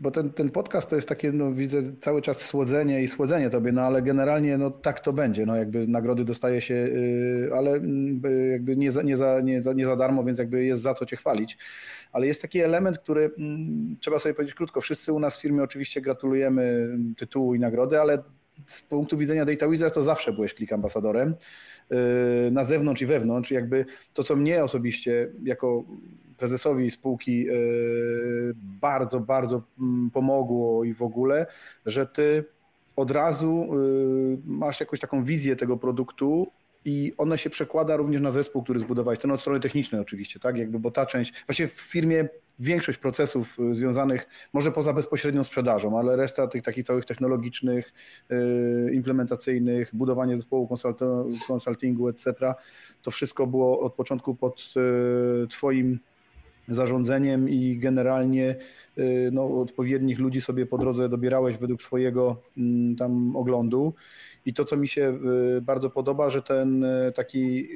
bo 0.00 0.10
ten, 0.10 0.30
ten 0.30 0.50
podcast 0.50 0.90
to 0.90 0.96
jest 0.96 1.08
takie, 1.08 1.32
no 1.32 1.52
widzę 1.52 1.82
cały 2.00 2.22
czas 2.22 2.38
słodzenie 2.38 3.02
i 3.02 3.08
słodzenie 3.08 3.50
tobie, 3.50 3.72
no 3.72 3.82
ale 3.82 4.02
generalnie 4.02 4.58
no 4.58 4.70
tak 4.70 5.00
to 5.00 5.12
będzie, 5.12 5.46
no 5.46 5.56
jakby 5.56 5.86
nagrody 5.86 6.24
dostaje 6.24 6.60
się, 6.60 6.74
y, 6.74 7.50
ale 7.56 7.70
mm, 7.70 8.22
jakby 8.50 8.76
nie 8.76 8.92
za, 8.92 9.02
nie, 9.02 9.16
za, 9.16 9.40
nie, 9.40 9.62
za, 9.62 9.72
nie 9.72 9.86
za 9.86 9.96
darmo, 9.96 10.24
więc 10.24 10.38
jakby 10.38 10.64
jest 10.64 10.82
za 10.82 10.94
co 10.94 11.06
cię 11.06 11.16
chwalić. 11.16 11.58
Ale 12.12 12.26
jest 12.26 12.42
taki 12.42 12.60
element, 12.60 12.98
który 12.98 13.30
mm, 13.38 13.96
trzeba 14.00 14.18
sobie 14.18 14.34
powiedzieć 14.34 14.54
krótko, 14.54 14.80
wszyscy 14.80 15.12
u 15.12 15.18
nas 15.18 15.38
w 15.38 15.40
firmie 15.40 15.62
oczywiście 15.62 16.00
gratulujemy 16.00 16.96
tytułu 17.16 17.54
i 17.54 17.58
nagrody, 17.58 18.00
ale 18.00 18.18
z 18.66 18.82
punktu 18.82 19.18
widzenia 19.18 19.44
Data 19.44 19.68
Wizard 19.68 19.94
to 19.94 20.02
zawsze 20.02 20.32
byłeś 20.32 20.54
klik 20.54 20.72
ambasadorem. 20.72 21.34
Y, 21.92 22.50
na 22.50 22.64
zewnątrz 22.64 23.02
i 23.02 23.06
wewnątrz. 23.06 23.50
Jakby 23.50 23.84
to, 24.14 24.24
co 24.24 24.36
mnie 24.36 24.64
osobiście 24.64 25.30
jako 25.44 25.84
prezesowi 26.36 26.90
spółki 26.90 27.48
y, 27.50 28.54
bardzo, 28.80 29.20
bardzo 29.20 29.62
mm, 29.80 30.10
pomogło 30.10 30.84
i 30.84 30.94
w 30.94 31.02
ogóle, 31.02 31.46
że 31.86 32.06
ty 32.06 32.44
od 32.96 33.10
razu 33.10 33.68
y, 33.74 34.38
masz 34.44 34.80
jakąś 34.80 35.00
taką 35.00 35.24
wizję 35.24 35.56
tego 35.56 35.76
produktu 35.76 36.46
i 36.84 37.12
ona 37.18 37.36
się 37.36 37.50
przekłada 37.50 37.96
również 37.96 38.20
na 38.20 38.32
zespół, 38.32 38.62
który 38.62 38.80
zbudowałeś, 38.80 39.18
ten 39.18 39.30
od 39.30 39.40
strony 39.40 39.60
technicznej 39.60 40.00
oczywiście, 40.00 40.40
tak, 40.40 40.58
jakby, 40.58 40.78
bo 40.78 40.90
ta 40.90 41.06
część, 41.06 41.44
właśnie 41.46 41.68
w 41.68 41.80
firmie 41.80 42.28
większość 42.58 42.98
procesów 42.98 43.58
y, 43.60 43.74
związanych, 43.74 44.28
może 44.52 44.72
poza 44.72 44.92
bezpośrednią 44.92 45.44
sprzedażą, 45.44 45.98
ale 45.98 46.16
reszta 46.16 46.46
tych 46.46 46.62
takich 46.62 46.84
całych 46.84 47.04
technologicznych, 47.04 47.92
y, 48.32 48.94
implementacyjnych, 48.94 49.90
budowanie 49.92 50.36
zespołu 50.36 50.68
konsultingu, 51.46 52.08
etc., 52.08 52.32
to 53.02 53.10
wszystko 53.10 53.46
było 53.46 53.80
od 53.80 53.94
początku 53.94 54.34
pod 54.34 54.74
y, 55.44 55.48
Twoim 55.48 55.98
zarządzeniem 56.68 57.48
i 57.48 57.78
generalnie 57.78 58.56
no, 59.32 59.60
odpowiednich 59.60 60.18
ludzi 60.18 60.40
sobie 60.40 60.66
po 60.66 60.78
drodze 60.78 61.08
dobierałeś 61.08 61.56
według 61.56 61.82
swojego 61.82 62.36
mm, 62.56 62.96
tam 62.96 63.36
oglądu. 63.36 63.94
I 64.46 64.54
to, 64.54 64.64
co 64.64 64.76
mi 64.76 64.88
się 64.88 65.18
bardzo 65.62 65.90
podoba, 65.90 66.30
że 66.30 66.42
ten 66.42 66.86
taki 67.14 67.68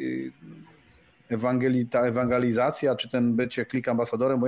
ewangeli, 1.28 1.86
ta 1.86 2.00
ewangelizacja, 2.00 2.94
czy 2.94 3.08
ten 3.08 3.36
bycie 3.36 3.66
klik 3.66 3.88
ambasadorem, 3.88 4.42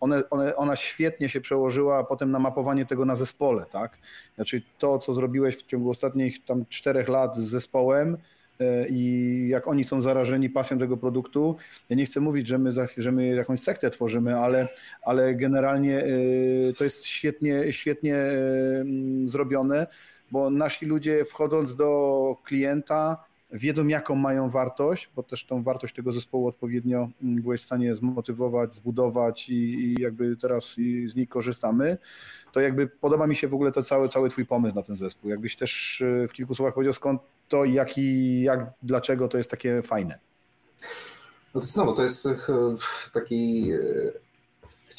one, 0.00 0.22
one, 0.30 0.56
ona 0.56 0.76
świetnie 0.76 1.28
się 1.28 1.40
przełożyła 1.40 2.04
potem 2.04 2.30
na 2.30 2.38
mapowanie 2.38 2.86
tego 2.86 3.04
na 3.04 3.16
zespole, 3.16 3.64
tak? 3.72 3.98
Znaczy 4.34 4.62
to, 4.78 4.98
co 4.98 5.12
zrobiłeś 5.12 5.56
w 5.56 5.66
ciągu 5.66 5.90
ostatnich 5.90 6.44
tam 6.44 6.66
czterech 6.66 7.08
lat 7.08 7.36
z 7.36 7.40
zespołem, 7.40 8.16
i 8.88 9.46
jak 9.48 9.68
oni 9.68 9.84
są 9.84 10.02
zarażeni 10.02 10.50
pasją 10.50 10.78
tego 10.78 10.96
produktu. 10.96 11.56
Ja 11.88 11.96
nie 11.96 12.06
chcę 12.06 12.20
mówić, 12.20 12.48
że 12.48 12.58
my, 12.58 12.70
że 12.96 13.12
my 13.12 13.26
jakąś 13.26 13.60
sektę 13.60 13.90
tworzymy, 13.90 14.38
ale, 14.38 14.68
ale 15.02 15.34
generalnie 15.34 15.98
e, 15.98 16.06
to 16.78 16.84
jest 16.84 17.06
świetnie, 17.06 17.72
świetnie 17.72 18.16
e, 18.16 18.34
zrobione, 19.24 19.86
bo 20.30 20.50
nasi 20.50 20.86
ludzie 20.86 21.24
wchodząc 21.24 21.76
do 21.76 22.36
klienta 22.44 23.24
wiedzą 23.52 23.86
jaką 23.86 24.14
mają 24.14 24.50
wartość, 24.50 25.10
bo 25.16 25.22
też 25.22 25.44
tą 25.44 25.62
wartość 25.62 25.94
tego 25.94 26.12
zespołu 26.12 26.48
odpowiednio 26.48 27.08
mm, 27.22 27.42
byłeś 27.42 27.60
w 27.60 27.64
stanie 27.64 27.94
zmotywować, 27.94 28.74
zbudować 28.74 29.48
i, 29.48 29.54
i 29.54 30.02
jakby 30.02 30.36
teraz 30.36 30.64
z 31.06 31.14
nich 31.14 31.28
korzystamy, 31.28 31.98
to 32.52 32.60
jakby 32.60 32.86
podoba 32.86 33.26
mi 33.26 33.36
się 33.36 33.48
w 33.48 33.54
ogóle 33.54 33.72
to 33.72 33.82
cały, 33.82 34.08
cały 34.08 34.28
twój 34.28 34.46
pomysł 34.46 34.76
na 34.76 34.82
ten 34.82 34.96
zespół. 34.96 35.30
Jakbyś 35.30 35.56
też 35.56 36.00
y, 36.00 36.26
w 36.28 36.32
kilku 36.32 36.54
słowach 36.54 36.74
powiedział 36.74 36.92
skąd 36.92 37.20
to 37.48 37.64
i 37.64 37.72
jak, 37.72 37.98
i 37.98 38.40
jak 38.42 38.72
dlaczego 38.82 39.28
to 39.28 39.38
jest 39.38 39.50
takie 39.50 39.82
fajne. 39.82 40.18
No 41.54 41.60
to 41.60 41.66
znowu, 41.66 41.92
to 41.92 42.02
jest 42.02 42.28
taki 43.12 43.72
y, 43.72 44.12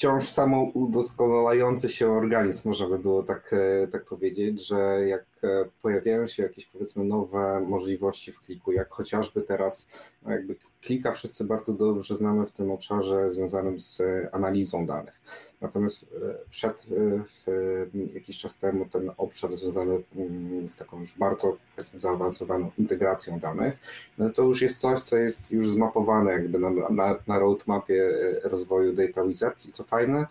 wciąż 0.03 0.29
samoudoskonalający 0.29 1.89
się 1.89 2.11
organizm, 2.11 2.69
można 2.69 2.87
by 2.87 2.99
było 2.99 3.23
tak, 3.23 3.53
e, 3.53 3.87
tak 3.87 4.05
powiedzieć, 4.05 4.67
że 4.67 5.07
jak 5.07 5.25
e, 5.43 5.65
pojawiają 5.81 6.27
się 6.27 6.43
jakieś 6.43 6.65
powiedzmy 6.65 7.03
nowe 7.03 7.59
możliwości 7.59 8.31
w 8.31 8.41
kliku, 8.41 8.71
jak 8.71 8.89
chociażby 8.89 9.41
teraz 9.41 9.89
no 10.23 10.31
jakby 10.31 10.55
klika 10.81 11.11
wszyscy 11.11 11.43
bardzo 11.43 11.73
dobrze 11.73 12.15
znamy 12.15 12.45
w 12.45 12.51
tym 12.51 12.71
obszarze 12.71 13.31
związanym 13.31 13.81
z 13.81 14.01
analizą 14.31 14.85
danych. 14.85 15.21
Natomiast 15.63 16.03
e, 16.03 16.43
wszedł 16.49 16.79
jakiś 18.13 18.37
czas 18.37 18.57
temu 18.57 18.85
ten 18.85 19.11
obszar 19.17 19.57
związany 19.57 20.03
mm, 20.15 20.67
z 20.67 20.77
taką 20.77 21.01
już 21.01 21.17
bardzo 21.17 21.57
zaawansowaną 21.97 22.71
integracją 22.77 23.39
danych, 23.39 23.73
no 24.17 24.29
to 24.29 24.41
już 24.43 24.61
jest 24.61 24.79
coś, 24.79 25.01
co 25.01 25.17
jest 25.17 25.51
już 25.51 25.69
zmapowane 25.69 26.31
jakby 26.31 26.59
na, 26.59 26.69
na, 26.69 27.15
na 27.27 27.39
roadmapie 27.39 28.11
rozwoju 28.43 28.93
data 28.93 29.21
co 29.73 29.83
fajne, 29.83 30.25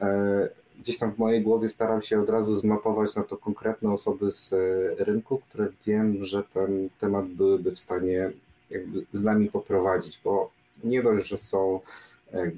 e, 0.00 0.48
gdzieś 0.80 0.98
tam 0.98 1.12
w 1.12 1.18
mojej 1.18 1.42
głowie 1.42 1.68
staram 1.68 2.02
się 2.02 2.20
od 2.20 2.28
razu 2.28 2.54
zmapować 2.54 3.16
na 3.16 3.22
to 3.22 3.36
konkretne 3.36 3.92
osoby 3.92 4.30
z 4.30 4.52
e, 4.52 5.04
rynku, 5.04 5.38
które 5.48 5.68
wiem, 5.86 6.24
że 6.24 6.42
ten 6.42 6.88
temat 7.00 7.26
byłyby 7.26 7.70
w 7.70 7.78
stanie 7.78 8.30
jakby 8.70 9.06
z 9.12 9.22
nami 9.22 9.48
poprowadzić, 9.48 10.20
bo 10.24 10.50
nie 10.84 11.02
dość, 11.02 11.28
że 11.28 11.36
są 11.36 11.80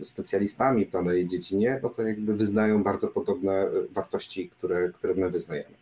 specjalistami 0.03 0.87
w 0.87 0.91
danej 0.91 1.27
dziedzinie, 1.27 1.81
no 1.83 1.89
to 1.89 2.03
jakby 2.03 2.35
wyznają 2.35 2.83
bardzo 2.83 3.09
podobne 3.09 3.67
wartości, 3.91 4.49
które, 4.49 4.89
które 4.89 5.15
my 5.15 5.31
wyznajemy. 5.31 5.75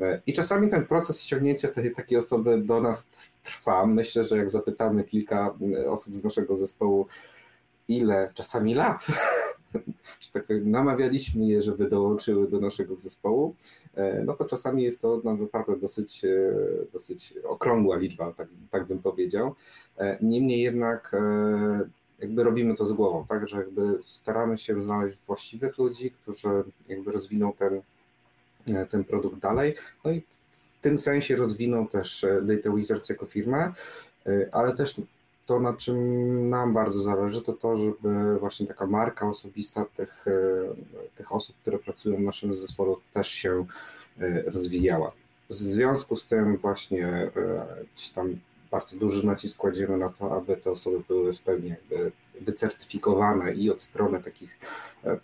E, 0.00 0.20
I 0.26 0.32
czasami 0.32 0.68
ten 0.68 0.86
proces 0.86 1.22
ściągnięcia 1.22 1.68
tej 1.68 1.94
takiej 1.94 2.18
osoby 2.18 2.58
do 2.58 2.80
nas 2.80 3.08
trwa. 3.42 3.86
Myślę, 3.86 4.24
że 4.24 4.36
jak 4.36 4.50
zapytamy 4.50 5.04
kilka 5.04 5.54
osób 5.88 6.16
z 6.16 6.24
naszego 6.24 6.56
zespołu, 6.56 7.06
ile 7.88 8.30
czasami 8.34 8.74
lat 8.74 9.06
że 10.20 10.30
tak 10.32 10.46
powiem, 10.46 10.70
namawialiśmy 10.70 11.46
je, 11.46 11.62
żeby 11.62 11.88
dołączyły 11.88 12.48
do 12.48 12.60
naszego 12.60 12.94
zespołu, 12.94 13.54
no 14.24 14.34
to 14.34 14.44
czasami 14.44 14.82
jest 14.82 15.00
to 15.00 15.20
no, 15.24 15.36
naprawdę 15.36 15.76
dosyć, 15.76 16.22
dosyć 16.92 17.34
okrągła 17.44 17.96
liczba, 17.96 18.32
tak, 18.32 18.48
tak 18.70 18.86
bym 18.86 18.98
powiedział. 18.98 19.54
Niemniej 20.20 20.62
jednak 20.62 21.16
jakby 22.20 22.44
robimy 22.44 22.76
to 22.76 22.86
z 22.86 22.92
głową, 22.92 23.26
tak, 23.28 23.48
że 23.48 23.56
jakby 23.56 23.98
staramy 24.04 24.58
się 24.58 24.82
znaleźć 24.82 25.18
właściwych 25.26 25.78
ludzi, 25.78 26.10
którzy 26.10 26.48
jakby 26.88 27.12
rozwiną 27.12 27.52
ten, 27.52 27.82
ten 28.90 29.04
produkt 29.04 29.38
dalej, 29.38 29.74
no 30.04 30.10
i 30.10 30.20
w 30.20 30.82
tym 30.82 30.98
sensie 30.98 31.36
rozwiną 31.36 31.86
też 31.86 32.26
Data 32.42 32.70
Wizards 32.70 33.08
jako 33.08 33.26
firmę, 33.26 33.72
ale 34.52 34.76
też 34.76 34.96
to, 35.50 35.60
na 35.60 35.72
czym 35.72 36.50
nam 36.50 36.74
bardzo 36.74 37.02
zależy, 37.02 37.42
to 37.42 37.52
to, 37.52 37.76
żeby 37.76 38.38
właśnie 38.38 38.66
taka 38.66 38.86
marka 38.86 39.28
osobista 39.28 39.84
tych, 39.96 40.28
e, 40.28 40.32
tych 41.16 41.32
osób, 41.32 41.56
które 41.56 41.78
pracują 41.78 42.16
w 42.16 42.20
naszym 42.20 42.56
zespole 42.56 42.94
też 43.12 43.28
się 43.28 43.66
e, 44.20 44.42
rozwijała. 44.42 45.12
W 45.48 45.54
związku 45.54 46.16
z 46.16 46.26
tym 46.26 46.56
właśnie 46.56 47.06
e, 47.08 47.30
gdzieś 47.94 48.10
tam 48.10 48.36
bardzo 48.70 48.96
duży 48.96 49.26
nacisk 49.26 49.56
kładziemy 49.56 49.96
na 49.96 50.08
to, 50.08 50.36
aby 50.36 50.56
te 50.56 50.70
osoby 50.70 51.02
były 51.08 51.32
w 51.32 51.42
pełni 51.42 51.68
jakby 51.68 52.12
wycertyfikowane 52.40 53.54
i 53.54 53.70
od 53.70 53.82
strony 53.82 54.22
takich 54.22 54.58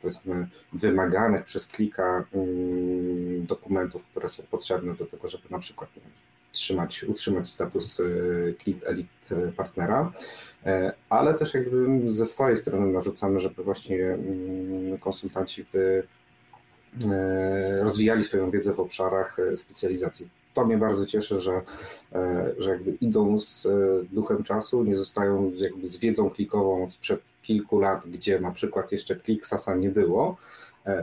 powiedzmy 0.01 0.49
wymaganych 0.73 1.45
przez 1.45 1.67
klika 1.67 2.25
mm, 2.33 3.47
dokumentów, 3.47 4.05
które 4.05 4.29
są 4.29 4.43
potrzebne 4.51 4.95
do 4.95 5.07
tego, 5.07 5.29
żeby 5.29 5.45
na 5.51 5.59
przykład 5.59 5.91
trzymać, 6.57 7.05
utrzymać 7.05 7.49
status 7.49 8.01
e, 8.01 8.05
Elite 8.87 9.53
partnera, 9.57 10.13
e, 10.67 10.93
ale 11.09 11.35
też 11.35 11.55
jakby 11.55 12.11
ze 12.11 12.27
swojej 12.27 12.57
strony 12.57 12.93
narzucamy, 12.93 13.41
żeby 13.41 13.65
właśnie 13.65 14.05
mm, 14.05 14.99
konsultanci 14.99 15.67
e, 15.75 16.03
rozwijali 17.83 18.25
swoją 18.25 18.51
wiedzę 18.51 18.75
w 18.75 18.81
obszarach 18.81 19.37
specjalizacji. 19.57 20.29
To 20.57 20.65
mnie 20.65 20.79
bardzo 20.79 21.07
cieszy, 21.07 21.41
że, 21.41 21.61
że 22.59 22.71
jakby 22.71 22.91
idą 22.91 23.39
z 23.39 23.69
duchem 24.13 24.45
czasu, 24.45 24.85
nie 24.85 24.97
zostają 24.97 25.53
jakby 25.57 25.89
z 25.89 25.99
wiedzą 25.99 26.31
klikową 26.31 26.89
sprzed 26.89 27.21
kilku 27.43 27.81
lat, 27.81 28.07
gdzie 28.07 28.41
na 28.41 28.51
przykład 28.51 28.93
jeszcze 28.93 29.17
klik 29.17 29.47
Sasa 29.47 29.75
nie 29.75 29.91
było, 29.91 30.37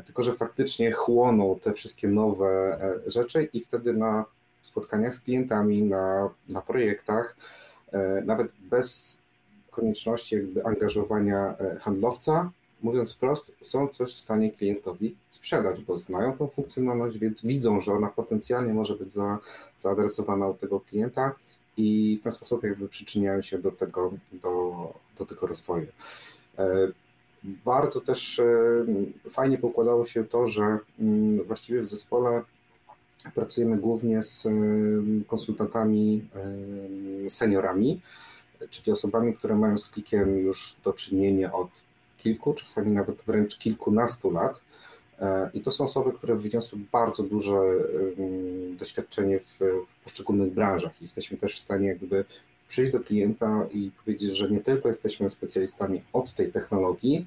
tylko 0.05 0.23
że 0.23 0.33
faktycznie 0.33 0.91
chłoną 0.91 1.59
te 1.61 1.73
wszystkie 1.73 2.07
nowe 2.07 2.79
rzeczy 3.07 3.49
i 3.53 3.61
wtedy 3.61 3.93
na 3.93 4.25
spotkaniach 4.63 5.15
z 5.15 5.19
klientami, 5.19 5.83
na, 5.83 6.29
na 6.49 6.61
projektach, 6.61 7.35
e, 7.91 8.21
nawet 8.25 8.51
bez 8.59 9.17
konieczności 9.71 10.35
jakby 10.35 10.65
angażowania 10.65 11.55
e, 11.59 11.75
handlowca, 11.75 12.51
mówiąc 12.83 13.13
wprost, 13.13 13.55
są 13.61 13.87
coś 13.87 14.15
w 14.15 14.19
stanie 14.19 14.51
klientowi 14.51 15.15
sprzedać, 15.29 15.81
bo 15.81 15.97
znają 15.97 16.37
tą 16.37 16.47
funkcjonalność, 16.47 17.17
więc 17.17 17.41
widzą, 17.41 17.81
że 17.81 17.93
ona 17.93 18.07
potencjalnie 18.07 18.73
może 18.73 18.95
być 18.95 19.13
za, 19.13 19.39
zaadresowana 19.77 20.47
od 20.47 20.59
tego 20.59 20.79
klienta 20.79 21.35
i 21.77 22.17
w 22.21 22.23
ten 22.23 22.31
sposób 22.31 22.63
jakby 22.63 22.89
przyczyniają 22.89 23.41
się 23.41 23.59
do 23.59 23.71
tego, 23.71 24.13
do, 24.31 24.93
do 25.17 25.25
tego 25.25 25.47
rozwoju. 25.47 25.87
E, 26.57 26.87
bardzo 27.43 28.01
też 28.01 28.41
fajnie 29.29 29.57
pokładało 29.57 30.05
się 30.05 30.23
to, 30.23 30.47
że 30.47 30.77
mm, 30.99 31.43
właściwie 31.43 31.81
w 31.81 31.85
zespole 31.85 32.43
Pracujemy 33.35 33.77
głównie 33.77 34.23
z 34.23 34.47
konsultantami 35.27 36.27
seniorami, 37.29 38.01
czyli 38.69 38.91
osobami, 38.91 39.33
które 39.33 39.55
mają 39.55 39.77
z 39.77 39.89
klikiem 39.89 40.37
już 40.37 40.75
do 40.83 40.93
czynienia 40.93 41.53
od 41.53 41.69
kilku, 42.23 42.53
czasami 42.53 42.91
nawet 42.91 43.21
wręcz 43.21 43.57
kilkunastu 43.57 44.31
lat. 44.31 44.61
E, 45.19 45.49
I 45.53 45.61
to 45.61 45.71
są 45.71 45.83
osoby, 45.83 46.11
które 46.11 46.35
wyniosły 46.35 46.79
bardzo 46.91 47.23
duże 47.23 47.61
doświadczenie 48.77 49.39
w, 49.39 49.59
poszczególnych 50.03 50.53
branżach. 50.53 51.01
Jesteśmy 51.01 51.37
też 51.37 51.55
w 51.55 51.59
stanie 51.59 51.87
jakby 51.87 52.25
przyjść 52.67 52.91
do 52.91 52.99
klienta 52.99 53.67
i 53.71 53.91
powiedzieć, 53.91 54.37
że 54.37 54.51
nie 54.51 54.59
tylko 54.59 54.87
jesteśmy 54.87 55.29
specjalistami 55.29 56.01
od 56.13 56.33
tej 56.33 56.51
technologii, 56.51 57.25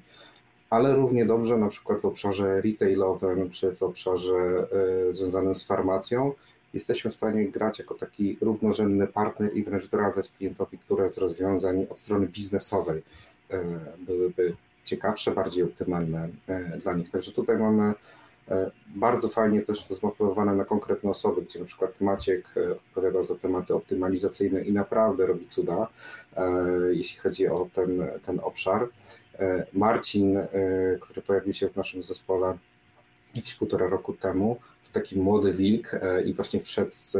ale 0.69 0.95
równie 0.95 1.25
dobrze 1.25 1.57
na 1.57 1.69
przykład 1.69 2.01
w 2.01 2.05
obszarze 2.05 2.61
retailowym 2.61 3.49
czy 3.49 3.75
w 3.75 3.83
obszarze 3.83 4.67
e, 5.09 5.15
związanym 5.15 5.55
z 5.55 5.63
farmacją 5.63 6.33
jesteśmy 6.73 7.11
w 7.11 7.15
stanie 7.15 7.47
grać 7.47 7.79
jako 7.79 7.95
taki 7.95 8.37
równorzędny 8.41 9.07
partner 9.07 9.57
i 9.57 9.63
wręcz 9.63 9.87
doradzać 9.87 10.31
klientowi, 10.31 10.77
które 10.77 11.09
z 11.09 11.17
rozwiązań 11.17 11.87
od 11.89 11.99
strony 11.99 12.27
biznesowej 12.27 13.01
e, 13.49 13.63
byłyby 13.99 14.55
ciekawsze, 14.87 15.31
bardziej 15.31 15.63
optymalne 15.63 16.29
e, 16.47 16.77
dla 16.77 16.93
nich. 16.93 17.11
Także 17.11 17.31
tutaj 17.31 17.57
mamy 17.57 17.93
bardzo 18.87 19.29
fajnie 19.29 19.61
też 19.61 19.85
to 19.85 19.95
zmapowane 19.95 20.55
na 20.55 20.65
konkretne 20.65 21.09
osoby, 21.09 21.41
gdzie 21.41 21.59
na 21.59 21.65
przykład 21.65 22.01
Maciek 22.01 22.47
odpowiada 22.71 23.23
za 23.23 23.35
tematy 23.35 23.73
optymalizacyjne 23.73 24.61
i 24.61 24.73
naprawdę 24.73 25.25
robi 25.25 25.47
cuda, 25.47 25.87
jeśli 26.91 27.19
chodzi 27.19 27.47
o 27.47 27.69
ten, 27.73 28.07
ten 28.25 28.39
obszar. 28.43 28.87
E, 29.39 29.65
Marcin, 29.73 30.37
e, 30.37 30.47
który 30.99 31.21
pojawił 31.21 31.53
się 31.53 31.69
w 31.69 31.75
naszym 31.75 32.03
zespole 32.03 32.57
jakieś 33.35 33.55
półtora 33.55 33.89
roku 33.89 34.13
temu, 34.13 34.57
to 34.83 34.99
taki 34.99 35.19
młody 35.19 35.53
wilk 35.53 35.93
e, 35.93 36.21
i 36.21 36.33
właśnie 36.33 36.59
wszedł 36.59 36.91
z, 36.93 37.11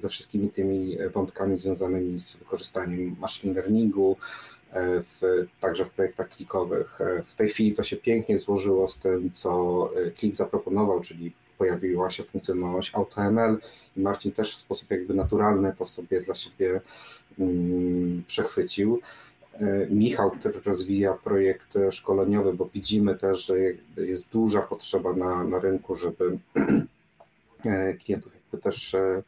ze 0.00 0.08
wszystkimi 0.08 0.50
tymi 0.50 0.98
wątkami 1.14 1.56
związanymi 1.56 2.20
z 2.20 2.36
wykorzystaniem 2.36 3.16
machine 3.20 3.54
learningu, 3.54 4.16
w, 4.74 5.46
także 5.60 5.84
w 5.84 5.90
projektach 5.90 6.28
klikowych. 6.28 6.98
W 7.26 7.34
tej 7.34 7.48
chwili 7.48 7.74
to 7.74 7.82
się 7.82 7.96
pięknie 7.96 8.38
złożyło 8.38 8.88
z 8.88 8.98
tym, 8.98 9.30
co 9.30 9.90
Klik 10.16 10.34
zaproponował, 10.34 11.00
czyli 11.00 11.32
pojawiła 11.58 12.10
się 12.10 12.24
funkcjonalność 12.24 12.94
AutoML 12.94 13.58
i 13.96 14.00
Marcin 14.00 14.32
też 14.32 14.52
w 14.52 14.56
sposób 14.56 14.90
jakby 14.90 15.14
naturalny 15.14 15.72
to 15.78 15.84
sobie 15.84 16.20
dla 16.20 16.34
siebie 16.34 16.80
mm, 17.38 18.22
przechwycił. 18.26 19.00
E, 19.60 19.86
Michał, 19.90 20.30
który 20.30 20.60
rozwija 20.64 21.14
projekt 21.14 21.74
szkoleniowy, 21.90 22.52
bo 22.52 22.64
widzimy 22.64 23.14
też, 23.14 23.46
że 23.46 23.54
jest 23.96 24.32
duża 24.32 24.62
potrzeba 24.62 25.12
na, 25.12 25.44
na 25.44 25.58
rynku, 25.58 25.96
żeby 25.96 26.38
e, 27.64 27.94
klientów 27.94 28.34
jakby 28.34 28.58
też 28.58 28.94
e, 28.94 29.22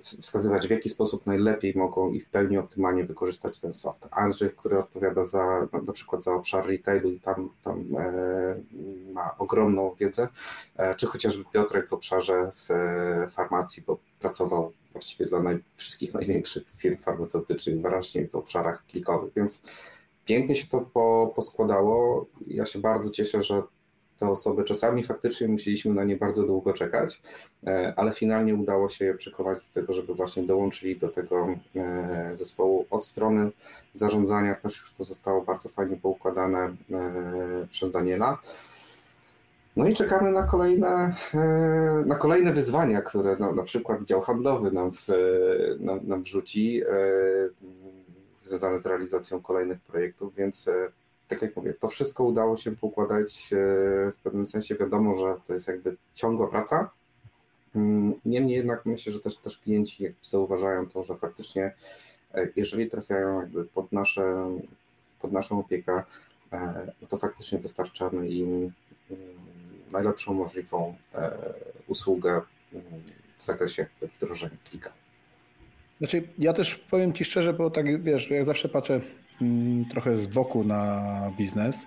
wskazywać, 0.00 0.68
w 0.68 0.70
jaki 0.70 0.88
sposób 0.88 1.26
najlepiej 1.26 1.74
mogą 1.76 2.12
i 2.12 2.20
w 2.20 2.28
pełni 2.28 2.58
optymalnie 2.58 3.04
wykorzystać 3.04 3.60
ten 3.60 3.74
soft. 3.74 4.08
Andrzej, 4.10 4.50
który 4.50 4.78
odpowiada 4.78 5.24
za 5.24 5.68
na 5.86 5.92
przykład 5.92 6.22
za 6.22 6.34
obszar 6.34 6.66
retailu 6.66 7.10
i 7.10 7.20
tam, 7.20 7.50
tam 7.64 7.84
ma 9.12 9.38
ogromną 9.38 9.94
wiedzę, 10.00 10.28
czy 10.96 11.06
chociażby 11.06 11.44
Piotrek 11.52 11.88
w 11.88 11.92
obszarze 11.92 12.52
w 12.54 12.68
farmacji, 13.30 13.82
bo 13.86 13.98
pracował 14.20 14.72
właściwie 14.92 15.26
dla 15.26 15.42
naj, 15.42 15.58
wszystkich 15.76 16.14
największych 16.18 16.62
firm 16.76 16.96
farmaceutycznych 16.96 17.80
właśnie 17.80 18.28
w 18.28 18.34
obszarach 18.34 18.86
klikowych, 18.86 19.32
więc 19.36 19.62
pięknie 20.24 20.56
się 20.56 20.66
to 20.66 20.80
po, 20.80 21.32
poskładało. 21.36 22.26
Ja 22.46 22.66
się 22.66 22.78
bardzo 22.78 23.10
cieszę, 23.10 23.42
że 23.42 23.62
te 24.22 24.30
osoby 24.30 24.64
czasami 24.64 25.04
faktycznie 25.04 25.48
musieliśmy 25.48 25.94
na 25.94 26.04
nie 26.04 26.16
bardzo 26.16 26.42
długo 26.42 26.72
czekać, 26.72 27.22
e, 27.66 27.94
ale 27.96 28.12
finalnie 28.12 28.54
udało 28.54 28.88
się 28.88 29.04
je 29.04 29.14
przekonać 29.14 29.58
do 29.66 29.80
tego, 29.80 29.92
żeby 29.92 30.14
właśnie 30.14 30.42
dołączyli 30.42 30.96
do 30.96 31.08
tego 31.08 31.48
e, 31.76 32.30
zespołu 32.36 32.86
od 32.90 33.06
strony 33.06 33.50
zarządzania. 33.92 34.54
Też 34.54 34.80
już 34.80 34.92
to 34.92 35.04
zostało 35.04 35.42
bardzo 35.42 35.68
fajnie 35.68 35.96
poukładane 35.96 36.58
e, 36.58 36.76
przez 37.70 37.90
Daniela. 37.90 38.38
No 39.76 39.88
i 39.88 39.94
czekamy 39.94 40.32
na 40.32 40.42
kolejne, 40.42 41.14
na 42.06 42.14
kolejne 42.14 42.52
wyzwania, 42.52 43.02
które 43.02 43.36
no, 43.40 43.52
na 43.52 43.62
przykład 43.62 44.04
dział 44.04 44.20
handlowy 44.20 44.70
nam, 44.70 44.92
w, 44.92 45.08
nam, 45.80 46.00
nam 46.02 46.22
wrzuci, 46.22 46.82
związane 48.34 48.78
z 48.78 48.86
realizacją 48.86 49.42
kolejnych 49.42 49.80
projektów, 49.80 50.34
więc 50.34 50.68
tak 51.34 51.42
jak 51.42 51.56
mówię, 51.56 51.74
to 51.74 51.88
wszystko 51.88 52.24
udało 52.24 52.56
się 52.56 52.76
poukładać 52.76 53.48
w 54.14 54.16
pewnym 54.22 54.46
sensie. 54.46 54.74
Wiadomo, 54.74 55.16
że 55.16 55.34
to 55.46 55.54
jest 55.54 55.68
jakby 55.68 55.96
ciągła 56.14 56.46
praca. 56.46 56.90
Mm, 57.74 58.14
niemniej 58.24 58.56
jednak 58.56 58.86
myślę, 58.86 59.12
że 59.12 59.20
też, 59.20 59.36
też 59.36 59.58
klienci 59.58 60.14
zauważają 60.22 60.88
to, 60.88 61.04
że 61.04 61.16
faktycznie 61.16 61.74
jeżeli 62.56 62.90
trafiają 62.90 63.40
jakby 63.40 63.64
pod, 63.64 63.92
nasze, 63.92 64.56
pod 65.20 65.32
naszą 65.32 65.58
opiekę, 65.58 66.02
to 67.08 67.18
faktycznie 67.18 67.58
dostarczamy 67.58 68.28
im 68.28 68.72
najlepszą 69.92 70.34
możliwą 70.34 70.94
e, 71.14 71.32
usługę 71.86 72.40
mm, 72.72 72.84
w 73.38 73.44
zakresie 73.44 73.86
wdrożenia 74.02 74.56
klika. 74.70 74.92
Znaczy, 75.98 76.28
ja 76.38 76.52
też 76.52 76.78
powiem 76.78 77.12
Ci 77.12 77.24
szczerze, 77.24 77.52
bo 77.52 77.70
tak 77.70 78.02
wiesz, 78.02 78.30
jak 78.30 78.46
zawsze 78.46 78.68
patrzę 78.68 78.94
mm, 78.94 79.06
trochę 79.90 80.16
z 80.16 80.26
boku 80.26 80.64
na 80.64 81.02
biznes 81.38 81.86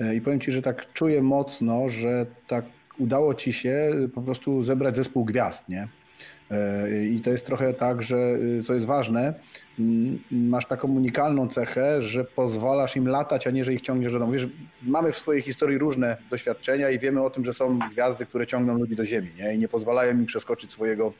e, 0.00 0.14
i 0.14 0.20
powiem 0.20 0.40
Ci, 0.40 0.52
że 0.52 0.62
tak 0.62 0.92
czuję 0.92 1.22
mocno, 1.22 1.88
że 1.88 2.26
tak 2.46 2.64
udało 2.98 3.34
Ci 3.34 3.52
się 3.52 3.90
po 4.14 4.22
prostu 4.22 4.62
zebrać 4.62 4.96
zespół 4.96 5.24
gwiazd, 5.24 5.68
nie? 5.68 5.88
I 7.10 7.20
to 7.20 7.30
jest 7.30 7.46
trochę 7.46 7.74
tak, 7.74 8.02
że 8.02 8.38
co 8.64 8.74
jest 8.74 8.86
ważne, 8.86 9.34
masz 10.30 10.66
taką 10.66 10.88
unikalną 10.88 11.48
cechę, 11.48 12.02
że 12.02 12.24
pozwalasz 12.24 12.96
im 12.96 13.08
latać, 13.08 13.46
a 13.46 13.50
nie, 13.50 13.64
że 13.64 13.74
ich 13.74 13.80
ciągniesz 13.80 14.12
do 14.12 14.18
domu. 14.18 14.32
Wiesz, 14.32 14.48
mamy 14.82 15.12
w 15.12 15.18
swojej 15.18 15.42
historii 15.42 15.78
różne 15.78 16.16
doświadczenia 16.30 16.90
i 16.90 16.98
wiemy 16.98 17.22
o 17.22 17.30
tym, 17.30 17.44
że 17.44 17.52
są 17.52 17.78
gwiazdy, 17.78 18.26
które 18.26 18.46
ciągną 18.46 18.78
ludzi 18.78 18.96
do 18.96 19.06
ziemi 19.06 19.30
nie? 19.38 19.54
i 19.54 19.58
nie 19.58 19.68
pozwalają 19.68 20.12
im 20.12 20.26
przeskoczyć 20.26 20.72
swojego 20.72 21.12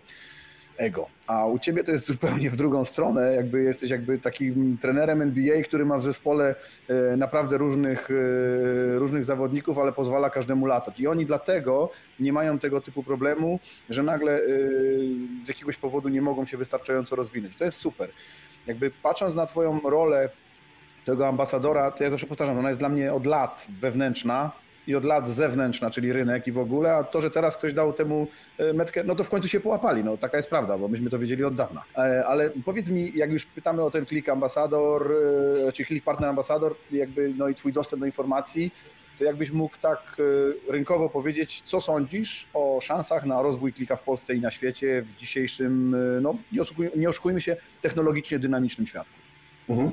ego. 0.76 1.06
A 1.26 1.46
u 1.46 1.58
ciebie 1.58 1.84
to 1.84 1.92
jest 1.92 2.06
zupełnie 2.06 2.50
w 2.50 2.56
drugą 2.56 2.84
stronę, 2.84 3.34
jakby 3.34 3.62
jesteś 3.62 3.90
jakby 3.90 4.18
takim 4.18 4.78
trenerem 4.78 5.22
NBA, 5.22 5.62
który 5.62 5.84
ma 5.86 5.98
w 5.98 6.02
zespole 6.02 6.54
e, 6.88 7.16
naprawdę 7.16 7.58
różnych, 7.58 8.08
e, 8.10 8.98
różnych 8.98 9.24
zawodników, 9.24 9.78
ale 9.78 9.92
pozwala 9.92 10.30
każdemu 10.30 10.66
latać. 10.66 11.00
I 11.00 11.06
oni 11.06 11.26
dlatego 11.26 11.90
nie 12.20 12.32
mają 12.32 12.58
tego 12.58 12.80
typu 12.80 13.02
problemu, 13.02 13.60
że 13.90 14.02
nagle 14.02 14.32
e, 14.32 14.40
z 15.44 15.48
jakiegoś 15.48 15.76
powodu 15.76 16.08
nie 16.08 16.22
mogą 16.22 16.46
się 16.46 16.56
wystarczająco 16.56 17.16
rozwinąć. 17.16 17.56
To 17.56 17.64
jest 17.64 17.78
super. 17.78 18.10
Jakby 18.66 18.90
patrząc 18.90 19.34
na 19.34 19.46
twoją 19.46 19.80
rolę 19.80 20.28
tego 21.04 21.28
ambasadora, 21.28 21.90
to 21.90 22.04
ja 22.04 22.10
zawsze 22.10 22.26
powtarzam, 22.26 22.58
ona 22.58 22.68
jest 22.68 22.80
dla 22.80 22.88
mnie 22.88 23.12
od 23.12 23.26
lat 23.26 23.66
wewnętrzna, 23.80 24.50
i 24.87 24.95
od 24.95 25.05
lat 25.05 25.28
zewnętrzna, 25.28 25.91
czyli 25.91 26.12
rynek 26.12 26.47
i 26.47 26.53
w 26.53 26.59
ogóle, 26.59 26.93
a 26.93 27.05
to, 27.05 27.20
że 27.20 27.30
teraz 27.30 27.57
ktoś 27.57 27.74
dał 27.74 27.93
temu 27.93 28.26
e, 28.59 28.72
metkę, 28.72 29.05
no 29.05 29.14
to 29.14 29.24
w 29.24 29.30
końcu 29.30 29.49
się 29.49 29.61
połapali, 29.61 30.05
no 30.05 30.16
taka 30.16 30.37
jest 30.37 30.51
prawda, 30.51 30.78
bo 30.78 30.89
myśmy 30.89 31.11
to 31.11 31.18
wiedzieli 31.18 31.45
od 31.45 31.55
dawna. 31.55 31.82
E, 31.97 32.26
ale 32.26 32.51
powiedz 32.64 32.89
mi, 32.89 33.16
jak 33.16 33.30
już 33.30 33.45
pytamy 33.47 33.82
o 33.82 33.91
ten 33.91 34.07
klik 34.07 34.28
ambasador, 34.28 35.12
e, 35.68 35.72
czy 35.72 35.85
klik 35.85 36.05
partner 36.05 36.30
ambasador, 36.30 36.74
jakby, 36.93 37.35
no 37.37 37.49
i 37.49 37.55
twój 37.55 37.72
dostęp 37.72 38.01
do 38.01 38.07
informacji, 38.07 38.70
to 39.18 39.24
jakbyś 39.24 39.51
mógł 39.51 39.76
tak 39.82 40.16
rynkowo 40.68 41.09
powiedzieć, 41.09 41.62
co 41.64 41.80
sądzisz 41.80 42.49
o 42.55 42.78
szansach 42.82 43.24
na 43.24 43.43
rozwój 43.43 43.72
klika 43.72 43.97
w 43.97 44.03
Polsce 44.03 44.35
i 44.35 44.41
na 44.41 44.51
świecie 44.51 45.03
w 45.03 45.16
dzisiejszym, 45.16 45.97
no 46.22 46.37
nie, 46.97 47.09
oszukujmy, 47.09 47.41
się, 47.41 47.57
technologicznie 47.80 48.39
dynamicznym 48.39 48.87
światu? 48.87 49.11
Mhm. 49.68 49.91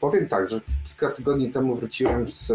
Powiem 0.00 0.28
tak, 0.28 0.48
że 0.48 0.60
kilka 0.84 1.10
tygodni 1.10 1.50
temu 1.50 1.76
wróciłem 1.76 2.28
z, 2.28 2.46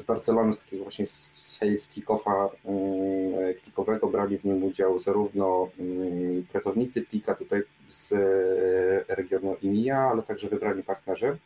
z 0.00 0.02
Barcelony, 0.02 0.52
z 0.52 0.62
takiego 0.62 0.82
właśnie 0.82 1.06
sales 1.06 1.88
kick-offa 1.88 2.48
mm, 2.64 3.54
klikowego. 3.62 4.06
Brali 4.06 4.38
w 4.38 4.44
nim 4.44 4.64
udział 4.64 5.00
zarówno 5.00 5.68
mm, 5.78 6.44
pracownicy 6.52 7.02
Klika 7.02 7.34
tutaj 7.34 7.62
z 7.88 8.12
e, 8.12 9.14
regionu 9.14 9.56
IMIA, 9.62 9.98
ale 9.98 10.22
także 10.22 10.48
wybrani 10.48 10.82
partnerzy. 10.82 11.36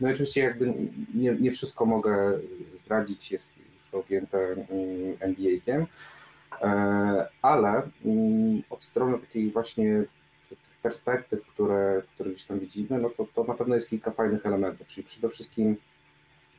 No 0.00 0.08
i 0.08 0.12
oczywiście 0.12 0.40
jakby 0.40 0.74
nie, 1.14 1.34
nie 1.40 1.50
wszystko 1.50 1.86
mogę 1.86 2.38
zdradzić, 2.74 3.32
jest, 3.32 3.58
jest 3.72 3.90
to 3.90 3.98
objęte 3.98 4.38
mm, 4.38 4.66
NDA-kiem, 5.20 5.86
e, 6.62 7.28
ale 7.42 7.82
od 8.70 8.84
strony 8.84 9.18
takiej 9.18 9.50
właśnie 9.50 10.04
perspektyw, 10.82 11.46
które, 11.46 12.02
które 12.14 12.30
gdzieś 12.30 12.44
tam 12.44 12.58
widzimy, 12.58 12.98
no 12.98 13.10
to, 13.10 13.26
to 13.34 13.44
na 13.44 13.54
pewno 13.54 13.74
jest 13.74 13.90
kilka 13.90 14.10
fajnych 14.10 14.46
elementów, 14.46 14.86
czyli 14.86 15.06
przede 15.06 15.28
wszystkim 15.28 15.76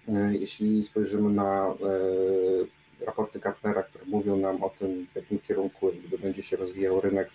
e, 0.09 0.35
jeśli 0.35 0.83
spojrzymy 0.83 1.29
na 1.29 1.67
e, 1.67 3.05
raporty 3.05 3.39
Gartnera, 3.39 3.83
które 3.83 4.05
mówią 4.05 4.37
nam 4.37 4.63
o 4.63 4.69
tym, 4.69 5.07
w 5.13 5.15
jakim 5.15 5.39
kierunku 5.39 5.91
będzie 6.21 6.43
się 6.43 6.57
rozwijał 6.57 7.01
rynek, 7.01 7.29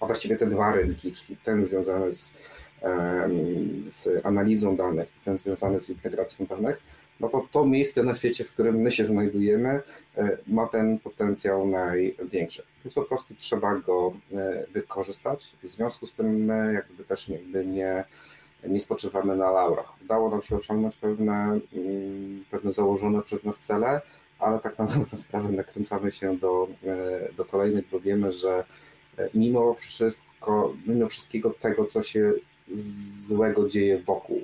a 0.00 0.06
właściwie 0.06 0.36
te 0.36 0.46
dwa 0.46 0.72
rynki, 0.72 1.12
czyli 1.12 1.36
ten 1.36 1.64
związany 1.64 2.12
z, 2.12 2.34
z 3.82 4.26
analizą 4.26 4.76
danych 4.76 5.08
i 5.08 5.24
ten 5.24 5.38
związany 5.38 5.80
z 5.80 5.90
integracją 5.90 6.46
danych, 6.46 6.82
no 7.20 7.28
to 7.28 7.48
to 7.52 7.66
miejsce 7.66 8.02
na 8.02 8.14
świecie, 8.14 8.44
w 8.44 8.52
którym 8.52 8.76
my 8.76 8.92
się 8.92 9.04
znajdujemy, 9.04 9.80
e, 10.16 10.38
ma 10.46 10.66
ten 10.66 10.98
potencjał 10.98 11.66
największy. 11.66 12.62
Więc 12.84 12.94
po 12.94 13.02
prostu 13.02 13.34
trzeba 13.34 13.74
go 13.74 14.12
e, 14.32 14.66
wykorzystać. 14.72 15.52
W 15.62 15.68
związku 15.68 16.06
z 16.06 16.14
tym 16.14 16.44
my 16.44 16.72
jakby 16.74 17.04
też 17.04 17.28
jakby 17.28 17.66
nie, 17.66 18.04
nie 18.68 18.80
spoczywamy 18.80 19.36
na 19.36 19.50
laurach. 19.50 20.02
Udało 20.02 20.30
nam 20.30 20.42
się 20.42 20.56
osiągnąć 20.56 20.96
pewne, 20.96 21.60
mm, 21.74 22.44
pewne 22.50 22.70
założone 22.70 23.22
przez 23.22 23.44
nas 23.44 23.58
cele, 23.58 24.00
ale 24.38 24.58
tak 24.58 24.78
na 24.78 24.86
dobrą 24.86 25.18
sprawę 25.18 25.52
nakręcamy 25.52 26.10
się 26.10 26.36
do, 26.36 26.68
e, 26.84 27.32
do 27.32 27.44
kolejnych, 27.44 27.84
bo 27.92 28.00
wiemy, 28.00 28.32
że 28.32 28.64
mimo 29.34 29.74
wszystko, 29.74 30.74
mimo 30.86 31.08
wszystkiego 31.08 31.50
tego, 31.50 31.86
co 31.86 32.02
się 32.02 32.32
złego 32.70 33.68
dzieje 33.68 33.98
wokół, 33.98 34.40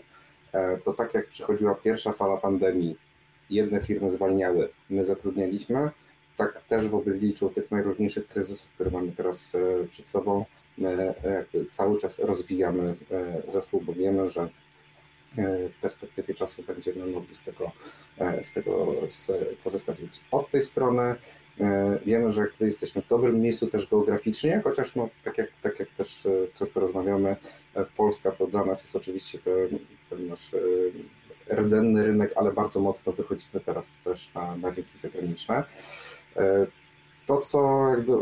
to 0.85 0.93
tak 0.93 1.15
jak 1.15 1.29
przychodziła 1.29 1.75
pierwsza 1.75 2.13
fala 2.13 2.37
pandemii, 2.37 2.97
jedne 3.51 3.83
firmy 3.83 4.11
zwalniały, 4.11 4.69
my 4.91 5.05
zatrudnialiśmy, 5.05 5.91
tak 6.37 6.61
też 6.61 6.89
w 6.89 6.95
obliczu 6.95 7.51
tych 7.51 7.71
najróżniejszych 7.71 8.29
kryzysów, 8.29 8.69
które 8.69 8.91
mamy 8.91 9.13
teraz 9.13 9.55
e, 9.55 9.87
przed 9.89 10.11
sobą, 10.11 10.45
my 10.79 11.15
cały 11.71 11.99
czas 11.99 12.19
rozwijamy 12.19 12.95
e, 13.11 13.43
zespół, 13.51 13.81
bo 13.81 13.93
wiemy, 13.93 14.31
że 14.31 14.49
w 15.71 15.81
perspektywie 15.81 16.35
czasu 16.35 16.63
będziemy 16.63 17.07
mogli 17.07 17.35
z 17.35 17.43
tego, 17.43 17.73
z 18.43 18.53
tego 18.53 18.95
skorzystać. 19.09 20.01
Więc 20.01 20.25
od 20.31 20.51
tej 20.51 20.63
strony 20.63 21.15
E, 21.61 21.99
wiemy, 22.07 22.33
że 22.33 22.47
jesteśmy 22.61 23.03
w 23.03 23.09
dobrym 23.09 23.41
miejscu 23.41 23.67
też 23.67 23.87
geograficznie, 23.87 24.61
chociaż 24.65 24.95
no, 24.95 25.09
tak, 25.25 25.39
jak, 25.39 25.49
tak 25.63 25.81
jak 25.81 25.89
też 25.89 26.27
e, 26.27 26.31
często 26.55 26.81
rozmawiamy, 26.81 27.37
e, 27.75 27.85
Polska 27.97 28.33
to 28.33 28.47
dla 28.47 28.65
nas 28.65 28.83
jest 28.83 28.97
oczywiście 28.97 29.39
ten 30.13 30.29
nasz 30.29 30.51
rdzenny 31.55 32.07
rynek, 32.07 32.33
ale 32.37 32.53
bardzo 32.53 32.81
mocno 32.81 33.13
wychodzimy 33.13 33.61
teraz 33.67 33.95
też 34.05 34.35
na, 34.35 34.57
na 34.57 34.71
rynki 34.71 34.99
zagraniczne. 34.99 35.65
To, 37.27 37.41
co 37.41 37.89
jakby 37.89 38.13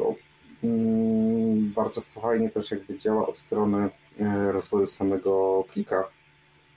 mm, 0.64 1.72
bardzo 1.72 2.00
fajnie 2.00 2.50
też 2.50 2.70
jakby 2.70 2.98
działa 2.98 3.26
od 3.26 3.38
strony 3.38 3.88
rozwoju 4.52 4.86
samego 4.86 5.64
klika, 5.72 6.08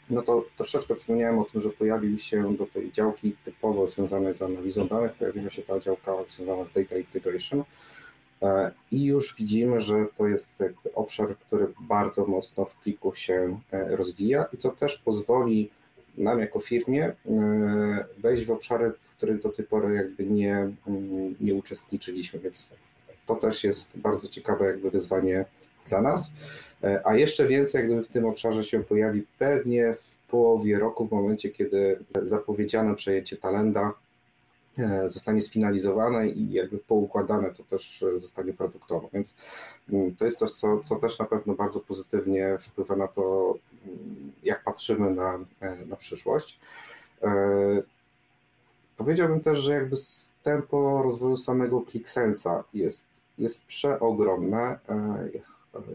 no 0.10 0.22
to 0.22 0.46
troszeczkę 0.58 0.96
wspomniałem 0.96 1.40
o 1.40 1.46
tym, 1.46 1.62
że 1.62 1.70
pojawił 1.70 2.18
się 2.18 2.56
do 2.56 2.66
tej 2.66 2.92
działki 2.92 3.36
typowo 3.46 3.88
związanej 3.88 4.34
z 4.34 4.42
analizą 4.42 4.88
danych, 4.88 5.14
pojawiła 5.14 5.50
się 5.50 5.62
ta 5.62 5.80
działka 5.80 6.12
związana 6.28 6.66
z 6.66 6.72
data 6.72 6.98
integration. 6.98 7.60
e, 7.60 7.64
i 8.92 9.04
już 9.04 9.36
widzimy, 9.36 9.82
że 9.82 10.06
to 10.18 10.28
jest 10.28 10.60
jakby 10.60 10.94
obszar, 10.94 11.38
który 11.38 11.68
bardzo 11.80 12.26
mocno 12.26 12.66
w 12.66 12.80
kliku 12.80 13.16
się 13.16 13.60
e, 13.72 13.96
rozwija 13.96 14.46
i 14.54 14.58
co 14.58 14.70
też 14.70 14.98
pozwoli 14.98 15.70
nam 16.18 16.40
jako 16.40 16.60
firmie 16.60 17.06
e, 17.06 18.06
wejść 18.18 18.46
w 18.46 18.52
obszary, 18.52 18.92
w 19.02 19.16
których 19.16 19.42
do 19.42 19.50
tej 19.50 19.66
pory 19.66 19.96
jakby 19.96 20.26
nie, 20.26 20.56
mm, 20.88 21.36
nie 21.42 21.54
uczestniczyliśmy, 21.54 22.40
więc 22.40 22.72
to 23.26 23.36
też 23.36 23.64
jest 23.64 23.98
bardzo 23.98 24.28
ciekawe 24.28 24.66
jakby 24.66 24.92
wyzwanie 24.92 25.46
dla 25.90 26.02
nas. 26.02 26.32
E, 26.84 27.02
a 27.08 27.16
jeszcze 27.16 27.48
więcej, 27.48 27.80
jak 27.80 27.88
gdyby 27.88 28.04
w 28.04 28.08
tym 28.08 28.26
obszarze 28.26 28.64
się 28.64 28.84
pojawi 28.84 29.24
pewnie 29.40 29.94
w 29.94 30.28
połowie 30.28 30.80
roku, 30.80 31.08
w 31.08 31.12
momencie, 31.12 31.50
kiedy 31.50 32.00
zapowiedziane 32.24 32.96
przejęcie 32.96 33.38
Talenda 33.38 33.82
e, 33.90 33.94
zostanie 35.08 35.42
sfinalizowane 35.42 36.28
i 36.28 36.52
jakby 36.52 36.78
poukładane 36.78 37.52
to 37.52 37.64
też 37.64 38.06
zostanie 38.18 38.54
produktowo. 38.54 39.10
Więc 39.14 39.38
mm, 39.90 40.16
to 40.16 40.26
jest 40.26 40.38
coś, 40.38 40.52
co, 40.52 40.80
co 40.80 40.96
też 40.96 41.20
na 41.20 41.26
pewno 41.26 41.54
bardzo 41.54 41.80
pozytywnie 41.80 42.58
wpływa 42.60 42.96
na 42.96 43.08
to, 43.08 43.56
mm, 43.86 44.32
jak 44.44 44.64
patrzymy 44.64 45.10
na, 45.12 45.40
e, 45.60 45.86
na 45.86 45.96
przyszłość. 45.96 46.60
Powiedziałbym 48.98 49.42
też, 49.42 49.60
że 49.60 49.74
jakby 49.74 49.96
tempo 50.44 51.04
rozwoju 51.04 51.38
samego 51.38 51.82
ClickSense'a 51.82 52.64
jest, 52.74 53.08
jest 53.38 53.66
przeogromne 53.66 54.80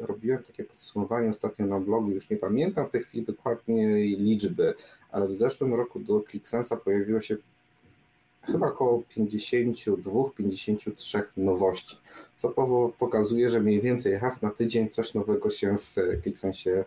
robiłem 0.00 0.42
takie 0.42 0.64
podsumowanie 0.64 1.28
ostatnio 1.28 1.66
na 1.66 1.80
blogu, 1.80 2.10
już 2.10 2.30
nie 2.30 2.36
pamiętam 2.36 2.86
w 2.86 2.90
tej 2.90 3.02
chwili 3.02 3.24
dokładnej 3.24 4.16
liczby, 4.16 4.74
ale 5.10 5.28
w 5.28 5.36
zeszłym 5.36 5.74
roku 5.74 6.00
do 6.00 6.20
ClickSense'a 6.20 6.76
pojawiło 6.76 7.20
się 7.20 7.36
chyba 8.52 8.66
około 8.66 9.02
52-53 9.16 11.22
nowości, 11.36 11.96
co 12.36 12.54
pokazuje, 12.98 13.50
że 13.50 13.60
mniej 13.60 13.80
więcej 13.80 14.18
raz 14.18 14.42
na 14.42 14.50
tydzień 14.50 14.88
coś 14.88 15.14
nowego 15.14 15.50
się 15.50 15.76
w 15.78 15.94
ClickSense 16.22 16.84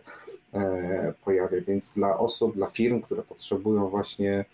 e, 0.54 1.14
pojawia, 1.24 1.60
więc 1.60 1.92
dla 1.92 2.18
osób, 2.18 2.54
dla 2.54 2.66
firm, 2.66 3.00
które 3.00 3.22
potrzebują 3.22 3.88
właśnie 3.88 4.44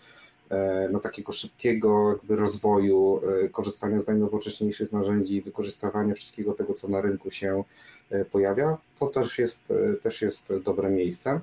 e, 0.49 0.89
no, 0.91 0.99
takiego 0.99 1.31
szybkiego 1.31 2.09
jakby 2.09 2.35
rozwoju, 2.35 3.21
e, 3.45 3.49
korzystania 3.49 3.99
z 3.99 4.07
najnowocześniejszych 4.07 4.91
narzędzi, 4.91 5.41
wykorzystywania 5.41 6.13
wszystkiego 6.13 6.53
tego, 6.53 6.73
co 6.73 6.87
na 6.87 7.01
rynku 7.01 7.31
się 7.31 7.63
pojawia, 8.31 8.77
to 8.99 9.07
też 9.07 9.39
jest, 9.39 9.73
też 10.01 10.21
jest 10.21 10.53
dobre 10.63 10.89
miejsce. 10.89 11.39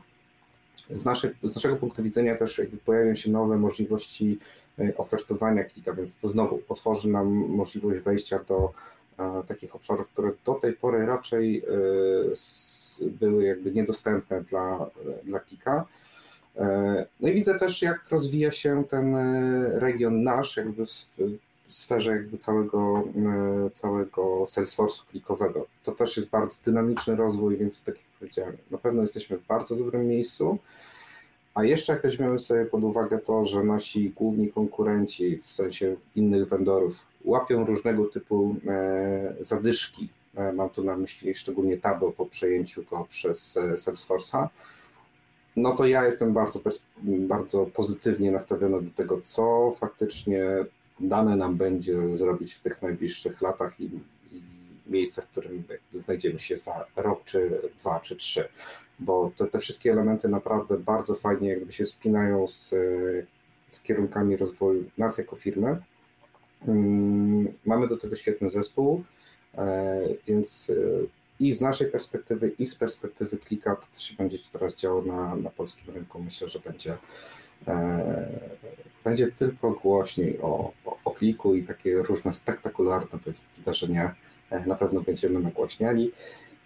Z, 0.90 1.04
naszych, 1.04 1.36
z 1.42 1.54
naszego 1.54 1.76
punktu 1.76 2.02
widzenia 2.02 2.36
też 2.36 2.58
jakby 2.58 2.76
pojawią 2.76 3.14
się 3.14 3.30
nowe 3.30 3.56
możliwości 3.56 4.38
ofertowania 4.96 5.64
klika, 5.64 5.92
więc 5.92 6.16
to 6.16 6.28
znowu 6.28 6.60
otworzy 6.68 7.08
nam 7.08 7.26
możliwość 7.48 8.00
wejścia 8.00 8.38
do 8.48 8.72
takich 9.48 9.74
obszarów, 9.74 10.08
które 10.08 10.30
do 10.44 10.54
tej 10.54 10.72
pory 10.72 11.06
raczej 11.06 11.62
były 13.00 13.44
jakby 13.44 13.72
niedostępne 13.72 14.42
dla, 14.42 14.90
dla 15.24 15.40
klika. 15.40 15.84
No 17.20 17.28
i 17.28 17.32
widzę 17.32 17.58
też, 17.58 17.82
jak 17.82 18.08
rozwija 18.10 18.50
się 18.50 18.84
ten 18.84 19.16
region 19.78 20.22
nasz, 20.22 20.56
jakby 20.56 20.86
w, 20.86 20.90
sferze 21.68 22.10
jakby 22.10 22.36
całego, 22.38 23.04
e, 23.66 23.70
całego 23.70 24.44
Salesforce'u 24.44 25.06
klikowego. 25.10 25.66
To 25.84 25.92
też 25.92 26.16
jest 26.16 26.30
bardzo 26.30 26.56
dynamiczny 26.64 27.16
rozwój, 27.16 27.56
więc 27.56 27.82
tak 27.82 27.94
jak 27.94 28.04
powiedziałem, 28.18 28.56
na 28.70 28.78
pewno 28.78 29.02
jesteśmy 29.02 29.38
w 29.38 29.46
bardzo 29.46 29.76
dobrym 29.76 30.08
miejscu. 30.08 30.58
A 31.56 31.64
jeszcze 31.64 31.92
jak 31.92 32.02
weźmiemy 32.02 32.38
sobie 32.38 32.64
pod 32.64 32.84
uwagę 32.84 33.18
to, 33.18 33.44
że 33.44 33.64
nasi 33.64 34.10
główni 34.10 34.52
konkurenci, 34.52 35.38
w 35.38 35.46
sensie 35.46 35.96
innych 36.16 36.48
vendorów, 36.48 37.06
łapią 37.24 37.64
różnego 37.64 38.04
typu 38.04 38.56
e, 38.66 39.34
zadyszki, 39.40 40.08
e, 40.34 40.52
mam 40.52 40.70
tu 40.70 40.84
na 40.84 40.96
myśli 40.96 41.34
szczególnie 41.34 41.76
Tabo 41.76 42.12
po 42.12 42.26
przejęciu 42.26 42.84
go 42.90 43.06
przez 43.08 43.56
Salesforce'a, 43.56 44.48
no 45.56 45.76
to 45.76 45.86
ja 45.86 46.04
jestem 46.04 46.32
bardzo, 46.32 46.60
bardzo 47.02 47.66
pozytywnie 47.66 48.30
nastawiony 48.30 48.82
do 48.82 48.90
tego, 48.90 49.20
co 49.20 49.72
faktycznie 49.76 50.44
dane 51.00 51.36
nam 51.36 51.56
będzie 51.56 52.08
zrobić 52.08 52.54
w 52.54 52.60
tych 52.60 52.82
najbliższych 52.82 53.40
latach 53.40 53.80
i, 53.80 53.84
i 54.32 54.42
miejsce, 54.86 55.22
w 55.22 55.28
którym 55.28 55.64
znajdziemy 55.94 56.38
się 56.38 56.58
za 56.58 56.84
rok, 56.96 57.24
czy 57.24 57.60
dwa, 57.78 58.00
czy 58.00 58.16
trzy. 58.16 58.48
Bo 58.98 59.30
te, 59.36 59.46
te 59.46 59.58
wszystkie 59.58 59.92
elementy 59.92 60.28
naprawdę 60.28 60.78
bardzo 60.78 61.14
fajnie 61.14 61.48
jakby 61.48 61.72
się 61.72 61.84
spinają 61.84 62.48
z, 62.48 62.74
z 63.70 63.80
kierunkami 63.82 64.36
rozwoju 64.36 64.84
nas 64.98 65.18
jako 65.18 65.36
firmy. 65.36 65.76
Mm, 66.68 67.52
mamy 67.64 67.86
do 67.86 67.96
tego 67.96 68.16
świetny 68.16 68.50
zespół, 68.50 69.04
e, 69.54 69.98
więc 70.26 70.70
e, 70.70 71.06
i 71.40 71.52
z 71.52 71.60
naszej 71.60 71.90
perspektywy, 71.90 72.52
i 72.58 72.66
z 72.66 72.74
perspektywy 72.74 73.36
klika, 73.36 73.76
to, 73.76 73.86
co 73.90 74.00
się 74.00 74.14
będzie 74.14 74.38
teraz 74.52 74.76
działo 74.76 75.02
na, 75.02 75.36
na 75.36 75.50
polskim 75.50 75.94
rynku, 75.94 76.22
myślę, 76.22 76.48
że 76.48 76.58
będzie, 76.58 76.96
e, 77.68 78.28
będzie 79.04 79.32
tylko 79.32 79.70
głośniej 79.70 80.38
o, 80.40 80.72
o, 80.84 80.98
o, 81.04 81.10
kliku 81.10 81.54
i 81.54 81.62
takie 81.62 82.02
różne 82.02 82.32
spektakularne 82.32 83.18
wydarzenia 83.56 84.14
na 84.66 84.74
pewno 84.74 85.00
będziemy 85.00 85.40
nagłaśniali. 85.40 86.12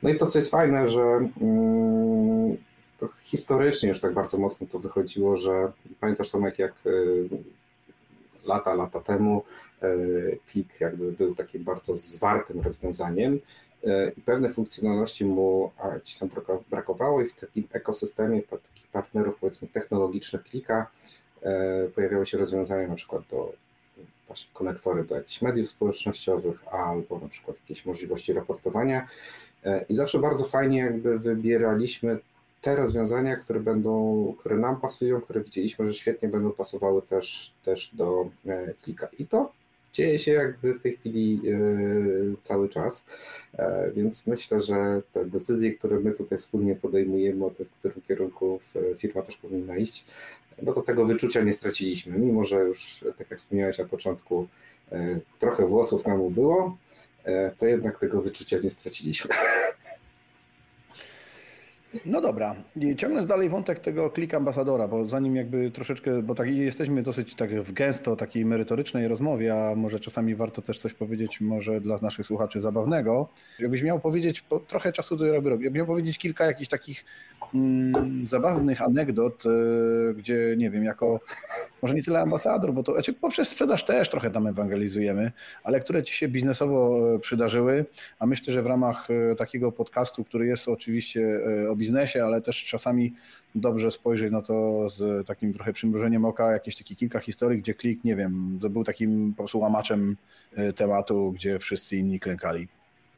No 0.03 0.11
i 0.11 0.17
to, 0.17 0.27
co 0.27 0.39
jest 0.39 0.51
fajne, 0.51 0.89
że 0.89 1.03
mm, 1.41 2.57
to 2.99 3.09
historycznie 3.23 3.89
już 3.89 4.01
tak 4.01 4.15
bardzo 4.15 4.39
mocno 4.39 4.67
to 4.67 4.79
wychodziło, 4.79 5.37
że 5.37 5.73
pamiętasz 6.01 6.31
Tomek, 6.31 6.59
jak 6.59 6.73
y, 6.87 7.29
lata, 8.45 8.75
lata 8.75 9.01
temu 9.01 9.45
y, 9.83 10.39
klik 10.47 10.81
jakby 10.81 11.13
był 11.13 11.35
takim 11.35 11.65
bardzo 11.65 11.97
zwartym 11.97 12.61
rozwiązaniem, 12.61 13.41
E, 13.87 14.11
i 14.17 14.21
pewne 14.21 14.51
funkcjonalności 14.51 15.25
mu 15.25 15.73
gdzieś 16.03 16.19
tam 16.19 16.29
brakowało 16.71 17.23
i 17.23 17.29
w 17.29 17.41
takim 17.41 17.69
ekosystemie 17.73 18.43
takich 18.43 18.87
partnerów 18.93 19.39
powiedzmy 19.41 19.69
technologicznych 19.69 20.43
klika 20.43 20.91
pojawiały 21.95 22.27
się 22.27 22.39
rozwiązania 22.39 22.89
na 22.89 22.95
przykład 22.95 23.23
do 23.31 23.53
właśnie 24.27 24.51
konektory 24.53 25.05
do 25.05 25.15
jakichś 25.15 25.43
mediów 25.43 25.69
społecznościowych 25.69 26.69
albo 26.69 27.19
na 27.19 27.29
przykład 27.29 27.57
jakieś 27.61 27.87
możliwości 27.87 28.33
raportowania 28.33 29.09
i 29.89 29.95
zawsze 29.95 30.19
bardzo 30.19 30.45
fajnie 30.45 30.79
jakby 30.79 31.19
wybieraliśmy 31.19 32.19
te 32.61 32.77
rozwiązania, 32.77 33.37
które 33.37 33.61
będą, 33.61 34.35
które 34.39 34.57
nam 34.57 34.81
pasują, 34.81 35.21
które 35.21 35.41
widzieliśmy, 35.41 35.89
że 35.89 35.95
świetnie 35.95 36.29
będą 36.29 36.53
pasowały 36.53 37.03
też, 37.03 37.53
też 37.65 37.91
do 37.93 38.31
klika. 38.83 39.09
I 39.19 39.27
to 39.27 39.53
dzieje 39.93 40.19
się 40.19 40.33
jakby 40.33 40.75
w 40.75 40.81
tej 40.81 40.97
chwili 40.97 41.41
e, 41.49 41.57
cały 42.43 42.69
czas, 42.69 43.07
e, 43.59 43.91
więc 43.91 44.27
myślę, 44.27 44.61
że 44.61 45.03
te 45.13 45.25
decyzje, 45.25 45.73
które 45.73 46.01
my 46.01 46.13
tutaj 46.13 46.39
wspólnie 46.39 46.75
podejmujemy 46.75 47.45
o 47.45 47.51
tym, 47.51 47.67
w 47.67 47.79
którym 47.79 48.03
kierunku 48.09 48.61
firma 48.99 49.23
też 49.23 49.37
powinna 49.37 49.77
iść, 49.77 50.05
no 50.63 50.73
to 50.73 50.83
tego 50.83 51.07
wyczucia 51.07 51.41
nie 51.41 51.53
straciliśmy, 51.53 52.19
mimo 52.19 52.45
że 52.45 52.57
już, 52.57 53.05
tak 53.19 53.31
jak 53.31 53.39
wspomniałeś 53.39 53.79
na 53.79 53.85
początku, 53.85 54.47
e, 54.93 55.21
trochę 55.39 55.67
włosów 55.67 56.07
nam 56.07 56.21
ubyło, 56.21 56.77
to 57.59 57.67
jednak 57.67 58.01
tego 58.01 58.23
wyczucia 58.23 58.59
nie 58.59 58.71
straciliśmy. 58.71 59.31
No 62.07 62.21
dobra, 62.21 62.55
I 62.77 62.97
ciągnąc 62.97 63.27
dalej 63.27 63.49
wątek 63.49 63.79
tego 63.79 64.11
klik 64.11 64.35
ambasadora, 64.35 64.89
bo 64.89 65.07
zanim 65.07 65.37
jakby 65.37 65.71
troszeczkę, 65.71 66.23
bo 66.23 66.35
tak 66.35 66.49
jesteśmy 66.49 67.03
dosyć 67.03 67.35
tak 67.35 67.63
w 67.63 67.73
gęsto 67.73 68.17
takiej 68.17 68.45
merytorycznej 68.45 69.09
rozmowie, 69.09 69.55
a 69.55 69.75
może 69.75 70.01
czasami 70.01 70.35
warto 70.35 70.63
też 70.63 70.79
coś 70.79 70.95
powiedzieć 70.95 71.41
może 71.41 71.81
dla 71.81 71.99
naszych 72.03 72.27
słuchaczy 72.27 72.61
zabawnego. 72.61 73.29
Jakbyś 73.59 73.83
miał 73.83 74.01
powiedzieć, 74.01 74.45
bo 74.51 74.61
trochę 74.61 74.93
czasu 74.93 75.17
to 75.17 75.33
robię, 75.33 75.51
jakbyś 75.51 75.73
miał 75.73 75.87
powiedzieć 75.87 76.19
kilka 76.19 76.45
jakichś 76.47 76.69
takich 76.69 77.05
mm, 77.55 78.27
zabawnych 78.27 78.83
anegdot, 78.83 79.45
y, 79.47 80.15
gdzie 80.15 80.55
nie 80.59 80.71
wiem, 80.71 80.85
jako 80.85 81.21
może 81.83 81.95
nie 81.95 82.03
tyle 82.03 82.21
ambasador, 82.21 82.73
bo 82.73 82.83
to 82.83 82.93
znaczy 82.93 83.13
poprzez 83.13 83.49
sprzedaż 83.49 83.85
też 83.85 84.09
trochę 84.09 84.31
tam 84.31 84.47
ewangelizujemy, 84.47 85.33
ale 85.65 85.81
które 85.81 86.03
ci 86.03 86.15
się 86.15 86.29
biznesowo 86.29 86.99
e, 87.15 87.19
przydarzyły, 87.19 87.85
a 88.19 88.27
myślę, 88.27 88.53
że 88.53 88.63
w 88.63 88.67
ramach 88.67 89.09
e, 89.11 89.35
takiego 89.37 89.73
podcastu, 89.73 90.25
który 90.25 90.47
jest 90.47 90.69
oczywiście 90.69 91.41
o 91.71 91.77
biznesie, 91.81 92.25
ale 92.25 92.41
też 92.41 92.65
czasami 92.65 93.15
dobrze 93.55 93.91
spojrzeć 93.91 94.33
na 94.33 94.43
to 94.43 94.89
z 94.91 95.27
takim 95.27 95.55
trochę 95.55 95.73
przymrużeniem 95.73 96.25
oka, 96.25 96.53
jakieś 96.53 96.77
takie 96.77 96.95
kilka 96.95 97.21
historii, 97.21 97.59
gdzie 97.59 97.75
klik, 97.75 98.05
nie 98.05 98.17
wiem, 98.17 98.59
to 98.63 98.71
był 98.71 98.85
takim 98.85 99.33
po 99.33 99.37
prostu 99.37 99.59
łamaczem 99.59 100.17
tematu, 100.77 101.33
gdzie 101.33 101.59
wszyscy 101.59 101.97
inni 101.97 102.21
klękali 102.21 102.69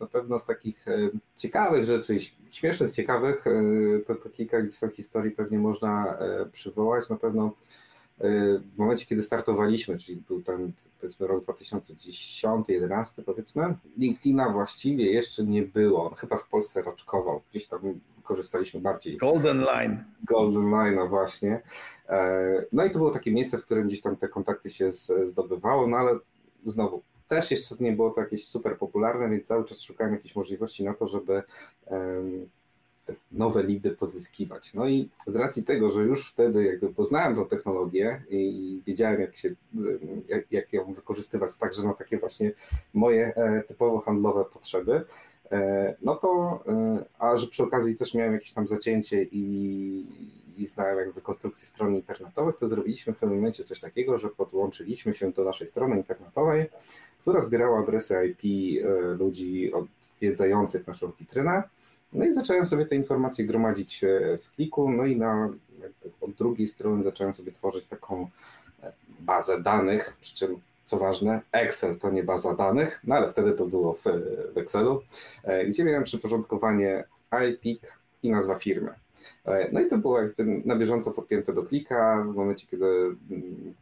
na 0.02 0.08
pewno 0.08 0.38
z 0.38 0.46
takich 0.46 0.88
e, 0.88 1.10
ciekawych 1.36 1.84
rzeczy, 1.84 2.16
śmiesznych, 2.50 2.90
ciekawych, 2.90 3.46
e, 3.46 3.52
to, 4.06 4.14
to 4.14 4.28
kilka 4.30 4.62
gdzieś 4.62 4.80
tam 4.80 4.90
historii 4.90 5.30
pewnie 5.30 5.58
można 5.58 6.18
e, 6.18 6.46
przywołać. 6.46 7.08
Na 7.08 7.16
pewno 7.16 7.52
w 8.74 8.78
momencie, 8.78 9.06
kiedy 9.06 9.22
startowaliśmy, 9.22 9.98
czyli 9.98 10.22
był 10.28 10.42
ten 10.42 10.72
powiedzmy 11.00 11.26
rok 11.26 11.44
2010-2011 11.44 13.22
powiedzmy, 13.26 13.74
LinkedIna 13.98 14.48
właściwie 14.48 15.12
jeszcze 15.12 15.44
nie 15.44 15.62
było. 15.62 16.10
On 16.10 16.14
chyba 16.14 16.36
w 16.36 16.48
Polsce 16.48 16.82
raczkował. 16.82 17.40
Gdzieś 17.50 17.66
tam 17.66 17.80
korzystaliśmy 18.22 18.80
bardziej. 18.80 19.16
Golden 19.16 19.60
Line. 19.60 20.04
Golden 20.24 20.70
Line, 20.70 20.94
no 20.96 21.08
właśnie. 21.08 21.62
No 22.72 22.84
i 22.84 22.90
to 22.90 22.98
było 22.98 23.10
takie 23.10 23.32
miejsce, 23.32 23.58
w 23.58 23.64
którym 23.64 23.88
gdzieś 23.88 24.00
tam 24.00 24.16
te 24.16 24.28
kontakty 24.28 24.70
się 24.70 24.92
zdobywało, 25.24 25.86
no 25.86 25.96
ale 25.96 26.18
znowu 26.64 27.02
też 27.28 27.50
jeszcze 27.50 27.74
nie 27.80 27.92
było 27.92 28.10
to 28.10 28.20
jakieś 28.20 28.48
super 28.48 28.78
popularne, 28.78 29.30
więc 29.30 29.46
cały 29.46 29.64
czas 29.64 29.80
szukałem 29.80 30.12
jakichś 30.12 30.36
możliwości 30.36 30.84
na 30.84 30.94
to, 30.94 31.08
żeby 31.08 31.42
te 33.06 33.14
nowe 33.32 33.62
lidy 33.62 33.90
pozyskiwać. 33.90 34.74
No 34.74 34.88
i 34.88 35.08
z 35.26 35.36
racji 35.36 35.64
tego, 35.64 35.90
że 35.90 36.02
już 36.02 36.30
wtedy 36.30 36.64
jakby 36.64 36.88
poznałem 36.94 37.36
tą 37.36 37.46
technologię 37.46 38.22
i 38.30 38.80
wiedziałem, 38.86 39.20
jak, 39.20 39.36
się, 39.36 39.54
jak, 40.28 40.52
jak 40.52 40.72
ją 40.72 40.92
wykorzystywać 40.94 41.56
także 41.56 41.82
na 41.82 41.94
takie 41.94 42.18
właśnie 42.18 42.52
moje 42.92 43.34
e, 43.34 43.62
typowo 43.62 44.00
handlowe 44.00 44.44
potrzeby, 44.44 44.92
e, 44.92 45.04
no 46.02 46.16
to, 46.16 46.62
e, 46.68 47.04
a 47.18 47.36
że 47.36 47.46
przy 47.46 47.62
okazji 47.62 47.96
też 47.96 48.14
miałem 48.14 48.32
jakieś 48.32 48.52
tam 48.52 48.66
zacięcie 48.66 49.22
i, 49.22 50.06
i 50.56 50.66
znałem 50.66 50.98
jakby 50.98 51.20
konstrukcję 51.20 51.66
stron 51.66 51.94
internetowych, 51.94 52.56
to 52.56 52.66
zrobiliśmy 52.66 53.12
w 53.12 53.18
pewnym 53.18 53.38
momencie 53.38 53.64
coś 53.64 53.80
takiego, 53.80 54.18
że 54.18 54.28
podłączyliśmy 54.28 55.14
się 55.14 55.32
do 55.32 55.44
naszej 55.44 55.66
strony 55.66 55.96
internetowej, 55.96 56.66
która 57.20 57.40
zbierała 57.42 57.78
adresy 57.78 58.36
IP 58.40 58.82
ludzi 59.18 59.72
odwiedzających 59.72 60.86
naszą 60.86 61.12
witrynę. 61.20 61.62
No 62.12 62.24
i 62.24 62.32
zacząłem 62.32 62.66
sobie 62.66 62.86
te 62.86 62.96
informacje 62.96 63.44
gromadzić 63.44 64.04
e, 64.04 64.38
w 64.38 64.50
pliku, 64.50 64.90
no 64.90 65.04
i 65.04 65.16
na, 65.16 65.50
od 66.20 66.30
drugiej 66.30 66.68
strony 66.68 67.02
zacząłem 67.02 67.34
sobie 67.34 67.52
tworzyć 67.52 67.86
taką 67.86 68.28
e, 68.82 68.92
bazę 69.20 69.62
danych, 69.62 70.16
przy 70.20 70.34
czym 70.34 70.60
co 70.92 70.98
ważne, 70.98 71.40
Excel 71.52 71.98
to 71.98 72.10
nie 72.10 72.22
baza 72.22 72.54
danych, 72.54 73.00
no 73.04 73.14
ale 73.14 73.30
wtedy 73.30 73.52
to 73.52 73.66
było 73.66 73.94
w, 73.94 74.04
w 74.54 74.58
Excelu, 74.58 75.02
e, 75.44 75.66
gdzie 75.66 75.84
miałem 75.84 76.04
przyporządkowanie 76.04 77.04
IPIC 77.50 77.82
i 78.22 78.30
nazwa 78.30 78.54
firmy. 78.54 78.94
No 79.72 79.80
i 79.80 79.86
to 79.86 79.98
było 79.98 80.20
jakby 80.20 80.44
na 80.64 80.76
bieżąco 80.76 81.10
podpięte 81.10 81.52
do 81.52 81.62
klika. 81.62 82.26
W 82.32 82.34
momencie, 82.34 82.66
kiedy 82.66 82.86
mm, 82.86 83.74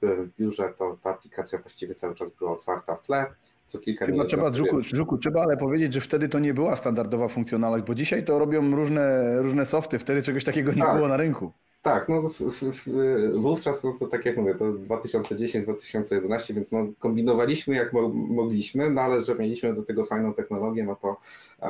byłem 0.00 0.24
w 0.24 0.36
biurze, 0.36 0.74
to 0.78 0.98
ta 1.02 1.10
aplikacja 1.10 1.58
właściwie 1.58 1.94
cały 1.94 2.14
czas 2.14 2.30
była 2.30 2.52
otwarta 2.52 2.94
w 2.94 3.02
tle 3.02 3.26
co 3.66 3.78
kilka 3.78 4.06
Chyba 4.06 4.24
trzeba, 4.24 4.50
Żuku, 4.50 4.82
Żuku, 4.82 5.18
trzeba 5.18 5.42
ale 5.42 5.56
powiedzieć, 5.56 5.94
że 5.94 6.00
wtedy 6.00 6.28
to 6.28 6.38
nie 6.38 6.54
była 6.54 6.76
standardowa 6.76 7.28
funkcjonalność, 7.28 7.84
bo 7.84 7.94
dzisiaj 7.94 8.24
to 8.24 8.38
robią 8.38 8.76
różne, 8.76 9.36
różne 9.42 9.66
softy, 9.66 9.98
wtedy 9.98 10.22
czegoś 10.22 10.44
takiego 10.44 10.72
nie 10.72 10.82
tak. 10.82 10.96
było 10.96 11.08
na 11.08 11.16
rynku. 11.16 11.52
Tak, 11.88 12.08
no 12.08 12.22
w, 12.22 12.32
w, 12.32 12.62
w, 12.62 13.40
wówczas, 13.40 13.84
no 13.84 13.94
to 13.98 14.06
tak 14.06 14.24
jak 14.24 14.36
mówię, 14.36 14.54
to 14.54 14.64
2010-2011, 14.64 16.54
więc 16.54 16.72
no, 16.72 16.86
kombinowaliśmy 16.98 17.74
jak 17.74 17.92
mo 17.92 18.08
mogliśmy, 18.08 18.90
no 18.90 19.00
ale 19.00 19.20
że 19.20 19.34
mieliśmy 19.34 19.74
do 19.74 19.82
tego 19.82 20.04
fajną 20.04 20.34
technologię, 20.34 20.84
no 20.84 20.96
to, 20.96 21.16
a, 21.60 21.68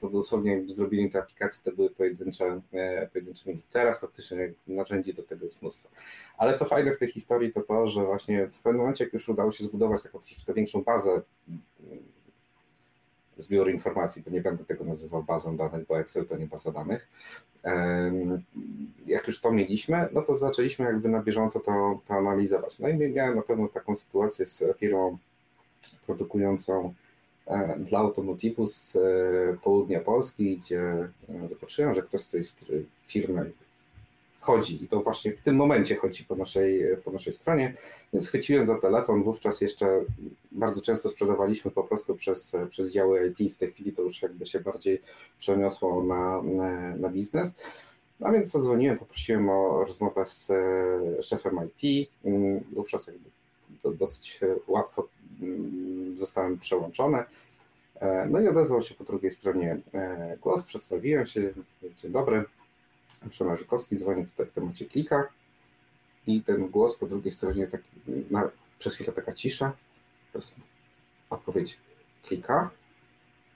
to 0.00 0.10
dosłownie 0.10 0.52
jakby 0.52 0.72
zrobili 0.72 1.10
te 1.10 1.18
aplikacje, 1.18 1.62
to 1.64 1.76
były 1.76 1.90
pojedyncze, 1.90 2.60
e, 2.72 3.08
pojedyncze 3.12 3.44
Teraz 3.70 4.00
faktycznie 4.00 4.52
narzędzi 4.66 5.14
do 5.14 5.22
tego 5.22 5.44
jest 5.44 5.62
mnóstwo. 5.62 5.88
Ale 6.38 6.58
co 6.58 6.64
fajne 6.64 6.92
w 6.92 6.98
tej 6.98 7.08
historii 7.08 7.52
to 7.52 7.60
to, 7.60 7.88
że 7.88 8.04
właśnie 8.04 8.46
w 8.46 8.62
pewnym 8.62 8.80
momencie, 8.80 9.04
jak 9.04 9.12
już 9.12 9.28
udało 9.28 9.52
się 9.52 9.64
zbudować 9.64 10.02
taką 10.02 10.18
troszeczkę 10.18 10.54
większą 10.54 10.82
bazę 10.82 11.22
zbiór 13.38 13.70
informacji, 13.70 14.22
bo 14.22 14.30
nie 14.30 14.40
będę 14.40 14.64
tego 14.64 14.84
nazywał 14.84 15.22
bazą 15.22 15.56
danych, 15.56 15.86
bo 15.86 15.98
Excel 15.98 16.26
to 16.26 16.36
nie 16.36 16.46
baza 16.46 16.72
danych. 16.72 17.08
Jak 19.06 19.26
już 19.26 19.40
to 19.40 19.52
mieliśmy, 19.52 20.08
no 20.12 20.22
to 20.22 20.34
zaczęliśmy 20.34 20.84
jakby 20.84 21.08
na 21.08 21.22
bieżąco 21.22 21.60
to, 21.60 22.00
to 22.06 22.14
analizować. 22.14 22.78
No 22.78 22.88
i 22.88 22.96
miałem 22.96 23.36
na 23.36 23.42
pewno 23.42 23.68
taką 23.68 23.94
sytuację 23.94 24.46
z 24.46 24.64
firmą 24.78 25.18
produkującą 26.06 26.94
e, 27.46 27.78
dla 27.78 27.98
automotywu 27.98 28.66
z 28.66 28.96
e, 28.96 29.00
południa 29.62 30.00
Polski, 30.00 30.58
gdzie 30.58 30.80
e, 30.80 31.48
zobaczyłem, 31.48 31.94
że 31.94 32.02
ktoś 32.02 32.20
z 32.20 32.54
tej 32.54 32.86
firmy 33.06 33.52
chodzi. 34.46 34.84
I 34.84 34.88
to 34.88 35.00
właśnie 35.00 35.32
w 35.32 35.42
tym 35.42 35.56
momencie 35.56 35.96
chodzi 35.96 36.24
po 36.24 36.36
naszej, 36.36 36.96
po 37.04 37.10
naszej 37.10 37.32
stronie, 37.32 37.74
więc 38.12 38.28
chwyciłem 38.28 38.66
za 38.66 38.78
telefon, 38.78 39.22
wówczas 39.22 39.60
jeszcze 39.60 40.00
bardzo 40.52 40.82
często 40.82 41.08
sprzedawaliśmy 41.08 41.70
po 41.70 41.84
prostu 41.84 42.14
przez, 42.14 42.56
przez 42.70 42.92
działy 42.92 43.34
IT, 43.38 43.54
w 43.54 43.56
tej 43.56 43.70
chwili 43.70 43.92
to 43.92 44.02
już 44.02 44.22
jakby 44.22 44.46
się 44.46 44.60
bardziej 44.60 45.02
przeniosło 45.38 46.02
na, 46.02 46.42
na, 46.42 46.96
na 46.96 47.08
biznes, 47.08 47.56
a 48.20 48.32
więc 48.32 48.50
zadzwoniłem, 48.50 48.98
poprosiłem 48.98 49.48
o 49.48 49.84
rozmowę 49.84 50.26
z 50.26 50.52
szefem 51.24 51.58
IT, 51.76 52.10
wówczas 52.72 53.06
jakby 53.06 53.30
dosyć 53.98 54.40
łatwo 54.66 55.08
mm, 55.42 56.18
zostałem 56.18 56.58
przełączony. 56.58 57.24
E, 58.00 58.26
no 58.30 58.40
i 58.40 58.48
odezwał 58.48 58.82
się 58.82 58.94
po 58.94 59.04
drugiej 59.04 59.30
stronie 59.30 59.78
e, 59.94 60.36
głos, 60.40 60.62
przedstawiłem 60.62 61.26
się, 61.26 61.52
dzień 61.96 62.12
dobry, 62.12 62.44
Przemek 63.30 63.58
Żukowski, 63.58 63.96
dzwonię 63.96 64.26
tutaj 64.26 64.46
w 64.46 64.52
temacie 64.52 64.84
klika 64.84 65.28
i 66.26 66.42
ten 66.42 66.68
głos 66.68 66.96
po 66.96 67.06
drugiej 67.06 67.32
stronie, 67.32 67.66
taki, 67.66 67.88
na, 68.30 68.50
przez 68.78 68.94
chwilę 68.94 69.12
taka 69.12 69.32
cisza, 69.32 69.72
odpowiedź 71.30 71.78
klika, 72.22 72.70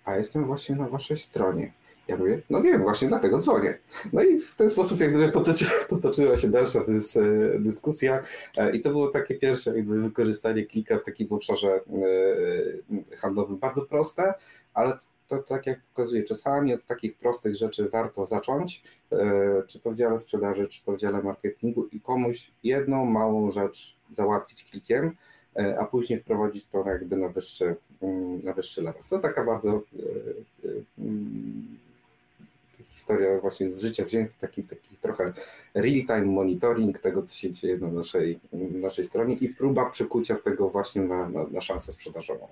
a 0.05 0.17
jestem 0.17 0.45
właśnie 0.45 0.77
na 0.77 0.89
waszej 0.89 1.17
stronie. 1.17 1.73
Ja 2.09 2.17
mówię, 2.17 2.43
no 2.51 2.63
wiem, 2.63 2.83
właśnie 2.83 3.09
dlatego 3.09 3.39
dzwonię. 3.39 3.79
No 4.13 4.23
i 4.23 4.39
w 4.39 4.55
ten 4.55 4.71
sposób 4.71 5.01
jak 5.01 5.11
gdyby 5.11 5.33
potoczy, 5.33 5.67
potoczyła 5.89 6.37
się 6.37 6.49
dalsza 6.49 6.85
dys, 6.85 7.19
dyskusja 7.59 8.23
e, 8.57 8.77
i 8.77 8.81
to 8.81 8.91
było 8.91 9.09
takie 9.09 9.35
pierwsze 9.35 9.77
jakby 9.77 10.01
wykorzystanie 10.01 10.67
klika 10.67 10.99
w 10.99 11.05
takim 11.05 11.33
obszarze 11.33 11.81
e, 13.13 13.17
handlowym. 13.17 13.59
Bardzo 13.59 13.83
proste, 13.83 14.35
ale 14.75 14.99
to 15.31 15.39
tak 15.39 15.67
jak 15.67 15.81
pokazuję, 15.95 16.25
czasami 16.25 16.75
od 16.75 16.85
takich 16.85 17.17
prostych 17.17 17.57
rzeczy 17.57 17.89
warto 17.89 18.27
zacząć, 18.27 18.83
e, 19.13 19.63
czy 19.67 19.81
to 19.81 19.91
w 19.91 19.95
dziale 19.95 20.19
sprzedaży, 20.19 20.69
czy 20.69 20.85
to 20.85 20.93
w 20.93 20.97
dziale 20.97 21.23
marketingu 21.23 21.87
i 21.93 22.01
komuś 22.01 22.51
jedną 22.65 23.05
małą 23.05 23.51
rzecz 23.51 23.97
załatwić 24.11 24.65
klikiem, 24.65 25.17
a 25.79 25.85
później 25.85 26.19
wprowadzić 26.19 26.67
to 26.67 26.85
jakby 26.87 27.17
na 27.17 27.29
wyższy, 27.29 27.77
mm, 28.03 28.45
na 28.45 28.53
wyższy 28.53 28.83
level. 28.83 29.03
To 29.11 29.19
taka 29.19 29.45
bardzo 29.45 29.83
historia 33.01 33.41
właśnie 33.41 33.71
z 33.71 33.81
życia 33.81 34.05
wzięta, 34.05 34.33
taki, 34.41 34.63
taki 34.63 34.97
trochę 34.97 35.33
real-time 35.75 36.25
monitoring 36.25 36.99
tego, 36.99 37.23
co 37.23 37.35
się 37.35 37.51
dzieje 37.51 37.79
na 37.79 37.89
naszej, 37.89 38.39
naszej 38.73 39.05
stronie 39.05 39.35
i 39.35 39.49
próba 39.49 39.91
przekucia 39.91 40.37
tego 40.37 40.71
właśnie 40.71 41.03
na, 41.03 41.29
na, 41.29 41.45
na 41.47 41.61
szansę 41.61 41.93
sprzedażową. 41.93 42.49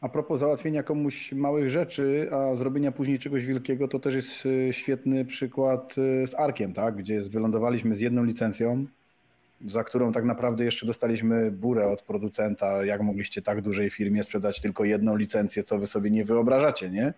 A 0.00 0.08
propos 0.08 0.40
załatwienia 0.40 0.82
komuś 0.82 1.32
małych 1.32 1.70
rzeczy, 1.70 2.28
a 2.32 2.56
zrobienia 2.56 2.92
później 2.92 3.18
czegoś 3.18 3.46
wielkiego, 3.46 3.88
to 3.88 3.98
też 3.98 4.14
jest 4.14 4.46
y, 4.46 4.68
świetny 4.72 5.24
przykład 5.24 5.94
y, 5.98 6.26
z 6.26 6.34
Arkiem, 6.34 6.72
tak? 6.72 6.96
gdzie 6.96 7.20
wylądowaliśmy 7.20 7.96
z 7.96 8.00
jedną 8.00 8.24
licencją, 8.24 8.86
za 9.66 9.84
którą 9.84 10.12
tak 10.12 10.24
naprawdę 10.24 10.64
jeszcze 10.64 10.86
dostaliśmy 10.86 11.50
burę 11.50 11.88
od 11.88 12.02
producenta, 12.02 12.84
jak 12.84 13.02
mogliście 13.02 13.42
tak 13.42 13.60
dużej 13.60 13.90
firmie 13.90 14.22
sprzedać 14.22 14.60
tylko 14.60 14.84
jedną 14.84 15.16
licencję, 15.16 15.62
co 15.62 15.78
wy 15.78 15.86
sobie 15.86 16.10
nie 16.10 16.24
wyobrażacie, 16.24 16.90
nie? 16.90 17.14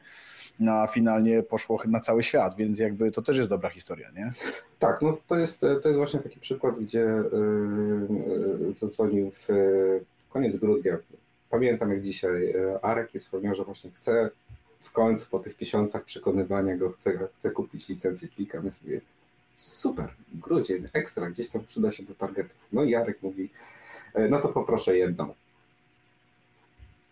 no 0.60 0.72
a 0.72 0.86
finalnie 0.86 1.42
poszło 1.42 1.82
na 1.88 2.00
cały 2.00 2.22
świat, 2.22 2.56
więc 2.56 2.78
jakby 2.78 3.10
to 3.10 3.22
też 3.22 3.36
jest 3.36 3.50
dobra 3.50 3.68
historia, 3.68 4.10
nie? 4.16 4.32
Tak, 4.78 5.02
no 5.02 5.16
to 5.26 5.36
jest, 5.36 5.60
to 5.60 5.88
jest 5.88 5.96
właśnie 5.96 6.20
taki 6.20 6.40
przykład, 6.40 6.78
gdzie 6.80 6.98
yy, 6.98 8.74
zadzwonił 8.74 9.30
w 9.30 9.48
koniec 10.30 10.56
grudnia. 10.56 10.98
Pamiętam 11.50 11.90
jak 11.90 12.02
dzisiaj 12.02 12.54
Arek 12.82 13.14
i 13.14 13.18
wspomniał, 13.18 13.54
że 13.54 13.64
właśnie 13.64 13.90
chce 13.90 14.30
w 14.80 14.92
końcu 14.92 15.30
po 15.30 15.38
tych 15.38 15.60
miesiącach 15.60 16.04
przekonywania 16.04 16.76
go 16.76 16.90
chce, 16.90 17.28
chce 17.38 17.50
kupić 17.50 17.88
licencję 17.88 18.28
Klika. 18.28 18.60
My 18.62 18.70
sobie 18.70 19.00
super, 19.56 20.14
grudzień, 20.34 20.88
ekstra, 20.92 21.30
gdzieś 21.30 21.48
tam 21.48 21.64
przyda 21.64 21.92
się 21.92 22.02
do 22.02 22.14
targetów. 22.14 22.56
No 22.72 22.84
i 22.84 22.90
Jarek 22.90 23.22
mówi, 23.22 23.50
no 24.30 24.40
to 24.40 24.48
poproszę 24.48 24.96
jedną 24.96 25.34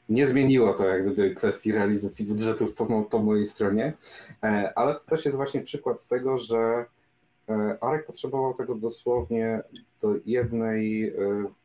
nie 0.09 0.27
zmieniło 0.27 0.75
to 0.75 0.87
jak 0.87 1.03
gdyby 1.03 1.35
kwestii 1.35 1.73
realizacji 1.73 2.25
budżetów 2.25 2.73
po, 2.73 3.03
po 3.03 3.19
mojej 3.19 3.47
stronie, 3.47 3.93
e, 4.43 4.73
ale 4.79 4.95
to 4.95 5.01
też 5.01 5.25
jest 5.25 5.37
właśnie 5.37 5.61
przykład 5.61 6.07
tego, 6.07 6.39
że 6.39 6.57
e, 6.59 6.85
Arek 7.81 8.07
potrzebował 8.07 8.55
tego 8.55 8.75
dosłownie 8.75 9.63
do 10.03 10.15
jednej 10.27 11.09
e, 11.09 11.13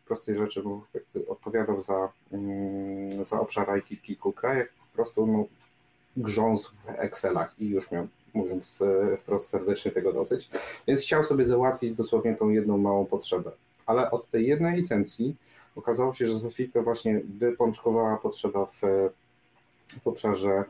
prostej 0.05 0.35
rzeczy, 0.35 0.63
bo 0.63 0.81
odpowiadał 1.27 1.79
za, 1.79 2.09
mm, 2.31 3.25
za 3.25 3.39
obszar 3.39 3.67
IT 3.77 3.99
w 3.99 4.01
kilku 4.01 4.31
krajach, 4.31 4.67
po 4.91 4.95
prostu 4.95 5.27
no, 5.27 5.45
grząsł 6.17 6.75
w 6.75 6.89
Excelach 6.89 7.55
i 7.59 7.69
już 7.69 7.91
miał, 7.91 8.07
mówiąc 8.33 8.83
wprost 9.17 9.49
serdecznie, 9.49 9.91
tego 9.91 10.13
dosyć, 10.13 10.49
więc 10.87 11.01
chciał 11.01 11.23
sobie 11.23 11.45
załatwić 11.45 11.91
dosłownie 11.91 12.35
tą 12.35 12.49
jedną 12.49 12.77
małą 12.77 13.05
potrzebę. 13.05 13.51
Ale 13.85 14.11
od 14.11 14.29
tej 14.29 14.47
jednej 14.47 14.75
licencji 14.75 15.35
okazało 15.75 16.13
się, 16.13 16.27
że 16.27 16.39
za 16.39 16.49
chwilkę 16.49 16.81
właśnie 16.81 17.21
wypączkowała 17.39 18.17
potrzeba 18.17 18.65
w, 18.65 18.81
w 20.03 20.07
obszarze 20.07 20.51
e, 20.51 20.63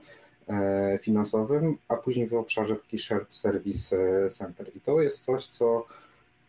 finansowym, 1.01 1.77
a 1.87 1.95
później 1.95 2.27
w 2.27 2.33
obszarze 2.33 2.75
taki 2.75 2.99
shared 2.99 3.33
service 3.33 3.97
e, 4.25 4.29
center. 4.29 4.71
I 4.75 4.81
to 4.81 5.01
jest 5.01 5.23
coś, 5.23 5.47
co, 5.47 5.85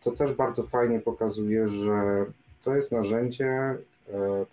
co 0.01 0.11
też 0.11 0.33
bardzo 0.33 0.63
fajnie 0.63 0.99
pokazuje, 0.99 1.67
że 1.67 2.25
to 2.63 2.75
jest 2.75 2.91
narzędzie, 2.91 3.47
e, 3.47 3.77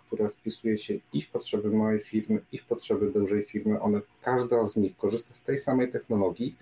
które 0.07 0.29
wpisuje 0.29 0.77
się 0.77 0.93
i 1.13 1.21
w 1.21 1.29
potrzeby 1.29 1.69
małej 1.69 1.99
firmy, 1.99 2.39
i 2.51 2.57
w 2.57 2.65
potrzeby 2.65 3.11
dużej 3.11 3.43
firmy. 3.43 3.81
One, 3.81 4.01
każda 4.21 4.65
z 4.65 4.77
nich 4.77 4.97
korzysta 4.97 5.35
z 5.35 5.43
tej 5.43 5.57
samej 5.57 5.91
technologii, 5.91 6.55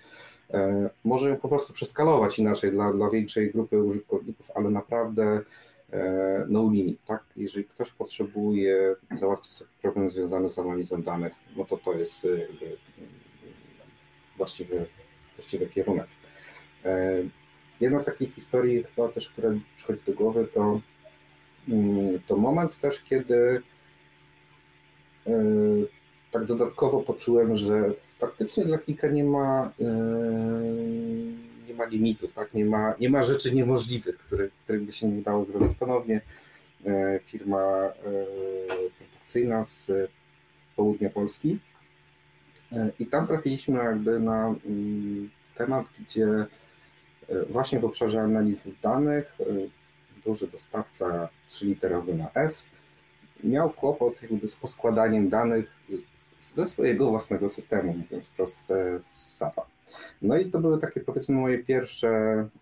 może 1.04 1.28
ją 1.28 1.36
po 1.36 1.48
prostu 1.48 1.72
przeskalować 1.72 2.38
inaczej 2.38 2.70
dla, 2.70 2.92
dla 2.92 3.10
większej 3.10 3.50
grupy 3.50 3.82
użytkowników, 3.82 4.50
ale 4.54 4.70
naprawdę 4.70 5.24
E, 5.34 5.44
no 6.48 6.70
limit, 6.72 7.04
tak? 7.04 7.24
Jeżeli 7.36 7.64
ktoś 7.64 7.90
potrzebuje 7.90 8.96
załatwić 9.14 9.50
sobie 9.50 9.70
problem 9.82 10.08
związany 10.08 10.50
z 10.50 10.58
analizą 10.58 11.02
danych, 11.02 11.32
no 11.56 11.64
to 11.64 11.76
to 11.76 11.92
jest 11.92 12.24
e, 12.24 12.28
właściwy, 14.36 14.86
właściwy 15.36 15.66
kierunek. 15.66 16.06
E, 16.84 17.12
jedna 17.80 17.98
z 17.98 18.04
takich 18.04 18.34
historii 18.34 18.82
chyba 18.82 19.08
też, 19.08 19.30
która 19.30 19.50
przychodzi 19.76 20.02
do 20.06 20.12
głowy, 20.12 20.48
to, 20.54 20.80
mm, 21.68 22.20
to 22.26 22.36
moment 22.36 22.78
też, 22.78 23.02
kiedy 23.02 23.62
tak 26.30 26.44
dodatkowo 26.44 27.00
poczułem, 27.00 27.56
że 27.56 27.92
faktycznie 28.18 28.64
dla 28.64 28.78
kilka 28.78 29.08
nie 29.08 29.24
ma 29.24 29.72
nie 31.72 31.78
ma 31.78 31.84
limitów, 31.84 32.32
tak? 32.32 32.54
nie, 32.54 32.64
ma, 32.64 32.94
nie 33.00 33.10
ma 33.10 33.22
rzeczy 33.22 33.54
niemożliwych, 33.54 34.18
których, 34.18 34.52
których 34.64 34.82
by 34.82 34.92
się 34.92 35.08
nie 35.08 35.18
udało 35.18 35.44
zrobić 35.44 35.78
ponownie. 35.78 36.20
E, 36.86 37.20
firma 37.26 37.60
e, 37.60 37.92
produkcyjna 38.98 39.64
z 39.64 39.90
południa 40.76 41.10
Polski. 41.10 41.58
E, 42.72 42.90
I 42.98 43.06
tam 43.06 43.26
trafiliśmy 43.26 43.78
jakby 43.78 44.20
na 44.20 44.54
mm, 44.66 45.30
temat, 45.54 45.86
gdzie 46.00 46.26
właśnie 47.50 47.80
w 47.80 47.84
obszarze 47.84 48.20
analizy 48.20 48.72
danych 48.82 49.38
duży 50.24 50.46
dostawca 50.46 51.28
trzyliterowy 51.48 52.14
na 52.14 52.30
S 52.34 52.66
miał 53.44 53.70
kłopot 53.70 54.22
jakby 54.22 54.48
z 54.48 54.56
poskładaniem 54.56 55.28
danych 55.28 55.70
ze 56.54 56.66
swojego 56.66 57.10
własnego 57.10 57.48
systemu, 57.48 57.94
mówiąc 57.94 58.28
wprost 58.28 58.66
z 59.00 59.04
SAP-a. 59.04 59.62
No 60.22 60.38
i 60.38 60.50
to 60.50 60.58
były 60.58 60.78
takie 60.78 61.00
powiedzmy 61.00 61.34
moje 61.34 61.58
pierwsze 61.58 62.08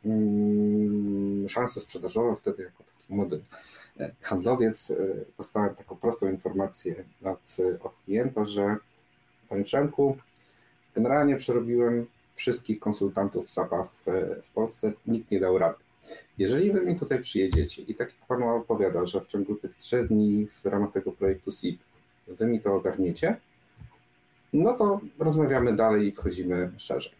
mm, 0.05 1.49
szanse 1.49 1.81
sprzedażowe 1.81 2.37
wtedy 2.37 2.63
jako 2.63 2.85
taki 2.85 3.15
młody 3.15 3.41
e, 4.01 4.11
handlowiec. 4.21 4.91
E, 4.91 4.97
dostałem 5.39 5.75
taką 5.75 5.97
prostą 5.97 6.31
informację 6.31 7.05
od, 7.25 7.57
od 7.83 7.93
klienta, 8.05 8.47
że 8.47 8.77
panie 9.49 9.65
Przemku, 9.65 10.17
generalnie 10.95 11.37
przerobiłem 11.37 12.07
wszystkich 12.35 12.81
konsultantów 12.81 13.51
SAP-a 13.51 13.83
w, 13.85 14.07
w 14.43 14.51
Polsce, 14.55 14.93
nikt 15.07 15.31
nie 15.31 15.41
dał 15.41 15.59
rady. 15.59 15.79
Jeżeli 16.39 16.73
wy 16.73 16.81
mi 16.81 16.99
tutaj 16.99 17.21
przyjedziecie 17.21 17.83
i 17.83 17.95
tak 17.95 18.09
jak 18.09 18.27
Pan 18.27 18.43
opowiada, 18.43 19.07
że 19.07 19.21
w 19.21 19.27
ciągu 19.27 19.55
tych 19.55 19.75
trzech 19.75 20.09
dni 20.09 20.47
w 20.47 20.67
ramach 20.67 20.93
tego 20.93 21.13
projektu 21.13 21.53
SIP 21.53 21.81
wy 22.29 22.47
mi 22.47 22.61
to 22.61 22.75
ogarniecie, 22.75 23.37
no 24.53 24.73
to 24.73 25.01
rozmawiamy 25.19 25.77
dalej 25.77 26.07
i 26.07 26.13
wchodzimy 26.13 26.71
szerzej. 26.77 27.13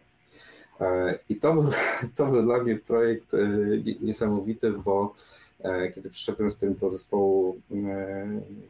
E, 0.81 1.19
I 1.29 1.35
to 1.35 1.53
był, 1.53 1.69
to 2.15 2.25
był 2.27 2.43
dla 2.43 2.63
mnie 2.63 2.75
projekt 2.75 3.33
e, 3.33 3.37
niesamowity, 4.01 4.71
bo 4.71 5.13
e, 5.59 5.91
kiedy 5.91 6.09
przyszedłem 6.09 6.51
z 6.51 6.57
tym 6.57 6.75
do 6.75 6.89
zespołu 6.89 7.61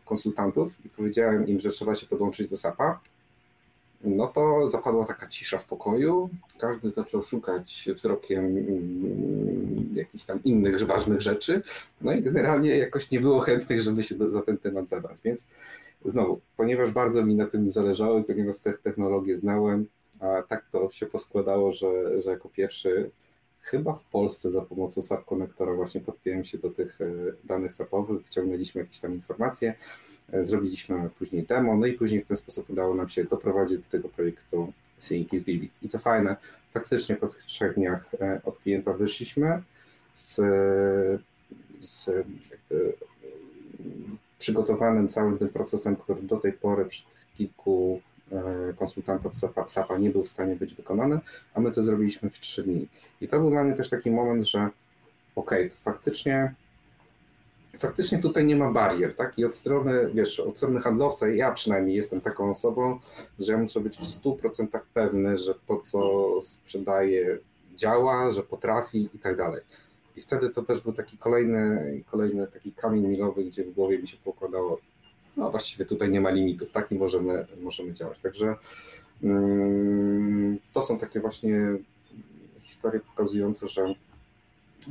konsultantów 0.05 0.85
i 0.85 0.89
powiedziałem 0.89 1.47
im, 1.47 1.59
że 1.59 1.69
trzeba 1.69 1.95
się 1.95 2.05
podłączyć 2.07 2.49
do 2.49 2.57
SAP-a, 2.57 2.99
no 4.03 4.27
to 4.27 4.69
zapadła 4.69 5.05
taka 5.05 5.27
cisza 5.27 5.57
w 5.57 5.65
pokoju. 5.65 6.29
Każdy 6.59 6.89
zaczął 6.89 7.23
szukać 7.23 7.89
wzrokiem 7.95 8.45
mm, 8.45 9.89
jakichś 9.93 10.23
tam 10.23 10.43
innych 10.43 10.83
ważnych 10.85 11.21
rzeczy. 11.21 11.61
No 12.01 12.13
i 12.13 12.21
generalnie 12.21 12.77
jakoś 12.77 13.11
nie 13.11 13.19
było 13.19 13.39
chętnych, 13.39 13.81
żeby 13.81 14.03
się 14.03 14.15
za 14.29 14.41
ten 14.41 14.57
temat 14.57 14.89
zabrać. 14.89 15.17
Więc 15.23 15.47
znowu, 16.05 16.41
ponieważ 16.57 16.91
bardzo 16.91 17.25
mi 17.25 17.35
na 17.35 17.45
tym 17.45 17.69
zależało, 17.69 18.23
ponieważ 18.23 18.59
te 18.59 18.73
technologie 18.73 19.37
znałem, 19.37 19.85
a 20.19 20.41
tak 20.41 20.65
to 20.71 20.89
się 20.89 21.05
poskładało, 21.05 21.71
że, 21.71 22.21
że 22.21 22.31
jako 22.31 22.49
pierwszy 22.49 23.11
chyba 23.61 23.93
w 23.93 24.03
Polsce 24.03 24.51
za 24.51 24.61
pomocą 24.61 25.01
SAP 25.01 25.25
konektora 25.25 25.73
właśnie 25.73 26.01
podpiąłem 26.01 26.43
się 26.43 26.57
do 26.57 26.69
tych 26.69 27.01
e, 27.01 27.05
danych 27.43 27.73
SAP-owych, 27.73 28.23
wyciągnęliśmy 28.23 28.81
jakieś 28.81 28.99
tam 28.99 29.13
informacje, 29.13 29.73
e, 30.31 30.45
zrobiliśmy 30.45 31.09
później 31.19 31.43
demo, 31.43 31.77
no 31.77 31.85
i 31.85 31.93
później 31.93 32.23
w 32.23 32.27
ten 32.27 32.37
sposób 32.37 32.69
udało 32.69 32.95
nam 32.95 33.09
się 33.09 33.23
doprowadzić 33.23 33.77
do 33.77 33.89
tego 33.89 34.09
projektu 34.09 34.73
Synki 34.97 35.37
z 35.37 35.43
Bibi. 35.43 35.69
I 35.81 35.89
co 35.89 35.99
fajne, 35.99 36.35
faktycznie 36.73 37.15
po 37.15 37.27
tych 37.27 37.43
trzech 37.43 37.75
dniach 37.75 38.15
e, 38.21 38.41
od 38.45 38.59
klienta 38.59 38.93
wyszliśmy 38.93 39.61
z, 40.13 40.35
z 41.79 42.09
przygotowanym 44.41 45.07
całym 45.07 45.37
tym 45.37 45.49
procesem, 45.49 45.95
który 45.95 46.21
do 46.21 46.37
tej 46.37 46.53
pory 46.53 46.85
przez 46.85 47.05
tych 47.05 47.27
kilku 47.33 48.01
E, 48.31 48.73
konsultantów 48.73 49.33
SAP-a 49.67 49.97
nie 49.97 50.09
był 50.09 50.23
w 50.23 50.29
stanie 50.29 50.55
być 50.55 50.73
wykonany, 50.73 51.19
a 51.53 51.59
my 51.59 51.71
to 51.71 51.83
zrobiliśmy 51.83 52.29
w 52.29 52.39
trzy 52.39 52.63
dni. 52.63 52.87
I 53.21 53.27
to 53.27 53.39
był 53.39 53.49
dla 53.49 53.63
mnie 53.63 53.73
też 53.73 53.89
taki 53.89 54.11
moment, 54.11 54.49
że 54.49 54.69
okej, 55.35 55.65
okay, 55.65 55.77
faktycznie 55.77 56.53
faktycznie 57.79 58.19
tutaj 58.19 58.45
nie 58.45 58.55
ma 58.55 58.71
barier, 58.71 59.15
tak? 59.15 59.39
I 59.39 59.45
od 59.45 59.55
strony, 59.55 60.09
wiesz, 60.13 60.39
od 60.39 60.57
strony 60.57 60.79
handlowca, 60.79 61.27
ja 61.27 61.51
przynajmniej 61.51 61.95
jestem 61.95 62.21
taką 62.21 62.49
osobą, 62.49 62.99
że 63.39 63.51
ja 63.51 63.57
muszę 63.57 63.79
być 63.79 63.97
w 63.97 64.03
100% 64.03 64.79
pewny, 64.93 65.37
że 65.37 65.55
to, 65.67 65.81
co 65.81 66.01
sprzedaje, 66.41 67.37
działa, 67.75 68.31
że 68.31 68.43
potrafi 68.43 69.09
i 69.13 69.19
tak 69.19 69.37
dalej. 69.37 69.61
I 70.15 70.21
wtedy 70.21 70.49
to 70.49 70.61
też 70.61 70.81
był 70.81 70.93
taki 70.93 71.17
kolejny, 71.17 72.03
kolejny 72.11 72.47
taki 72.47 72.71
kamień 72.71 73.07
milowy, 73.07 73.43
gdzie 73.43 73.63
w 73.63 73.73
głowie 73.73 73.99
mi 73.99 74.07
się 74.07 74.17
pokładało, 74.17 74.79
no 75.37 75.51
właściwie 75.51 75.85
tutaj 75.85 76.09
nie 76.09 76.21
ma 76.21 76.29
limitów, 76.29 76.71
tak? 76.71 76.91
I 76.91 76.95
możemy, 76.95 77.47
możemy 77.61 77.93
działać. 77.93 78.19
Także 78.19 78.55
mm, 79.23 80.59
to 80.73 80.81
są 80.81 80.97
takie 80.97 81.19
właśnie 81.19 81.59
historie 82.61 82.99
pokazujące, 82.99 83.67
że, 83.67 83.95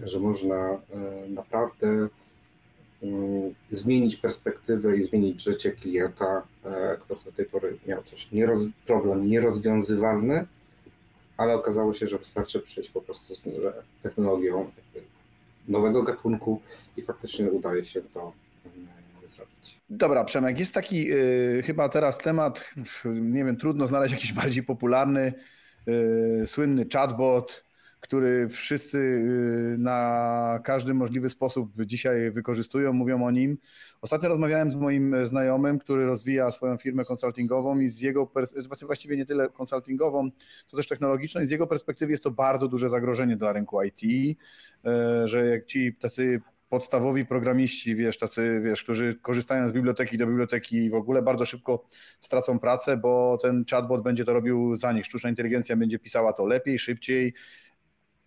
że 0.03 0.21
można 0.21 0.57
e, 0.57 0.81
naprawdę 1.29 2.09
mm, 3.03 3.55
zmienić 3.71 4.17
perspektywę 4.17 4.97
i 4.97 5.03
zmienić 5.03 5.43
życie 5.43 5.73
klienta, 5.73 6.43
e, 6.65 6.97
który 7.01 7.21
do 7.25 7.33
tej 7.33 7.45
pory 7.45 7.79
miał 7.87 8.03
coś 8.03 8.33
nieroz, 8.33 8.65
problem 8.87 9.27
nierozwiązywalny, 9.27 10.47
ale 11.37 11.55
okazało 11.55 11.93
się, 11.93 12.07
że 12.07 12.19
wystarczy 12.19 12.61
przyjść 12.61 12.91
po 12.91 13.03
prostu 13.03 13.37
z 13.37 13.49
technologią 14.03 14.71
nowego 15.71 16.03
gatunku 16.03 16.61
i 16.97 17.03
faktycznie 17.03 17.51
udaje 17.51 17.85
się 17.85 18.03
to 18.03 18.33
zrobić. 19.25 19.81
Dobra, 19.91 20.25
Przemek, 20.25 20.59
jest 20.59 20.75
taki 20.75 21.05
yy, 21.05 21.63
chyba 21.67 21.89
teraz 21.89 22.19
temat, 22.19 22.65
nie 23.05 23.45
wiem, 23.45 23.57
trudno 23.57 23.87
znaleźć 23.87 24.15
jakiś 24.15 24.33
bardziej 24.33 24.63
popularny, 24.63 25.33
yy, 25.87 26.47
słynny 26.47 26.87
chatbot, 26.93 27.65
który 28.01 28.49
wszyscy 28.49 28.99
y, 28.99 29.79
na 29.79 30.61
każdy 30.65 30.95
możliwy 30.95 31.31
sposób 31.31 31.73
dzisiaj 31.85 32.31
wykorzystują, 32.31 32.93
mówią 32.93 33.25
o 33.25 33.31
nim. 33.31 33.59
Ostatnio 34.01 34.29
rozmawiałem 34.29 34.71
z 34.71 34.77
moim 34.77 35.27
znajomym, 35.27 35.79
który 35.79 36.07
rozwija 36.07 36.51
swoją 36.51 36.77
firmę 36.77 37.05
konsultingową 37.05 37.79
i 37.79 37.89
z 37.89 38.01
jego, 38.01 38.33
właściwie 38.87 39.17
nie 39.17 39.27
tyle 39.27 39.49
konsultingową, 39.49 40.31
to 40.69 40.77
też 40.77 40.89
technologiczną 40.89 41.41
i 41.41 41.47
z 41.47 41.51
jego 41.51 41.67
perspektywy 41.67 42.13
jest 42.13 42.25
to 42.25 42.31
bardzo 42.31 42.69
duże 42.69 42.91
zagrożenie 42.91 43.37
dla 43.37 43.53
rynku 43.53 43.83
IT, 43.83 44.03
y, 44.03 44.39
że 45.29 45.47
jak 45.47 45.67
ci 45.67 45.95
tacy 45.95 46.41
podstawowi 46.71 47.27
programiści, 47.27 47.97
wiesz, 47.97 48.19
tacy, 48.19 48.61
wiesz, 48.65 48.83
którzy 48.83 49.19
korzystają 49.23 49.69
z 49.69 49.73
biblioteki 49.73 50.19
do 50.19 50.27
biblioteki 50.27 50.91
w 50.91 50.95
ogóle 50.95 51.23
bardzo 51.23 51.47
szybko 51.47 51.89
stracą 52.21 52.59
pracę, 52.59 52.97
bo 52.97 53.39
ten 53.43 53.65
chatbot 53.71 54.03
będzie 54.03 54.25
to 54.25 54.33
robił 54.33 54.77
za 54.77 54.93
nich. 54.93 55.07
Sztuczna 55.07 55.31
inteligencja 55.31 55.77
będzie 55.77 55.99
pisała 55.99 56.33
to 56.33 56.47
lepiej, 56.47 56.79
szybciej, 56.79 57.35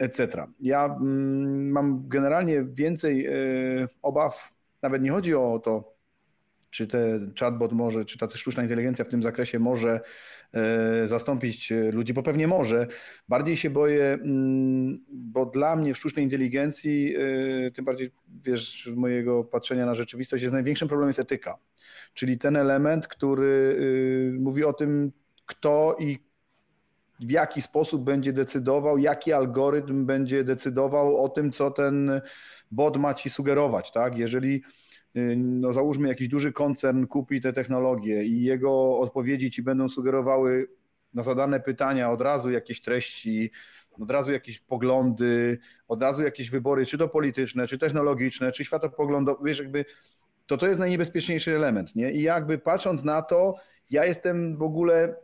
etc. 0.03 0.47
Ja 0.59 0.85
mm, 0.85 1.71
mam 1.71 2.07
generalnie 2.07 2.63
więcej 2.63 3.27
y, 3.27 3.87
obaw, 4.01 4.53
nawet 4.81 5.01
nie 5.01 5.11
chodzi 5.11 5.35
o 5.35 5.59
to, 5.63 5.93
czy 6.73 6.87
ten 6.87 7.33
chatbot 7.39 7.71
może, 7.71 8.05
czy 8.05 8.17
ta 8.17 8.29
sztuczna 8.29 8.63
inteligencja 8.63 9.05
w 9.05 9.07
tym 9.07 9.23
zakresie 9.23 9.59
może 9.59 10.01
e, 10.53 11.07
zastąpić 11.07 11.71
e, 11.71 11.91
ludzi, 11.91 12.13
bo 12.13 12.23
pewnie 12.23 12.47
może. 12.47 12.87
Bardziej 13.29 13.57
się 13.57 13.69
boję, 13.69 14.05
mm, 14.13 15.05
bo 15.09 15.45
dla 15.45 15.75
mnie 15.75 15.93
w 15.93 15.97
sztucznej 15.97 16.25
inteligencji, 16.25 17.15
e, 17.15 17.71
tym 17.71 17.85
bardziej 17.85 18.11
wiesz, 18.43 18.89
mojego 18.95 19.43
patrzenia 19.43 19.85
na 19.85 19.95
rzeczywistość, 19.95 20.43
jest 20.43 20.53
największym 20.53 20.87
problemem 20.87 21.09
jest 21.09 21.19
etyka. 21.19 21.57
Czyli 22.13 22.37
ten 22.37 22.55
element, 22.55 23.07
który 23.07 23.77
mówi 24.39 24.63
o 24.63 24.73
tym, 24.73 25.11
kto 25.45 25.95
i 25.99 26.19
w 27.25 27.31
jaki 27.31 27.61
sposób 27.61 28.03
będzie 28.03 28.33
decydował, 28.33 28.97
jaki 28.97 29.33
algorytm 29.33 30.05
będzie 30.05 30.43
decydował 30.43 31.23
o 31.23 31.29
tym, 31.29 31.51
co 31.51 31.71
ten 31.71 32.21
bot 32.71 32.97
ma 32.97 33.13
ci 33.13 33.29
sugerować. 33.29 33.91
Tak? 33.91 34.17
Jeżeli 34.17 34.61
Y, 35.15 35.35
no 35.37 35.73
załóżmy 35.73 36.07
jakiś 36.07 36.27
duży 36.27 36.51
koncern 36.51 37.05
kupi 37.07 37.41
te 37.41 37.53
technologie 37.53 38.23
i 38.23 38.43
jego 38.43 38.99
odpowiedzi 38.99 39.51
ci 39.51 39.63
będą 39.63 39.89
sugerowały 39.89 40.67
na 41.13 41.23
zadane 41.23 41.59
pytania 41.59 42.11
od 42.11 42.21
razu 42.21 42.51
jakieś 42.51 42.81
treści, 42.81 43.51
od 44.01 44.11
razu 44.11 44.31
jakieś 44.31 44.59
poglądy, 44.59 45.59
od 45.87 46.01
razu 46.01 46.23
jakieś 46.23 46.49
wybory, 46.49 46.85
czy 46.85 46.97
to 46.97 47.07
polityczne, 47.07 47.67
czy 47.67 47.77
technologiczne, 47.77 48.51
czy 48.51 48.65
światopoglądowe, 48.65 49.39
wiesz, 49.45 49.59
jakby 49.59 49.85
to 50.45 50.57
to 50.57 50.67
jest 50.67 50.79
najniebezpieczniejszy 50.79 51.55
element, 51.55 51.95
nie? 51.95 52.11
I 52.11 52.21
jakby 52.21 52.57
patrząc 52.57 53.03
na 53.03 53.21
to, 53.21 53.53
ja 53.91 54.05
jestem 54.05 54.57
w 54.57 54.63
ogóle 54.63 55.15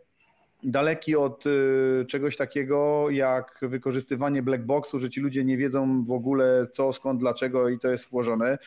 daleki 0.64 1.16
od 1.16 1.46
y, 1.46 2.06
czegoś 2.08 2.38
takiego 2.38 3.10
jak 3.10 3.60
wykorzystywanie 3.62 4.44
black 4.44 4.64
boxu, 4.64 5.00
że 5.00 5.10
ci 5.10 5.22
ludzie 5.22 5.46
nie 5.46 5.58
wiedzą 5.58 6.04
w 6.04 6.12
ogóle 6.12 6.68
co, 6.72 6.94
skąd, 6.94 7.20
dlaczego 7.20 7.70
i 7.70 7.80
to 7.80 7.88
jest 7.88 8.10
włożone 8.10 8.58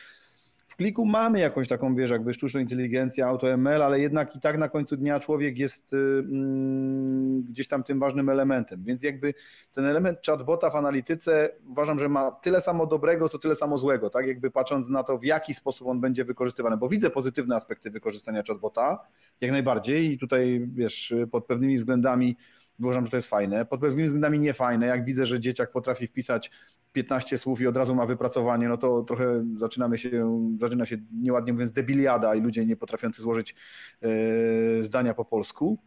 w 0.73 0.75
kliku 0.75 1.05
mamy 1.05 1.39
jakąś 1.39 1.67
taką, 1.67 1.95
wiesz, 1.95 2.11
jakby 2.11 2.33
sztuczną 2.33 2.59
inteligencję, 2.59 3.25
AutoML, 3.25 3.83
ale 3.83 3.99
jednak 3.99 4.35
i 4.35 4.39
tak 4.39 4.57
na 4.57 4.69
końcu 4.69 4.97
dnia 4.97 5.19
człowiek 5.19 5.57
jest 5.57 5.93
y, 5.93 5.97
mm, 5.97 7.43
gdzieś 7.43 7.67
tam 7.67 7.83
tym 7.83 7.99
ważnym 7.99 8.29
elementem. 8.29 8.83
Więc 8.83 9.03
jakby 9.03 9.33
ten 9.73 9.85
element 9.85 10.19
chatbota 10.25 10.69
w 10.69 10.75
analityce 10.75 11.49
uważam, 11.69 11.99
że 11.99 12.09
ma 12.09 12.31
tyle 12.31 12.61
samo 12.61 12.85
dobrego, 12.85 13.29
co 13.29 13.39
tyle 13.39 13.55
samo 13.55 13.77
złego, 13.77 14.09
tak? 14.09 14.27
Jakby 14.27 14.51
patrząc 14.51 14.89
na 14.89 15.03
to, 15.03 15.17
w 15.17 15.25
jaki 15.25 15.53
sposób 15.53 15.87
on 15.87 16.01
będzie 16.01 16.25
wykorzystywany, 16.25 16.77
bo 16.77 16.89
widzę 16.89 17.09
pozytywne 17.09 17.55
aspekty 17.55 17.91
wykorzystania 17.91 18.43
chatbota, 18.47 18.99
jak 19.41 19.51
najbardziej 19.51 20.13
i 20.13 20.17
tutaj, 20.17 20.67
wiesz, 20.73 21.13
pod 21.31 21.45
pewnymi 21.45 21.77
względami 21.77 22.37
uważam, 22.79 23.05
że 23.05 23.11
to 23.11 23.17
jest 23.17 23.29
fajne. 23.29 23.65
Pod 23.65 23.81
pewnymi 23.81 24.05
względami 24.05 24.39
nie 24.39 24.53
fajne. 24.53 24.87
Jak 24.87 25.05
widzę, 25.05 25.25
że 25.25 25.39
dzieciak 25.39 25.71
potrafi 25.71 26.07
wpisać 26.07 26.51
15 26.93 27.37
słów 27.37 27.61
i 27.61 27.67
od 27.67 27.77
razu 27.77 27.95
ma 27.95 28.05
wypracowanie, 28.05 28.67
no 28.67 28.77
to 28.77 29.03
trochę 29.03 29.45
zaczynamy 29.55 29.97
się, 29.97 30.39
zaczyna 30.59 30.85
się 30.85 30.97
nieładnie 31.21 31.53
mówiąc 31.53 31.71
debiliada 31.71 32.35
i 32.35 32.41
ludzie 32.41 32.65
nie 32.65 32.75
potrafiący 32.75 33.21
złożyć 33.21 33.55
e, 34.01 34.83
zdania 34.83 35.13
po 35.13 35.25
polsku. 35.25 35.79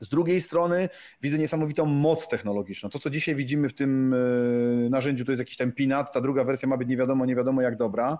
Z 0.00 0.08
drugiej 0.08 0.40
strony 0.40 0.88
widzę 1.22 1.38
niesamowitą 1.38 1.86
moc 1.86 2.28
technologiczną. 2.28 2.90
To, 2.90 2.98
co 2.98 3.10
dzisiaj 3.10 3.34
widzimy 3.34 3.68
w 3.68 3.74
tym 3.74 4.14
e, 4.14 4.90
narzędziu, 4.90 5.24
to 5.24 5.32
jest 5.32 5.38
jakiś 5.40 5.56
ten 5.56 5.72
pinat, 5.72 6.12
ta 6.12 6.20
druga 6.20 6.44
wersja 6.44 6.68
ma 6.68 6.76
być 6.76 6.88
nie 6.88 6.96
wiadomo, 6.96 7.26
nie 7.26 7.36
wiadomo 7.36 7.62
jak 7.62 7.76
dobra. 7.76 8.18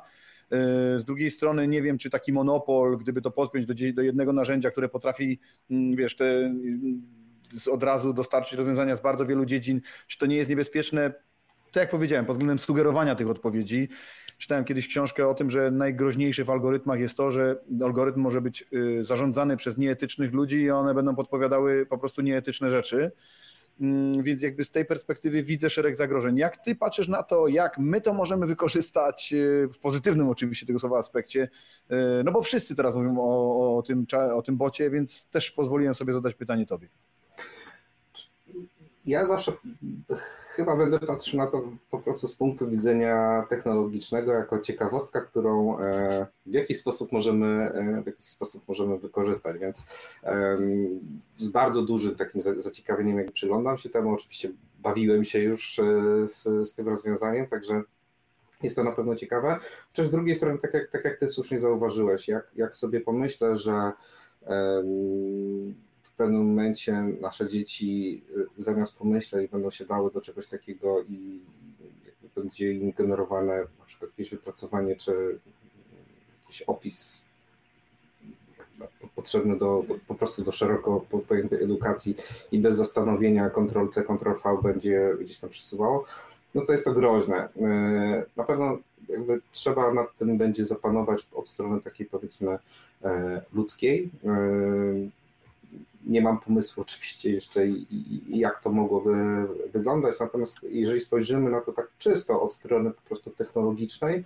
E, 0.51 0.57
z 0.99 1.05
drugiej 1.05 1.31
strony 1.31 1.69
nie 1.69 1.83
wiem, 1.83 1.99
czy 1.99 2.11
taki 2.11 2.33
monopol, 2.33 2.99
gdyby 2.99 3.23
to 3.23 3.31
podpiąć 3.31 3.67
do, 3.67 3.75
do 3.95 4.03
jednego 4.03 4.33
narzędzia, 4.33 4.71
które 4.71 4.89
potrafi, 4.89 5.41
mm, 5.71 5.97
wiesz, 5.97 6.17
te 6.17 6.55
od 7.71 7.83
razu 7.83 8.13
dostarczyć 8.13 8.59
rozwiązania 8.59 8.97
z 8.97 9.01
bardzo 9.01 9.27
wielu 9.27 9.45
dziedzin, 9.45 9.81
czy 10.07 10.19
to 10.19 10.27
nie 10.27 10.37
jest 10.37 10.51
niebezpieczne 10.51 11.13
tak 11.73 11.81
jak 11.81 11.91
powiedziałem, 11.91 12.27
pod 12.27 12.37
względem 12.37 12.59
sugerowania 12.59 13.15
tych 13.15 13.31
odpowiedzi. 13.31 13.89
Czytałem 14.39 14.65
kiedyś 14.65 14.89
książkę 14.89 15.29
o 15.29 15.35
tym, 15.35 15.51
że 15.51 15.71
najgroźniejsze 15.71 16.45
w 16.45 16.51
algorytmach 16.51 17.01
jest 17.01 17.17
to, 17.17 17.31
że 17.31 17.57
algorytm 17.85 18.21
może 18.21 18.41
być 18.41 18.65
y, 18.73 19.05
zarządzany 19.05 19.57
przez 19.57 19.79
nieetycznych 19.79 20.33
ludzi 20.33 20.57
i 20.57 20.71
one 20.71 20.95
będą 20.95 21.15
podpowiadały 21.17 21.87
po 21.87 21.99
prostu 21.99 22.23
nieetyczne 22.23 22.71
rzeczy. 22.71 23.13
Mm, 23.81 24.23
więc 24.23 24.43
jakby 24.43 24.65
z 24.65 24.71
tej 24.71 24.85
perspektywy 24.85 25.43
widzę 25.43 25.71
szereg 25.71 25.95
zagrożeń. 25.97 26.37
Jak 26.37 26.57
ty 26.57 26.75
patrzysz 26.75 27.09
na 27.09 27.23
to, 27.23 27.49
jak 27.49 27.79
my 27.79 28.01
to 28.01 28.15
możemy 28.15 28.47
wykorzystać 28.47 29.33
y, 29.33 29.69
w 29.73 29.79
pozytywnym 29.79 30.29
oczywiście 30.29 30.67
tego 30.67 30.79
słowa 30.79 30.99
aspekcie? 30.99 31.49
Y, 31.91 31.97
no 32.25 32.33
bo 32.33 32.43
wszyscy 32.43 32.77
teraz 32.77 32.95
mówią 32.95 33.17
o, 33.19 33.77
o, 33.79 33.83
tym, 33.83 34.07
o 34.35 34.43
tym 34.43 34.57
bocie, 34.57 34.91
więc 34.91 35.27
też 35.27 35.51
pozwoliłem 35.51 35.95
sobie 35.95 36.13
zadać 36.13 36.35
pytanie 36.35 36.67
tobie. 36.67 36.89
Ja 39.07 39.27
zawsze 39.27 39.53
chyba 40.55 40.77
będę 40.77 40.99
patrzył 40.99 41.39
na 41.39 41.47
to 41.47 41.63
po 41.91 41.99
prostu 41.99 42.29
z 42.29 42.37
punktu 42.37 42.69
widzenia 42.69 43.47
technologicznego 43.49 44.33
jako 44.33 44.59
ciekawostka, 44.59 45.21
którą 45.21 45.79
e, 45.79 46.27
w 46.47 46.53
jakiś 46.53 46.79
sposób 46.79 47.13
możemy, 47.13 47.47
e, 47.47 48.03
w 48.03 48.07
jakiś 48.07 48.27
sposób 48.27 48.69
możemy 48.69 48.99
wykorzystać, 48.99 49.59
więc 49.59 49.85
z 51.39 51.49
bardzo 51.49 51.83
dużym 51.83 52.15
takim 52.15 52.41
zaciekawieniem 52.41 53.19
jak 53.19 53.33
przyglądam 53.33 53.79
się 53.79 53.89
temu, 53.89 54.15
oczywiście 54.15 54.51
bawiłem 54.79 55.25
się 55.25 55.39
już 55.39 55.79
e, 55.79 55.83
z, 56.29 56.69
z 56.69 56.75
tym 56.75 56.89
rozwiązaniem, 56.89 57.47
także 57.47 57.83
jest 58.63 58.77
to 58.77 58.85
na 58.85 58.93
pewno 58.93 59.17
ciekawe. 59.17 59.57
Chociaż 59.89 60.07
z 60.07 60.11
drugiej 60.11 60.37
strony, 60.37 60.59
tak 60.59 60.75
jak, 60.75 60.91
tak 60.91 61.05
jak 61.05 61.19
ty 61.19 61.29
słusznie 61.29 61.59
zauważyłeś, 61.59 62.29
jak, 62.29 62.51
jak 62.57 62.75
sobie 62.75 63.01
pomyślę, 63.01 63.57
że 63.57 63.93
pewnym 66.21 66.47
momencie 66.47 66.93
nasze 67.21 67.49
dzieci 67.49 68.23
y, 68.59 68.63
zamiast 68.63 68.99
pomyśleć 68.99 69.51
będą 69.51 69.71
się 69.71 69.85
dały 69.85 70.11
do 70.11 70.21
czegoś 70.21 70.47
takiego 70.47 71.03
i 71.03 71.41
będzie 72.35 72.73
im 72.73 72.93
generowane 72.93 73.57
na 73.79 73.85
przykład 73.87 74.11
jakieś 74.11 74.31
wypracowanie 74.31 74.97
czy 74.97 75.39
jakiś 76.43 76.63
opis 76.63 77.23
potrzebny 79.15 79.59
do, 79.59 79.85
do, 79.89 79.95
po 80.09 80.15
prostu 80.15 80.43
do 80.43 80.53
szeroko 80.53 81.01
pojętej 81.29 81.65
edukacji 81.65 82.17
i 82.53 82.59
bez 82.59 82.77
zastanowienia 82.77 83.51
Ctrl-C, 83.51 84.03
Ctrl-V 84.03 84.63
będzie 84.63 85.17
gdzieś 85.21 85.39
tam 85.39 85.51
przesuwało, 85.51 86.05
no 86.55 86.67
to 86.67 86.73
jest 86.73 86.85
to 86.85 86.93
groźne. 86.93 87.49
Y, 87.57 87.61
na 88.37 88.45
pewno 88.45 88.79
jakby 89.09 89.41
trzeba 89.53 89.95
nad 89.95 90.17
tym 90.17 90.39
będzie 90.39 90.65
zapanować 90.65 91.27
od 91.35 91.49
strony 91.49 91.81
takiej 91.81 92.07
powiedzmy 92.07 92.59
e, 93.05 93.43
ludzkiej, 93.53 94.11
y, 94.25 95.20
nie 96.07 96.23
mam 96.23 96.41
pomysłu 96.41 96.83
oczywiście 96.83 97.33
jeszcze, 97.33 97.61
jak 98.29 98.63
to 98.63 98.71
mogłoby 98.71 99.13
wyglądać, 99.73 100.17
natomiast 100.21 100.63
jeżeli 100.63 101.01
spojrzymy 101.01 101.51
na 101.51 101.61
to 101.61 101.73
tak 101.73 101.89
czysto 101.99 102.43
od 102.43 102.53
strony 102.53 102.91
po 102.91 103.03
prostu 103.03 103.31
technologicznej, 103.31 104.25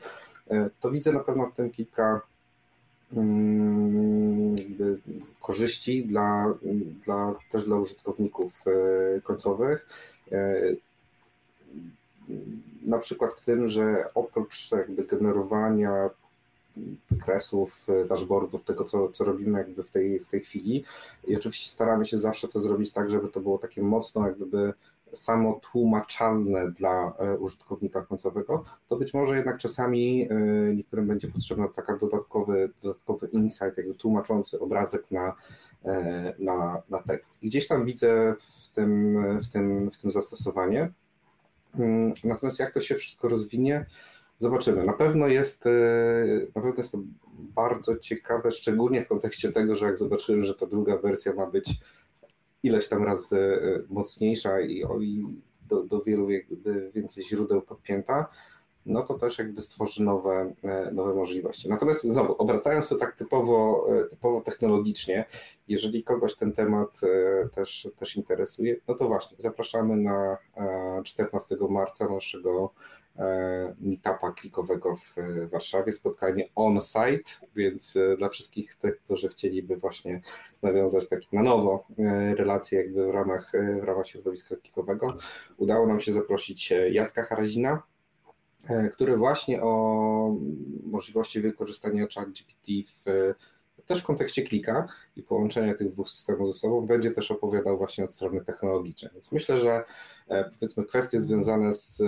e, 0.51 0.70
to 0.81 0.91
widzę 0.91 1.12
na 1.12 1.20
pewno 1.20 1.47
w 1.47 1.53
tym 1.53 1.70
kilka 1.70 2.20
mm, 3.12 4.57
korzyści 5.41 6.05
dla, 6.05 6.55
dla, 7.05 7.35
też 7.51 7.64
dla 7.64 7.77
użytkowników 7.77 8.64
e, 8.66 9.20
końcowych. 9.20 9.87
E, 10.33 10.55
na 12.83 12.99
przykład 12.99 13.41
w 13.41 13.45
tym, 13.45 13.68
że 13.68 14.14
oprócz 14.14 14.72
jakby 14.72 15.05
generowania 15.05 16.11
wykresów, 17.11 17.87
e, 17.89 18.05
dashboardów, 18.05 18.64
tego, 18.64 18.85
co, 18.85 19.09
co 19.09 19.25
robimy 19.25 19.59
jakby 19.59 19.83
w 19.83 19.91
tej, 19.91 20.18
w 20.18 20.29
tej 20.29 20.41
chwili. 20.41 20.85
I 21.27 21.37
oczywiście 21.37 21.70
staramy 21.70 22.07
się 22.07 22.20
zawsze 22.20 22.49
to 22.49 22.61
zrobić 22.61 22.93
tak, 22.93 23.11
żeby 23.11 23.29
to 23.29 23.41
było 23.41 23.59
takie 23.59 23.83
mocno 23.83 24.27
jakby 24.27 24.72
samo 25.12 25.61
tłumaczalne 25.72 26.70
dla 26.70 27.12
e, 27.18 27.39
użytkownika 27.39 28.03
końcowego, 28.03 28.64
to 28.89 28.97
być 28.97 29.14
może 29.14 29.37
jednak 29.37 29.59
czasami 29.59 30.29
e, 30.31 30.35
niektórym 30.75 31.07
będzie 31.07 31.29
potrzebny 31.29 31.68
taka 31.77 31.97
dodatkowy, 31.97 32.70
dodatkowy 32.83 33.27
insight, 33.27 33.77
jakby 33.77 33.95
tłumaczący 33.95 34.61
obrazek 34.61 35.11
na, 35.11 35.35
na, 36.39 36.83
na 36.89 37.03
tekst. 37.03 37.39
I 37.43 37.49
gdzieś 37.49 37.68
tam 37.68 37.85
widzę 37.85 38.35
w 38.39 38.68
tym, 38.68 39.18
w 39.41 39.49
tym, 39.49 39.91
w 39.91 39.99
tym 39.99 40.11
zastosowanie. 40.11 40.93
Mm, 41.79 42.14
natomiast 42.25 42.59
jak 42.59 42.75
to 42.75 42.81
się 42.81 42.95
wszystko 42.95 43.29
rozwinie, 43.29 43.87
Zobaczymy. 44.39 44.85
Na 44.85 44.93
pewno 44.93 45.26
jest, 45.26 45.66
e, 45.66 45.70
na 46.55 46.62
pewno 46.62 46.74
jest 46.78 46.93
to 46.93 46.99
bardzo 47.37 47.97
ciekawe, 47.97 48.51
szczególnie 48.51 49.03
w 49.03 49.09
kontekście 49.09 49.53
tego, 49.53 49.76
że 49.76 49.87
jak 49.87 49.99
zobaczyłem, 49.99 50.45
że 50.45 50.55
ta 50.55 50.66
druga 50.66 50.99
wersja 50.99 51.35
ma 51.35 51.47
być 51.47 51.74
ileś 52.62 52.89
tam 52.89 53.05
razy 53.05 53.39
e, 53.39 53.82
mocniejsza 53.89 54.61
i, 54.61 54.85
do, 55.68 55.82
do 55.82 56.03
wielu 56.03 56.28
więcej 56.95 57.24
źródeł 57.24 57.62
podpięta, 57.62 58.26
no 58.87 59.03
to 59.03 59.14
też 59.14 59.39
jakby 59.39 59.61
stworzy 59.61 60.03
nowe, 60.03 60.55
e, 60.62 60.91
nowe 60.93 61.14
możliwości. 61.14 61.68
Natomiast 61.68 62.03
znowu, 62.03 62.35
obracając 62.39 62.89
to 62.89 62.97
tak 62.97 63.16
typowo, 63.16 63.89
typowo 64.11 64.41
technologicznie, 64.41 65.24
jeżeli 65.68 66.05
kogoś 66.05 66.35
ten 66.35 66.53
temat 66.53 67.01
też, 67.55 67.89
też 67.97 68.16
interesuje, 68.16 68.76
no 68.89 68.95
to 68.95 69.09
właśnie 69.09 69.37
zapraszamy 69.41 69.97
na 69.97 70.39
14 71.05 71.57
marca 71.70 72.09
naszego 72.09 72.70
meetupa 73.81 74.33
klikowego 74.33 74.95
w 74.95 75.17
Warszawie, 75.51 75.93
spotkanie 75.93 76.49
on-site, 76.55 77.31
więc 77.57 77.97
e, 77.97 78.17
dla 78.17 78.29
wszystkich 78.29 78.75
tych, 78.75 79.01
którzy 79.01 79.29
chcieliby 79.29 79.77
właśnie 79.77 80.21
nawiązać 80.62 81.09
tak 81.09 81.21
na 81.33 81.43
nowo 81.43 81.87
e, 81.99 82.35
relacje 82.35 82.79
jakby 82.79 83.07
w 83.07 83.11
ramach, 83.11 83.53
w 83.81 83.85
ramach 83.85 84.07
środowiska 84.07 84.57
klikowego, 84.57 85.17
udało 85.57 85.87
nam 85.87 86.01
się 86.01 86.12
zaprosić 86.12 86.73
Jacka 86.91 87.23
Harazina, 87.23 87.83
który 88.93 89.17
właśnie 89.17 89.62
o 89.62 90.37
możliwości 90.83 91.41
wykorzystania 91.41 92.07
ChatGPT 92.15 92.69
w 93.05 93.35
też 93.87 94.01
w 94.01 94.05
kontekście 94.05 94.43
klika 94.43 94.89
i 95.16 95.22
połączenia 95.22 95.74
tych 95.74 95.91
dwóch 95.91 96.09
systemów 96.09 96.53
ze 96.53 96.59
sobą 96.59 96.87
będzie 96.87 97.11
też 97.11 97.30
opowiadał 97.30 97.78
właśnie 97.78 98.05
od 98.05 98.14
strony 98.14 98.45
technologicznej. 98.45 99.11
Więc 99.14 99.32
myślę, 99.32 99.59
że 99.59 99.85
e, 100.28 100.51
powiedzmy 100.51 100.85
kwestie 100.85 101.20
związane 101.20 101.74
z 101.74 102.03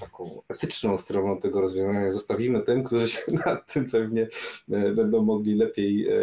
taką 0.00 0.42
etyczną 0.48 0.98
stroną 0.98 1.40
tego 1.40 1.60
rozwiązania 1.60 2.10
zostawimy 2.10 2.60
tym, 2.60 2.84
którzy 2.84 3.08
się 3.08 3.22
nad 3.46 3.72
tym 3.72 3.90
pewnie 3.90 4.28
e, 4.70 4.92
będą 4.92 5.22
mogli 5.22 5.54
lepiej 5.54 6.08
e, 6.08 6.14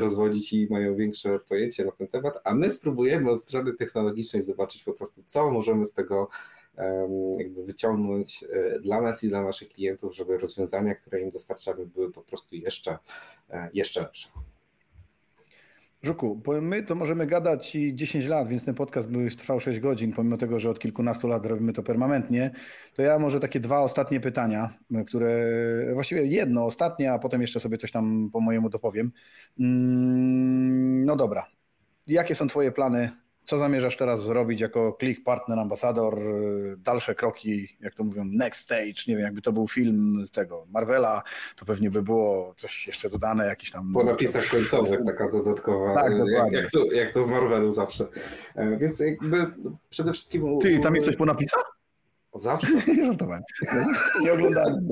rozwodzić 0.00 0.52
i 0.52 0.66
mają 0.70 0.96
większe 0.96 1.38
pojęcie 1.38 1.84
na 1.84 1.92
ten 1.92 2.08
temat, 2.08 2.40
a 2.44 2.54
my 2.54 2.70
spróbujemy 2.70 3.30
od 3.30 3.40
strony 3.40 3.74
technologicznej 3.74 4.42
zobaczyć 4.42 4.82
po 4.82 4.92
prostu, 4.92 5.22
co 5.26 5.50
możemy 5.50 5.86
z 5.86 5.92
tego 5.92 6.28
jakby 7.38 7.64
wyciągnąć 7.64 8.44
e, 8.52 8.80
dla 8.80 9.00
nas 9.00 9.24
i 9.24 9.28
dla 9.28 9.42
naszych 9.42 9.68
klientów, 9.68 10.16
żeby 10.16 10.38
rozwiązania, 10.38 10.94
które 10.94 11.20
im 11.20 11.30
dostarczamy, 11.30 11.86
były 11.86 12.12
po 12.12 12.22
prostu 12.22 12.56
jeszcze, 12.56 12.98
e, 13.50 13.70
jeszcze 13.72 14.00
lepsze. 14.00 14.28
Żuku, 16.02 16.40
bo 16.44 16.60
my 16.60 16.82
to 16.82 16.94
możemy 16.94 17.26
gadać 17.26 17.76
10 17.92 18.26
lat, 18.26 18.48
więc 18.48 18.64
ten 18.64 18.74
podcast 18.74 19.08
by 19.08 19.30
trwał 19.30 19.60
6 19.60 19.80
godzin, 19.80 20.12
pomimo 20.12 20.36
tego, 20.36 20.60
że 20.60 20.70
od 20.70 20.78
kilkunastu 20.78 21.28
lat 21.28 21.46
robimy 21.46 21.72
to 21.72 21.82
permanentnie. 21.82 22.50
To 22.94 23.02
ja 23.02 23.18
może 23.18 23.40
takie 23.40 23.60
dwa 23.60 23.80
ostatnie 23.80 24.20
pytania, 24.20 24.78
które 25.06 25.46
właściwie 25.94 26.26
jedno 26.26 26.64
ostatnie, 26.64 27.12
a 27.12 27.18
potem 27.18 27.40
jeszcze 27.40 27.60
sobie 27.60 27.78
coś 27.78 27.92
tam 27.92 28.30
po 28.32 28.40
mojemu 28.40 28.68
dopowiem. 28.68 29.12
Mm, 29.60 31.04
no 31.04 31.16
dobra. 31.16 31.46
Jakie 32.06 32.34
są 32.34 32.46
Twoje 32.46 32.72
plany 32.72 33.10
co 33.46 33.58
zamierzasz 33.58 33.96
teraz 33.96 34.22
zrobić 34.22 34.60
jako 34.60 34.96
Click 35.00 35.24
Partner 35.24 35.58
Ambasador? 35.58 36.18
Dalsze 36.78 37.14
kroki, 37.14 37.76
jak 37.80 37.94
to 37.94 38.04
mówią, 38.04 38.24
next 38.24 38.60
stage. 38.60 39.02
Nie 39.08 39.16
wiem, 39.16 39.24
jakby 39.24 39.42
to 39.42 39.52
był 39.52 39.68
film 39.68 40.26
z 40.26 40.30
tego 40.30 40.66
Marvela, 40.70 41.22
to 41.56 41.64
pewnie 41.64 41.90
by 41.90 42.02
było 42.02 42.54
coś 42.56 42.86
jeszcze 42.86 43.10
dodane, 43.10 43.46
jakiś 43.46 43.70
tam. 43.70 43.92
Po 43.92 44.04
napisach 44.04 44.46
końcowych 44.46 45.04
taka 45.06 45.30
dodatkowa. 45.30 45.94
Tak, 45.94 46.12
jak, 46.26 46.52
jak, 46.52 46.70
to, 46.70 46.84
jak 46.84 47.12
to 47.12 47.24
w 47.24 47.30
Marvelu 47.30 47.70
zawsze. 47.70 48.06
E, 48.54 48.76
więc 48.76 49.00
jakby 49.00 49.46
przede 49.90 50.12
wszystkim. 50.12 50.58
Ty, 50.58 50.78
tam 50.78 50.94
jest 50.94 51.06
coś 51.06 51.16
po 51.16 51.26
napisach? 51.26 51.74
Zawsze. 52.34 52.68
Nie 54.22 54.32
oglądałem. 54.32 54.88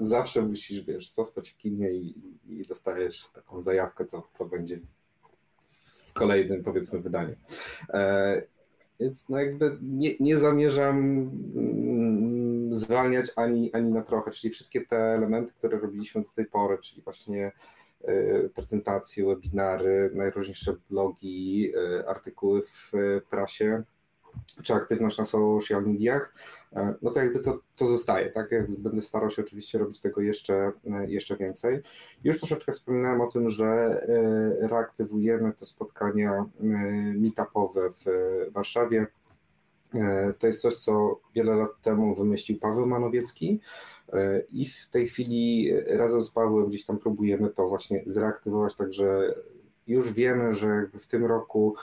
zawsze 0.00 0.42
musisz, 0.42 0.84
wiesz, 0.84 1.10
zostać 1.10 1.50
w 1.50 1.56
kinie 1.56 1.92
i, 1.92 2.14
i 2.48 2.62
dostajesz 2.68 3.28
taką 3.28 3.62
zajawkę, 3.62 4.04
co, 4.04 4.22
co 4.32 4.44
będzie 4.44 4.78
w 6.10 6.12
kolejnym, 6.12 6.62
powiedzmy, 6.62 7.00
wydaniu. 7.00 7.34
E, 7.88 8.42
więc 9.00 9.28
no 9.28 9.38
jakby 9.38 9.78
nie, 9.82 10.14
nie 10.20 10.38
zamierzam 10.38 10.98
mm, 11.56 12.72
zwalniać 12.72 13.30
ani, 13.36 13.72
ani 13.72 13.92
na 13.92 14.02
trochę, 14.02 14.30
czyli 14.30 14.50
wszystkie 14.52 14.86
te 14.86 14.96
elementy, 14.96 15.52
które 15.52 15.78
robiliśmy 15.78 16.22
do 16.22 16.28
tej 16.34 16.46
pory, 16.46 16.78
czyli 16.78 17.02
właśnie 17.02 17.52
e, 18.04 18.48
prezentacje, 18.48 19.26
webinary, 19.26 20.10
najróżniejsze 20.14 20.74
blogi, 20.90 21.72
e, 21.76 22.08
artykuły 22.08 22.62
w 22.62 22.92
prasie, 23.30 23.82
czy 24.62 24.74
aktywność 24.74 25.18
na 25.18 25.24
social 25.24 25.86
mediach, 25.86 26.34
e, 26.72 26.94
no 27.02 27.10
to 27.10 27.20
jakby 27.20 27.40
to, 27.40 27.60
to 27.76 27.86
zostaje, 27.86 28.30
tak? 28.30 28.50
Będę 28.68 29.00
starał 29.00 29.30
się 29.30 29.42
oczywiście 29.42 29.78
robić 29.78 30.00
tego 30.00 30.20
jeszcze, 30.20 30.72
e, 30.86 31.10
jeszcze 31.10 31.36
więcej. 31.36 31.80
Już 32.24 32.38
troszeczkę 32.38 32.72
wspominałem 32.72 33.20
o 33.20 33.26
tym, 33.26 33.50
że 33.50 33.66
e, 33.66 34.68
reaktywujemy 34.68 35.52
te 35.52 35.64
spotkania 35.64 36.44
meetupowe 37.14 37.90
w 37.90 38.04
Warszawie. 38.52 39.06
To 40.38 40.46
jest 40.46 40.60
coś, 40.60 40.74
co 40.74 41.20
wiele 41.34 41.56
lat 41.56 41.70
temu 41.82 42.14
wymyślił 42.14 42.58
Paweł 42.58 42.86
Manowiecki 42.86 43.60
i 44.52 44.64
w 44.66 44.88
tej 44.90 45.08
chwili 45.08 45.72
razem 45.86 46.22
z 46.22 46.30
Pawłem 46.30 46.68
gdzieś 46.68 46.86
tam 46.86 46.98
próbujemy 46.98 47.50
to 47.50 47.68
właśnie 47.68 48.02
zreaktywować, 48.06 48.76
także 48.76 49.34
już 49.86 50.12
wiemy, 50.12 50.54
że 50.54 50.86
w 50.98 51.06
tym 51.06 51.24
roku 51.24 51.76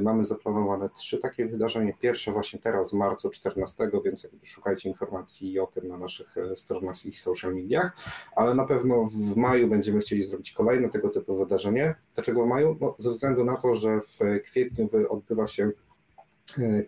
Mamy 0.00 0.24
zaplanowane 0.24 0.88
trzy 0.88 1.18
takie 1.18 1.46
wydarzenia. 1.46 1.92
Pierwsze 2.00 2.32
właśnie 2.32 2.58
teraz 2.58 2.90
w 2.90 2.94
marcu 2.94 3.30
14, 3.30 3.90
więc 4.04 4.28
szukajcie 4.42 4.88
informacji 4.88 5.58
o 5.60 5.66
tym 5.66 5.88
na 5.88 5.98
naszych 5.98 6.34
stronach 6.56 7.06
i 7.06 7.12
social 7.16 7.54
mediach, 7.54 7.96
ale 8.36 8.54
na 8.54 8.64
pewno 8.64 9.04
w 9.04 9.36
maju 9.36 9.68
będziemy 9.68 10.00
chcieli 10.00 10.24
zrobić 10.24 10.52
kolejne 10.52 10.90
tego 10.90 11.08
typu 11.08 11.36
wydarzenie. 11.36 11.94
Dlaczego 12.14 12.44
w 12.44 12.48
maju? 12.48 12.76
No, 12.80 12.94
ze 12.98 13.10
względu 13.10 13.44
na 13.44 13.56
to, 13.56 13.74
że 13.74 14.00
w 14.00 14.42
kwietniu 14.44 14.88
odbywa 15.10 15.46
się 15.46 15.70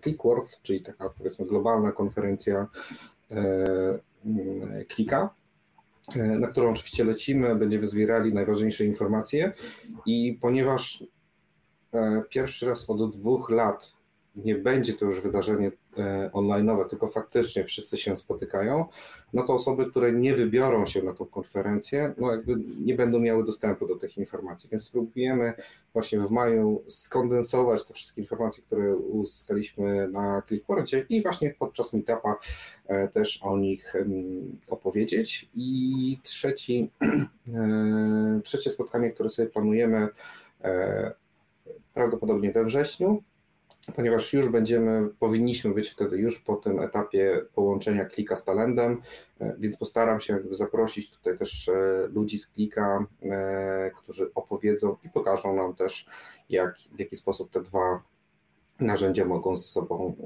Clickworld, 0.02 0.60
czyli 0.62 0.82
taka 0.82 1.10
powiedzmy 1.10 1.46
globalna 1.46 1.92
konferencja 1.92 2.66
Klika, 4.88 5.34
na 6.14 6.46
którą 6.46 6.70
oczywiście 6.70 7.04
lecimy, 7.04 7.56
będziemy 7.56 7.86
zbierali 7.86 8.34
najważniejsze 8.34 8.84
informacje 8.84 9.52
i 10.06 10.38
ponieważ 10.40 11.02
e, 11.02 11.06
pierwszy 12.28 12.66
raz 12.66 12.90
od 12.90 13.16
dwóch 13.16 13.50
lat 13.50 13.96
nie 14.36 14.54
będzie 14.54 14.92
to 14.92 15.04
już 15.04 15.20
wydarzenie 15.20 15.72
e, 15.98 16.30
online'owe, 16.32 16.88
tylko 16.88 17.08
faktycznie 17.08 17.64
wszyscy 17.64 17.96
się 17.96 18.16
spotykają, 18.16 18.84
no 19.32 19.42
to 19.42 19.54
osoby, 19.54 19.90
które 19.90 20.12
nie 20.12 20.34
wybiorą 20.34 20.86
się 20.86 21.02
na 21.02 21.12
tą 21.12 21.26
konferencję, 21.26 22.14
no 22.18 22.30
jakby 22.30 22.56
nie 22.80 22.94
będą 22.94 23.18
miały 23.18 23.44
dostępu 23.44 23.86
do 23.86 23.96
tych 23.96 24.18
informacji. 24.18 24.70
Więc 24.70 24.84
spróbujemy 24.84 25.54
właśnie 25.92 26.20
w 26.20 26.30
maju 26.30 26.82
skondensować 26.88 27.84
te 27.84 27.94
wszystkie 27.94 28.20
informacje, 28.20 28.62
które 28.62 28.96
uzyskaliśmy 28.96 30.08
na 30.08 30.42
Clickwordzie 30.48 31.06
i 31.08 31.22
właśnie 31.22 31.54
podczas 31.58 31.92
meetupa 31.92 32.36
e, 32.86 33.08
też 33.08 33.40
o 33.42 33.58
nich 33.58 33.92
opowiedzieć. 34.68 35.48
I 35.54 36.18
trzeci, 36.22 36.90
e, 37.54 38.40
trzecie 38.44 38.70
spotkanie, 38.70 39.10
które 39.10 39.28
sobie 39.28 39.48
planujemy 39.48 40.08
prawdopodobnie 41.94 42.52
we 42.52 42.64
wrześniu, 42.64 43.22
ponieważ 43.94 44.32
już 44.32 44.48
będziemy, 44.48 45.08
powinniśmy 45.18 45.74
być 45.74 45.88
wtedy 45.88 46.18
już 46.18 46.40
po 46.40 46.56
tym 46.56 46.80
etapie 46.80 47.42
połączenia 47.54 48.04
klika 48.04 48.36
z 48.36 48.44
talendem, 48.44 49.02
e, 49.40 49.56
więc 49.58 49.76
postaram 49.76 50.20
się 50.20 50.32
jakby 50.32 50.54
zaprosić 50.54 51.10
tutaj 51.10 51.38
też 51.38 51.68
e, 51.68 52.08
ludzi 52.12 52.38
z 52.38 52.46
klika, 52.46 53.06
e, 53.22 53.90
którzy 53.96 54.30
opowiedzą 54.34 54.96
i 55.04 55.08
pokażą 55.08 55.56
nam 55.56 55.74
też, 55.74 56.06
jak, 56.48 56.78
w 56.92 56.98
jaki 56.98 57.16
sposób 57.16 57.50
te 57.50 57.60
dwa 57.60 58.02
narzędzia 58.80 59.24
mogą 59.24 59.56
ze 59.56 59.66
sobą 59.66 60.16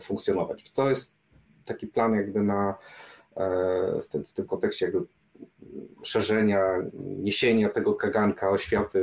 funkcjonować. 0.00 0.72
To 0.72 0.90
jest 0.90 1.14
taki 1.64 1.86
plan 1.86 2.14
jakby 2.14 2.42
na 2.42 2.74
w 4.02 4.06
tym, 4.08 4.24
w 4.24 4.32
tym 4.32 4.46
kontekście 4.46 4.86
jakby 4.86 5.06
szerzenia, 6.02 6.62
niesienia 6.98 7.68
tego 7.68 7.94
kaganka 7.94 8.50
oświaty 8.50 8.98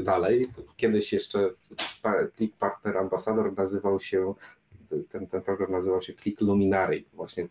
y, 0.00 0.02
dalej. 0.02 0.48
Kiedyś 0.76 1.12
jeszcze 1.12 1.50
Click 2.36 2.56
Partner 2.56 2.98
Ambassador 2.98 3.56
nazywał 3.56 4.00
się, 4.00 4.34
ten, 5.08 5.26
ten 5.26 5.42
program 5.42 5.72
nazywał 5.72 6.02
się 6.02 6.14
Click 6.14 6.40
Luminary. 6.40 7.04
Właśnie 7.12 7.48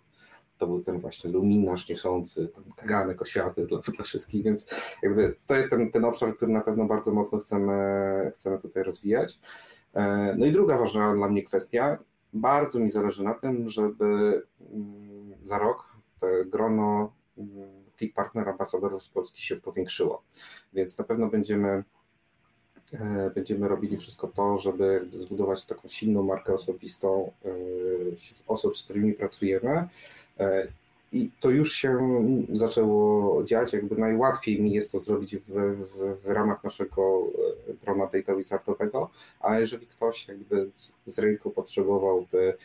to 0.58 0.68
był 0.68 0.82
ten 0.82 1.00
właśnie 1.00 1.32
luminarz 1.32 1.90
niosący, 1.90 2.50
kaganek 2.76 3.22
oświaty 3.22 3.66
dla, 3.66 3.80
dla 3.80 4.04
wszystkich, 4.04 4.44
więc 4.44 4.68
jakby 5.04 5.36
to 5.48 5.56
jest 5.56 5.70
ten, 5.70 5.92
ten 5.92 6.06
obszar, 6.06 6.36
który 6.36 6.52
na 6.52 6.62
pewno 6.62 6.86
bardzo 6.86 7.14
mocno 7.14 7.40
chcemy, 7.40 8.32
chcemy 8.36 8.60
tutaj 8.60 8.84
rozwijać. 8.84 9.40
E, 9.94 10.36
no 10.38 10.46
i 10.46 10.52
druga 10.52 10.78
ważna 10.78 11.14
dla 11.16 11.30
mnie 11.30 11.44
kwestia, 11.44 11.98
bardzo 12.34 12.80
mi 12.80 12.90
zależy 12.90 13.24
na 13.24 13.34
tym, 13.34 13.70
żeby 13.70 14.42
mm, 14.74 15.34
za 15.42 15.58
rok 15.58 15.88
te 16.20 16.46
grono 16.46 17.14
mm, 17.38 17.83
tych 17.98 18.14
partner 18.14 18.50
ambasadorów 18.50 19.04
z 19.04 19.10
Polski 19.10 19.42
się 19.42 19.56
powiększyło. 19.56 20.22
Więc 20.74 20.98
na 20.98 21.04
pewno 21.04 21.28
będziemy, 21.28 21.84
e, 22.94 23.32
będziemy 23.36 23.68
robili 23.68 23.98
wszystko 23.98 24.28
to, 24.28 24.58
żeby 24.58 25.08
zbudować 25.14 25.66
taką 25.66 25.88
silną 25.88 26.24
markę 26.24 26.54
osobistą 26.54 27.32
e, 27.46 27.50
osób, 28.48 28.78
z 28.78 28.84
którymi 28.84 29.14
pracujemy. 29.14 29.88
E, 30.40 30.68
I 31.12 31.32
to 31.40 31.50
już 31.50 31.74
się 31.74 32.00
zaczęło 32.52 33.44
dziać. 33.44 33.74
Jakby 33.74 33.96
najłatwiej 33.96 34.62
mi 34.62 34.74
jest 34.74 34.92
to 34.92 35.00
zrobić 35.00 35.36
w, 35.36 35.42
w, 35.48 36.22
w 36.24 36.26
ramach 36.26 36.64
naszego 36.64 37.24
grona 37.84 38.08
data 38.08 38.36
wizardowego, 38.36 39.10
a 39.40 39.60
jeżeli 39.60 39.88
ktoś 39.88 40.28
jakby 40.28 40.70
z 41.06 41.20
rynku 41.20 41.52
potrzebowałby 41.52 42.58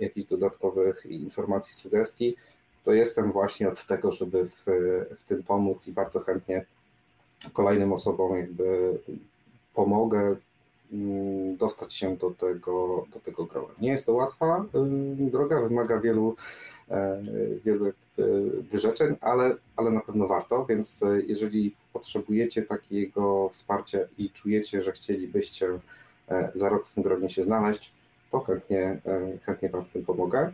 jakichś 0.00 0.28
dodatkowych 0.28 1.06
informacji, 1.06 1.74
sugestii, 1.74 2.36
to 2.84 2.92
jestem 2.92 3.32
właśnie 3.32 3.68
od 3.68 3.86
tego, 3.86 4.12
żeby 4.12 4.46
w, 4.46 4.64
w 5.16 5.24
tym 5.24 5.42
pomóc 5.42 5.88
i 5.88 5.92
bardzo 5.92 6.20
chętnie 6.20 6.64
kolejnym 7.52 7.92
osobom 7.92 8.36
jakby 8.36 8.98
pomogę 9.74 10.36
mm, 10.92 11.56
dostać 11.56 11.94
się 11.94 12.16
do 12.16 12.30
tego, 12.30 13.06
do 13.12 13.20
tego 13.20 13.44
grona. 13.44 13.74
Nie 13.80 13.92
jest 13.92 14.06
to 14.06 14.12
łatwa 14.12 14.64
y, 15.20 15.30
droga, 15.30 15.62
wymaga 15.62 16.00
wielu, 16.00 16.36
e, 16.90 17.22
wielu 17.64 17.92
wyrzeczeń, 18.70 19.16
ale, 19.20 19.56
ale 19.76 19.90
na 19.90 20.00
pewno 20.00 20.26
warto, 20.26 20.64
więc 20.64 21.02
e, 21.02 21.20
jeżeli 21.26 21.74
potrzebujecie 21.92 22.62
takiego 22.62 23.48
wsparcia 23.48 23.98
i 24.18 24.30
czujecie, 24.30 24.82
że 24.82 24.92
chcielibyście 24.92 25.78
e, 26.28 26.50
za 26.54 26.68
rok 26.68 26.86
w 26.86 26.94
tym 26.94 27.02
gronie 27.02 27.28
się 27.28 27.42
znaleźć, 27.42 27.92
to 28.30 28.40
chętnie, 28.40 29.00
chętnie 29.42 29.68
Wam 29.68 29.84
w 29.84 29.88
tym 29.88 30.04
pomogę. 30.04 30.52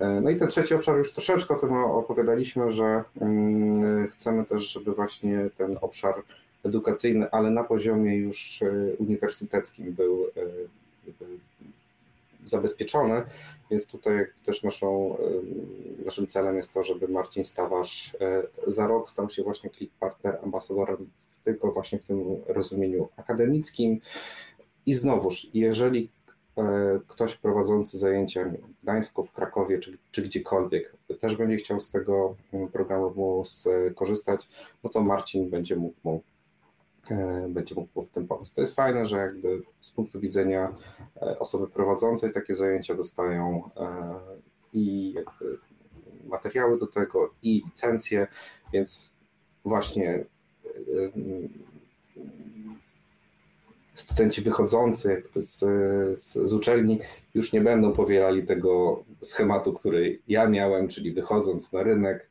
E, 0.00 0.20
no 0.20 0.30
i 0.30 0.36
ten 0.36 0.48
trzeci 0.48 0.74
obszar 0.74 0.98
już 0.98 1.12
troszeczkę 1.12 1.54
o 1.54 1.58
tym 1.58 1.72
opowiadaliśmy, 1.72 2.72
że 2.72 3.04
mm, 3.20 4.08
chcemy 4.08 4.44
też, 4.44 4.72
żeby 4.72 4.94
właśnie 4.94 5.50
ten 5.58 5.78
obszar 5.80 6.14
edukacyjny, 6.64 7.30
ale 7.30 7.50
na 7.50 7.64
poziomie 7.64 8.16
już 8.16 8.62
e, 8.62 8.96
uniwersyteckim 8.98 9.92
był 9.92 10.26
e, 10.26 10.40
zabezpieczony, 12.46 13.22
więc 13.70 13.86
tutaj 13.86 14.26
też 14.44 14.62
naszą, 14.62 15.16
naszym 16.04 16.26
celem 16.26 16.56
jest 16.56 16.74
to, 16.74 16.82
żeby 16.82 17.08
Marcin 17.08 17.44
Stawarz 17.44 18.16
za 18.66 18.86
rok 18.86 19.10
stał 19.10 19.30
się 19.30 19.42
właśnie 19.42 19.70
Click 19.70 19.94
Partner 20.00 20.38
ambasadorem 20.42 21.10
tylko 21.44 21.72
właśnie 21.72 21.98
w 21.98 22.04
tym 22.04 22.24
rozumieniu 22.46 23.08
akademickim. 23.16 24.00
I 24.86 24.94
znowuż, 24.94 25.46
jeżeli 25.54 26.08
ktoś 27.06 27.36
prowadzący 27.36 27.98
zajęcia 27.98 28.44
w 28.44 28.82
Gdańsku, 28.82 29.24
w 29.24 29.32
Krakowie 29.32 29.78
czy, 29.78 29.98
czy 30.10 30.22
gdziekolwiek 30.22 30.96
też 31.20 31.36
będzie 31.36 31.56
chciał 31.56 31.80
z 31.80 31.90
tego 31.90 32.36
mm, 32.52 32.68
programu 32.68 33.44
skorzystać, 33.44 34.48
no 34.84 34.90
to 34.90 35.00
Marcin 35.00 35.50
będzie 35.50 35.76
mógł 35.76 35.96
mu 36.04 36.22
e, 37.10 37.46
będzie 37.48 37.74
mógł 37.74 38.02
w 38.02 38.10
tym 38.10 38.26
pomóc. 38.26 38.52
To 38.52 38.60
jest 38.60 38.76
fajne, 38.76 39.06
że 39.06 39.16
jakby 39.16 39.62
z 39.80 39.90
punktu 39.90 40.20
widzenia 40.20 40.76
e, 41.16 41.38
osoby 41.38 41.68
prowadzącej 41.68 42.32
takie 42.32 42.54
zajęcia 42.54 42.94
dostają 42.94 43.70
i 44.72 45.14
materiały 46.24 46.78
do 46.78 46.86
tego 46.86 47.30
i 47.42 47.62
licencje, 47.66 48.26
więc 48.72 49.10
właśnie 49.64 50.24
studenci 53.94 54.42
wychodzący 54.42 55.22
z, 55.34 55.58
z, 56.20 56.32
z, 56.32 56.52
uczelni 56.52 57.00
już 57.34 57.52
nie 57.52 57.60
będą 57.60 57.92
powielali 57.92 58.46
tego 58.46 59.04
schematu, 59.22 59.72
który 59.72 60.18
ja 60.28 60.48
miałem, 60.48 60.88
czyli 60.88 61.12
wychodząc 61.12 61.72
na 61.72 61.82
rynek, 61.82 62.30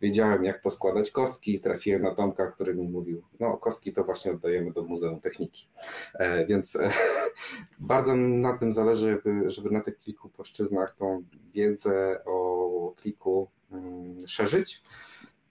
wiedziałem 0.00 0.44
jak 0.44 0.60
poskładać 0.60 1.10
kostki, 1.10 1.60
trafiłem 1.60 2.02
na 2.02 2.14
Tomka, 2.14 2.46
który 2.46 2.74
mi 2.74 2.88
mówił, 2.88 3.22
no 3.40 3.56
kostki 3.56 3.92
to 3.92 4.04
właśnie 4.04 4.32
oddajemy 4.32 4.72
do 4.72 4.82
Muzeum 4.82 5.20
Techniki. 5.20 5.68
E, 6.14 6.46
więc 6.46 6.76
e, 6.76 6.90
bardzo 7.78 8.16
na 8.16 8.58
tym 8.58 8.72
zależy, 8.72 9.08
żeby, 9.08 9.50
żeby 9.50 9.70
na 9.70 9.80
tych 9.80 9.98
kilku 9.98 10.28
płaszczyznach 10.28 10.96
tą 10.96 11.24
wiedzę 11.54 12.24
o 12.24 12.94
kliku 12.96 13.48
mm, 13.72 14.28
szerzyć. 14.28 14.82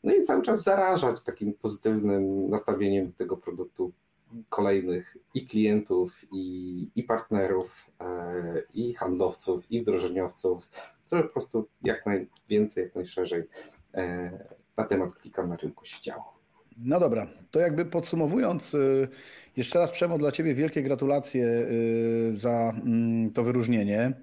No 0.03 0.15
i 0.15 0.21
cały 0.21 0.41
czas 0.41 0.63
zarażać 0.63 1.21
takim 1.21 1.53
pozytywnym 1.53 2.49
nastawieniem 2.49 3.07
do 3.07 3.17
tego 3.17 3.37
produktu 3.37 3.91
kolejnych 4.49 5.17
i 5.33 5.47
klientów, 5.47 6.21
i, 6.31 6.89
i 6.95 7.03
partnerów, 7.03 7.85
e, 8.01 8.61
i 8.73 8.93
handlowców, 8.93 9.71
i 9.71 9.81
wdrożeniowców, 9.81 10.69
żeby 11.11 11.23
po 11.23 11.29
prostu 11.29 11.67
jak 11.83 12.05
najwięcej, 12.05 12.83
jak 12.83 12.95
najszerzej 12.95 13.43
e, 13.93 14.31
na 14.77 14.83
temat 14.83 15.13
klika 15.13 15.47
na 15.47 15.55
rynku 15.55 15.85
się 15.85 16.01
działo. 16.01 16.37
No 16.77 16.99
dobra, 16.99 17.27
to 17.51 17.59
jakby 17.59 17.85
podsumowując, 17.85 18.73
y, 18.73 19.07
jeszcze 19.57 19.79
raz 19.79 19.91
Przemo 19.91 20.17
dla 20.17 20.31
Ciebie 20.31 20.53
wielkie 20.53 20.83
gratulacje 20.83 21.45
y, 21.45 22.35
za 22.35 22.73
mm, 22.85 23.31
to 23.31 23.43
wyróżnienie. 23.43 24.13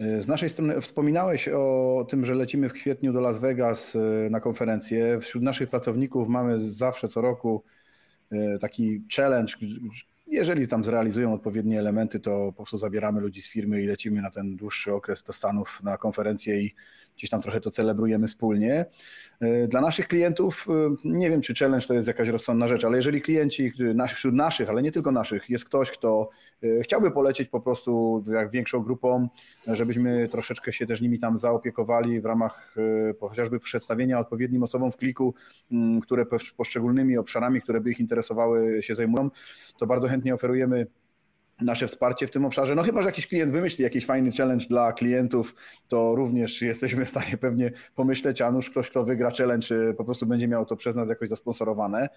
Y, 0.00 0.22
z 0.22 0.28
naszej 0.28 0.48
strony 0.48 0.80
wspominałeś 0.80 1.48
o 1.48 2.06
tym, 2.10 2.24
że 2.24 2.34
lecimy 2.34 2.68
w 2.68 2.72
kwietniu 2.72 3.12
do 3.12 3.20
Las 3.20 3.38
Vegas 3.38 3.96
na 4.30 4.40
konferencję. 4.40 5.20
Wśród 5.20 5.44
naszych 5.44 5.70
pracowników 5.70 6.28
mamy 6.28 6.70
zawsze 6.70 7.08
co 7.08 7.20
roku 7.20 7.64
taki 8.60 9.04
challenge, 9.16 9.54
jeżeli 10.26 10.68
tam 10.68 10.84
zrealizują 10.84 11.32
odpowiednie 11.34 11.78
elementy, 11.78 12.20
to 12.20 12.30
po 12.46 12.52
prostu 12.52 12.76
zabieramy 12.76 13.20
ludzi 13.20 13.42
z 13.42 13.50
firmy 13.50 13.82
i 13.82 13.86
lecimy 13.86 14.22
na 14.22 14.30
ten 14.30 14.56
dłuższy 14.56 14.94
okres 14.94 15.22
do 15.22 15.32
Stanów 15.32 15.80
na 15.82 15.96
konferencję 15.96 16.62
i 16.62 16.74
gdzieś 17.16 17.30
tam 17.30 17.42
trochę 17.42 17.60
to 17.60 17.70
celebrujemy 17.70 18.26
wspólnie. 18.26 18.86
Dla 19.68 19.80
naszych 19.80 20.08
klientów, 20.08 20.66
nie 21.04 21.30
wiem 21.30 21.40
czy 21.40 21.54
challenge 21.54 21.86
to 21.86 21.94
jest 21.94 22.08
jakaś 22.08 22.28
rozsądna 22.28 22.68
rzecz, 22.68 22.84
ale 22.84 22.96
jeżeli 22.96 23.22
klienci 23.22 23.72
wśród 24.14 24.34
naszych, 24.34 24.68
ale 24.68 24.82
nie 24.82 24.92
tylko 24.92 25.12
naszych, 25.12 25.50
jest 25.50 25.64
ktoś, 25.64 25.90
kto 25.90 26.30
chciałby 26.82 27.10
polecieć 27.10 27.48
po 27.48 27.60
prostu 27.60 28.22
jak 28.32 28.50
większą 28.50 28.80
grupą, 28.82 29.28
żebyśmy 29.66 30.28
troszeczkę 30.28 30.72
się 30.72 30.86
też 30.86 31.00
nimi 31.00 31.18
tam 31.18 31.38
zaopiekowali 31.38 32.20
w 32.20 32.24
ramach 32.24 32.74
chociażby 33.20 33.60
przedstawienia 33.60 34.18
odpowiednim 34.18 34.62
osobom 34.62 34.92
w 34.92 34.96
kliku, 34.96 35.34
mm, 35.72 36.00
które 36.00 36.26
poszczególnymi 36.56 37.18
obszarami, 37.18 37.60
które 37.60 37.80
by 37.80 37.90
ich 37.90 38.00
interesowały 38.00 38.82
się 38.82 38.94
zajmują, 38.94 39.30
to 39.78 39.86
bardzo 39.86 40.08
chętnie 40.08 40.34
oferujemy 40.34 40.86
nasze 41.60 41.88
wsparcie 41.88 42.26
w 42.26 42.30
tym 42.30 42.44
obszarze. 42.44 42.74
No 42.74 42.82
chyba, 42.82 43.02
że 43.02 43.08
jakiś 43.08 43.26
klient 43.26 43.52
wymyśli 43.52 43.84
jakiś 43.84 44.06
fajny 44.06 44.32
challenge 44.32 44.64
dla 44.66 44.92
klientów, 44.92 45.54
to 45.88 46.14
również 46.14 46.62
jesteśmy 46.72 47.04
w 47.04 47.08
stanie 47.08 47.36
pewnie 47.40 47.70
pomyśleć, 47.94 48.40
a 48.40 48.50
nuż 48.50 48.70
ktoś, 48.70 48.90
kto 48.90 49.04
wygra 49.04 49.30
challenge, 49.30 49.94
po 49.96 50.04
prostu 50.04 50.26
będzie 50.26 50.48
miał 50.48 50.66
to 50.66 50.76
przez 50.76 50.96
nas 50.96 51.08
jakoś 51.08 51.28
zasponsorowane. 51.28 52.08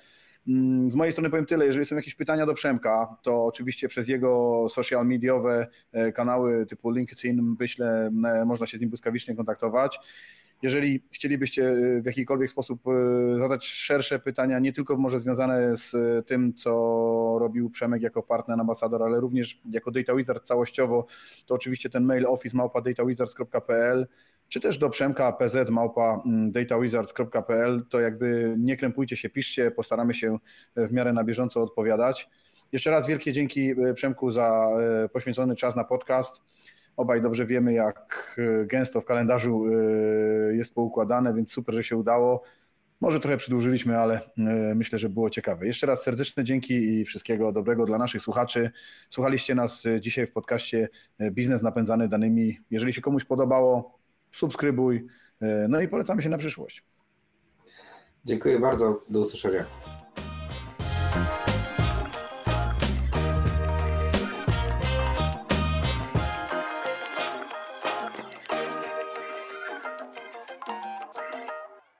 Mm, 0.48 0.92
z 0.92 0.96
mojej 0.96 1.12
strony 1.12 1.30
powiem 1.30 1.46
tyle, 1.46 1.66
jeżeli 1.66 1.86
są 1.86 1.96
jakieś 1.96 2.16
pytania 2.16 2.46
do 2.46 2.54
Przemka, 2.54 3.18
to 3.22 3.46
oczywiście 3.46 3.88
przez 3.88 4.08
jego 4.08 4.66
social 4.70 5.08
mediowe 5.08 5.68
e, 5.92 6.12
kanały 6.12 6.66
typu 6.66 6.92
LinkedIn, 6.92 7.56
myślę, 7.60 8.10
można 8.46 8.66
się 8.66 8.78
z 8.78 8.82
nim 8.82 8.90
błyskawicznie 8.90 9.36
kontaktować. 9.36 10.00
Jeżeli 10.62 11.04
chcielibyście 11.12 11.70
e, 11.70 12.02
w 12.02 12.06
jakikolwiek 12.06 12.50
sposób 12.50 12.82
e, 12.88 13.40
zadać 13.40 13.66
szersze 13.66 14.20
pytania, 14.20 14.60
nie 14.60 14.74
tylko 14.74 14.98
może 14.98 15.20
związane 15.20 15.78
z 15.78 15.96
e, 15.96 16.24
tym, 16.24 16.54
co 16.54 16.72
robił 17.40 17.70
Przemek 17.70 18.02
jako 18.02 18.24
partner, 18.24 18.60
ambasador, 18.60 19.04
ale 19.04 19.20
również 19.20 19.62
jako 19.72 19.92
Data 19.92 20.16
Wizard 20.16 20.44
całościowo, 20.44 21.06
to 21.46 21.56
oczywiście 21.56 21.90
ten 21.90 22.04
mail 22.04 22.26
office 22.26 22.58
małpa 22.58 22.82
datawizards.pl 22.82 24.08
czy 24.50 24.60
też 24.60 24.78
do 24.78 24.90
Przemka 24.90 25.32
pz 25.32 25.70
małpa 25.70 26.22
mm, 26.26 26.52
datawizards.pl, 26.52 27.86
to 27.90 28.00
jakby 28.00 28.56
nie 28.58 28.78
krępujcie 28.78 29.18
się, 29.18 29.30
piszcie, 29.30 29.72
postaramy 29.72 30.14
się 30.14 30.38
w 30.76 30.92
miarę 30.92 31.14
na 31.14 31.24
bieżąco 31.24 31.62
odpowiadać. 31.62 32.30
Jeszcze 32.72 32.92
raz 32.92 33.08
wielkie 33.08 33.32
dzięki 33.32 33.76
Przemku 33.96 34.32
za 34.32 34.68
poświęcony 35.14 35.56
czas 35.56 35.76
na 35.76 35.84
podcast. 35.84 36.42
Obaj 36.98 37.22
dobrze 37.22 37.46
wiemy, 37.46 37.74
jak 37.74 38.36
e, 38.62 38.66
gęsto 38.66 39.02
w 39.02 39.06
kalendarzu 39.06 39.66
e, 39.66 39.72
jest 40.56 40.74
poukładane, 40.74 41.34
więc 41.34 41.52
super, 41.52 41.76
że 41.76 41.84
się 41.84 41.98
udało. 41.98 42.44
Może 43.02 43.20
trochę 43.20 43.38
przedłużyliśmy, 43.38 44.00
ale 44.00 44.16
e, 44.38 44.76
myślę, 44.76 45.00
że 45.00 45.10
było 45.10 45.30
ciekawe. 45.30 45.68
Jeszcze 45.68 45.88
raz 45.88 46.04
serdeczne 46.04 46.44
dzięki 46.44 46.74
i 46.74 47.06
wszystkiego 47.06 47.52
dobrego 47.52 47.86
dla 47.86 47.98
naszych 47.98 48.22
słuchaczy. 48.22 48.72
Słuchaliście 49.10 49.56
nas 49.56 49.84
dzisiaj 50.00 50.28
w 50.28 50.32
podcaście 50.32 50.90
Biznes 51.32 51.62
napędzany 51.62 52.08
danymi. 52.08 52.60
Jeżeli 52.72 52.94
się 52.94 53.02
komuś 53.02 53.24
podobało, 53.24 54.00
subskrybuj. 54.32 55.08
No 55.70 55.82
i 55.82 55.88
polecamy 55.88 56.22
się 56.22 56.30
na 56.30 56.38
przyszłość. 56.38 56.84
Dziękuję 58.26 58.60
bardzo. 58.60 59.04
Do 59.10 59.20
usłyszenia. 59.20 59.64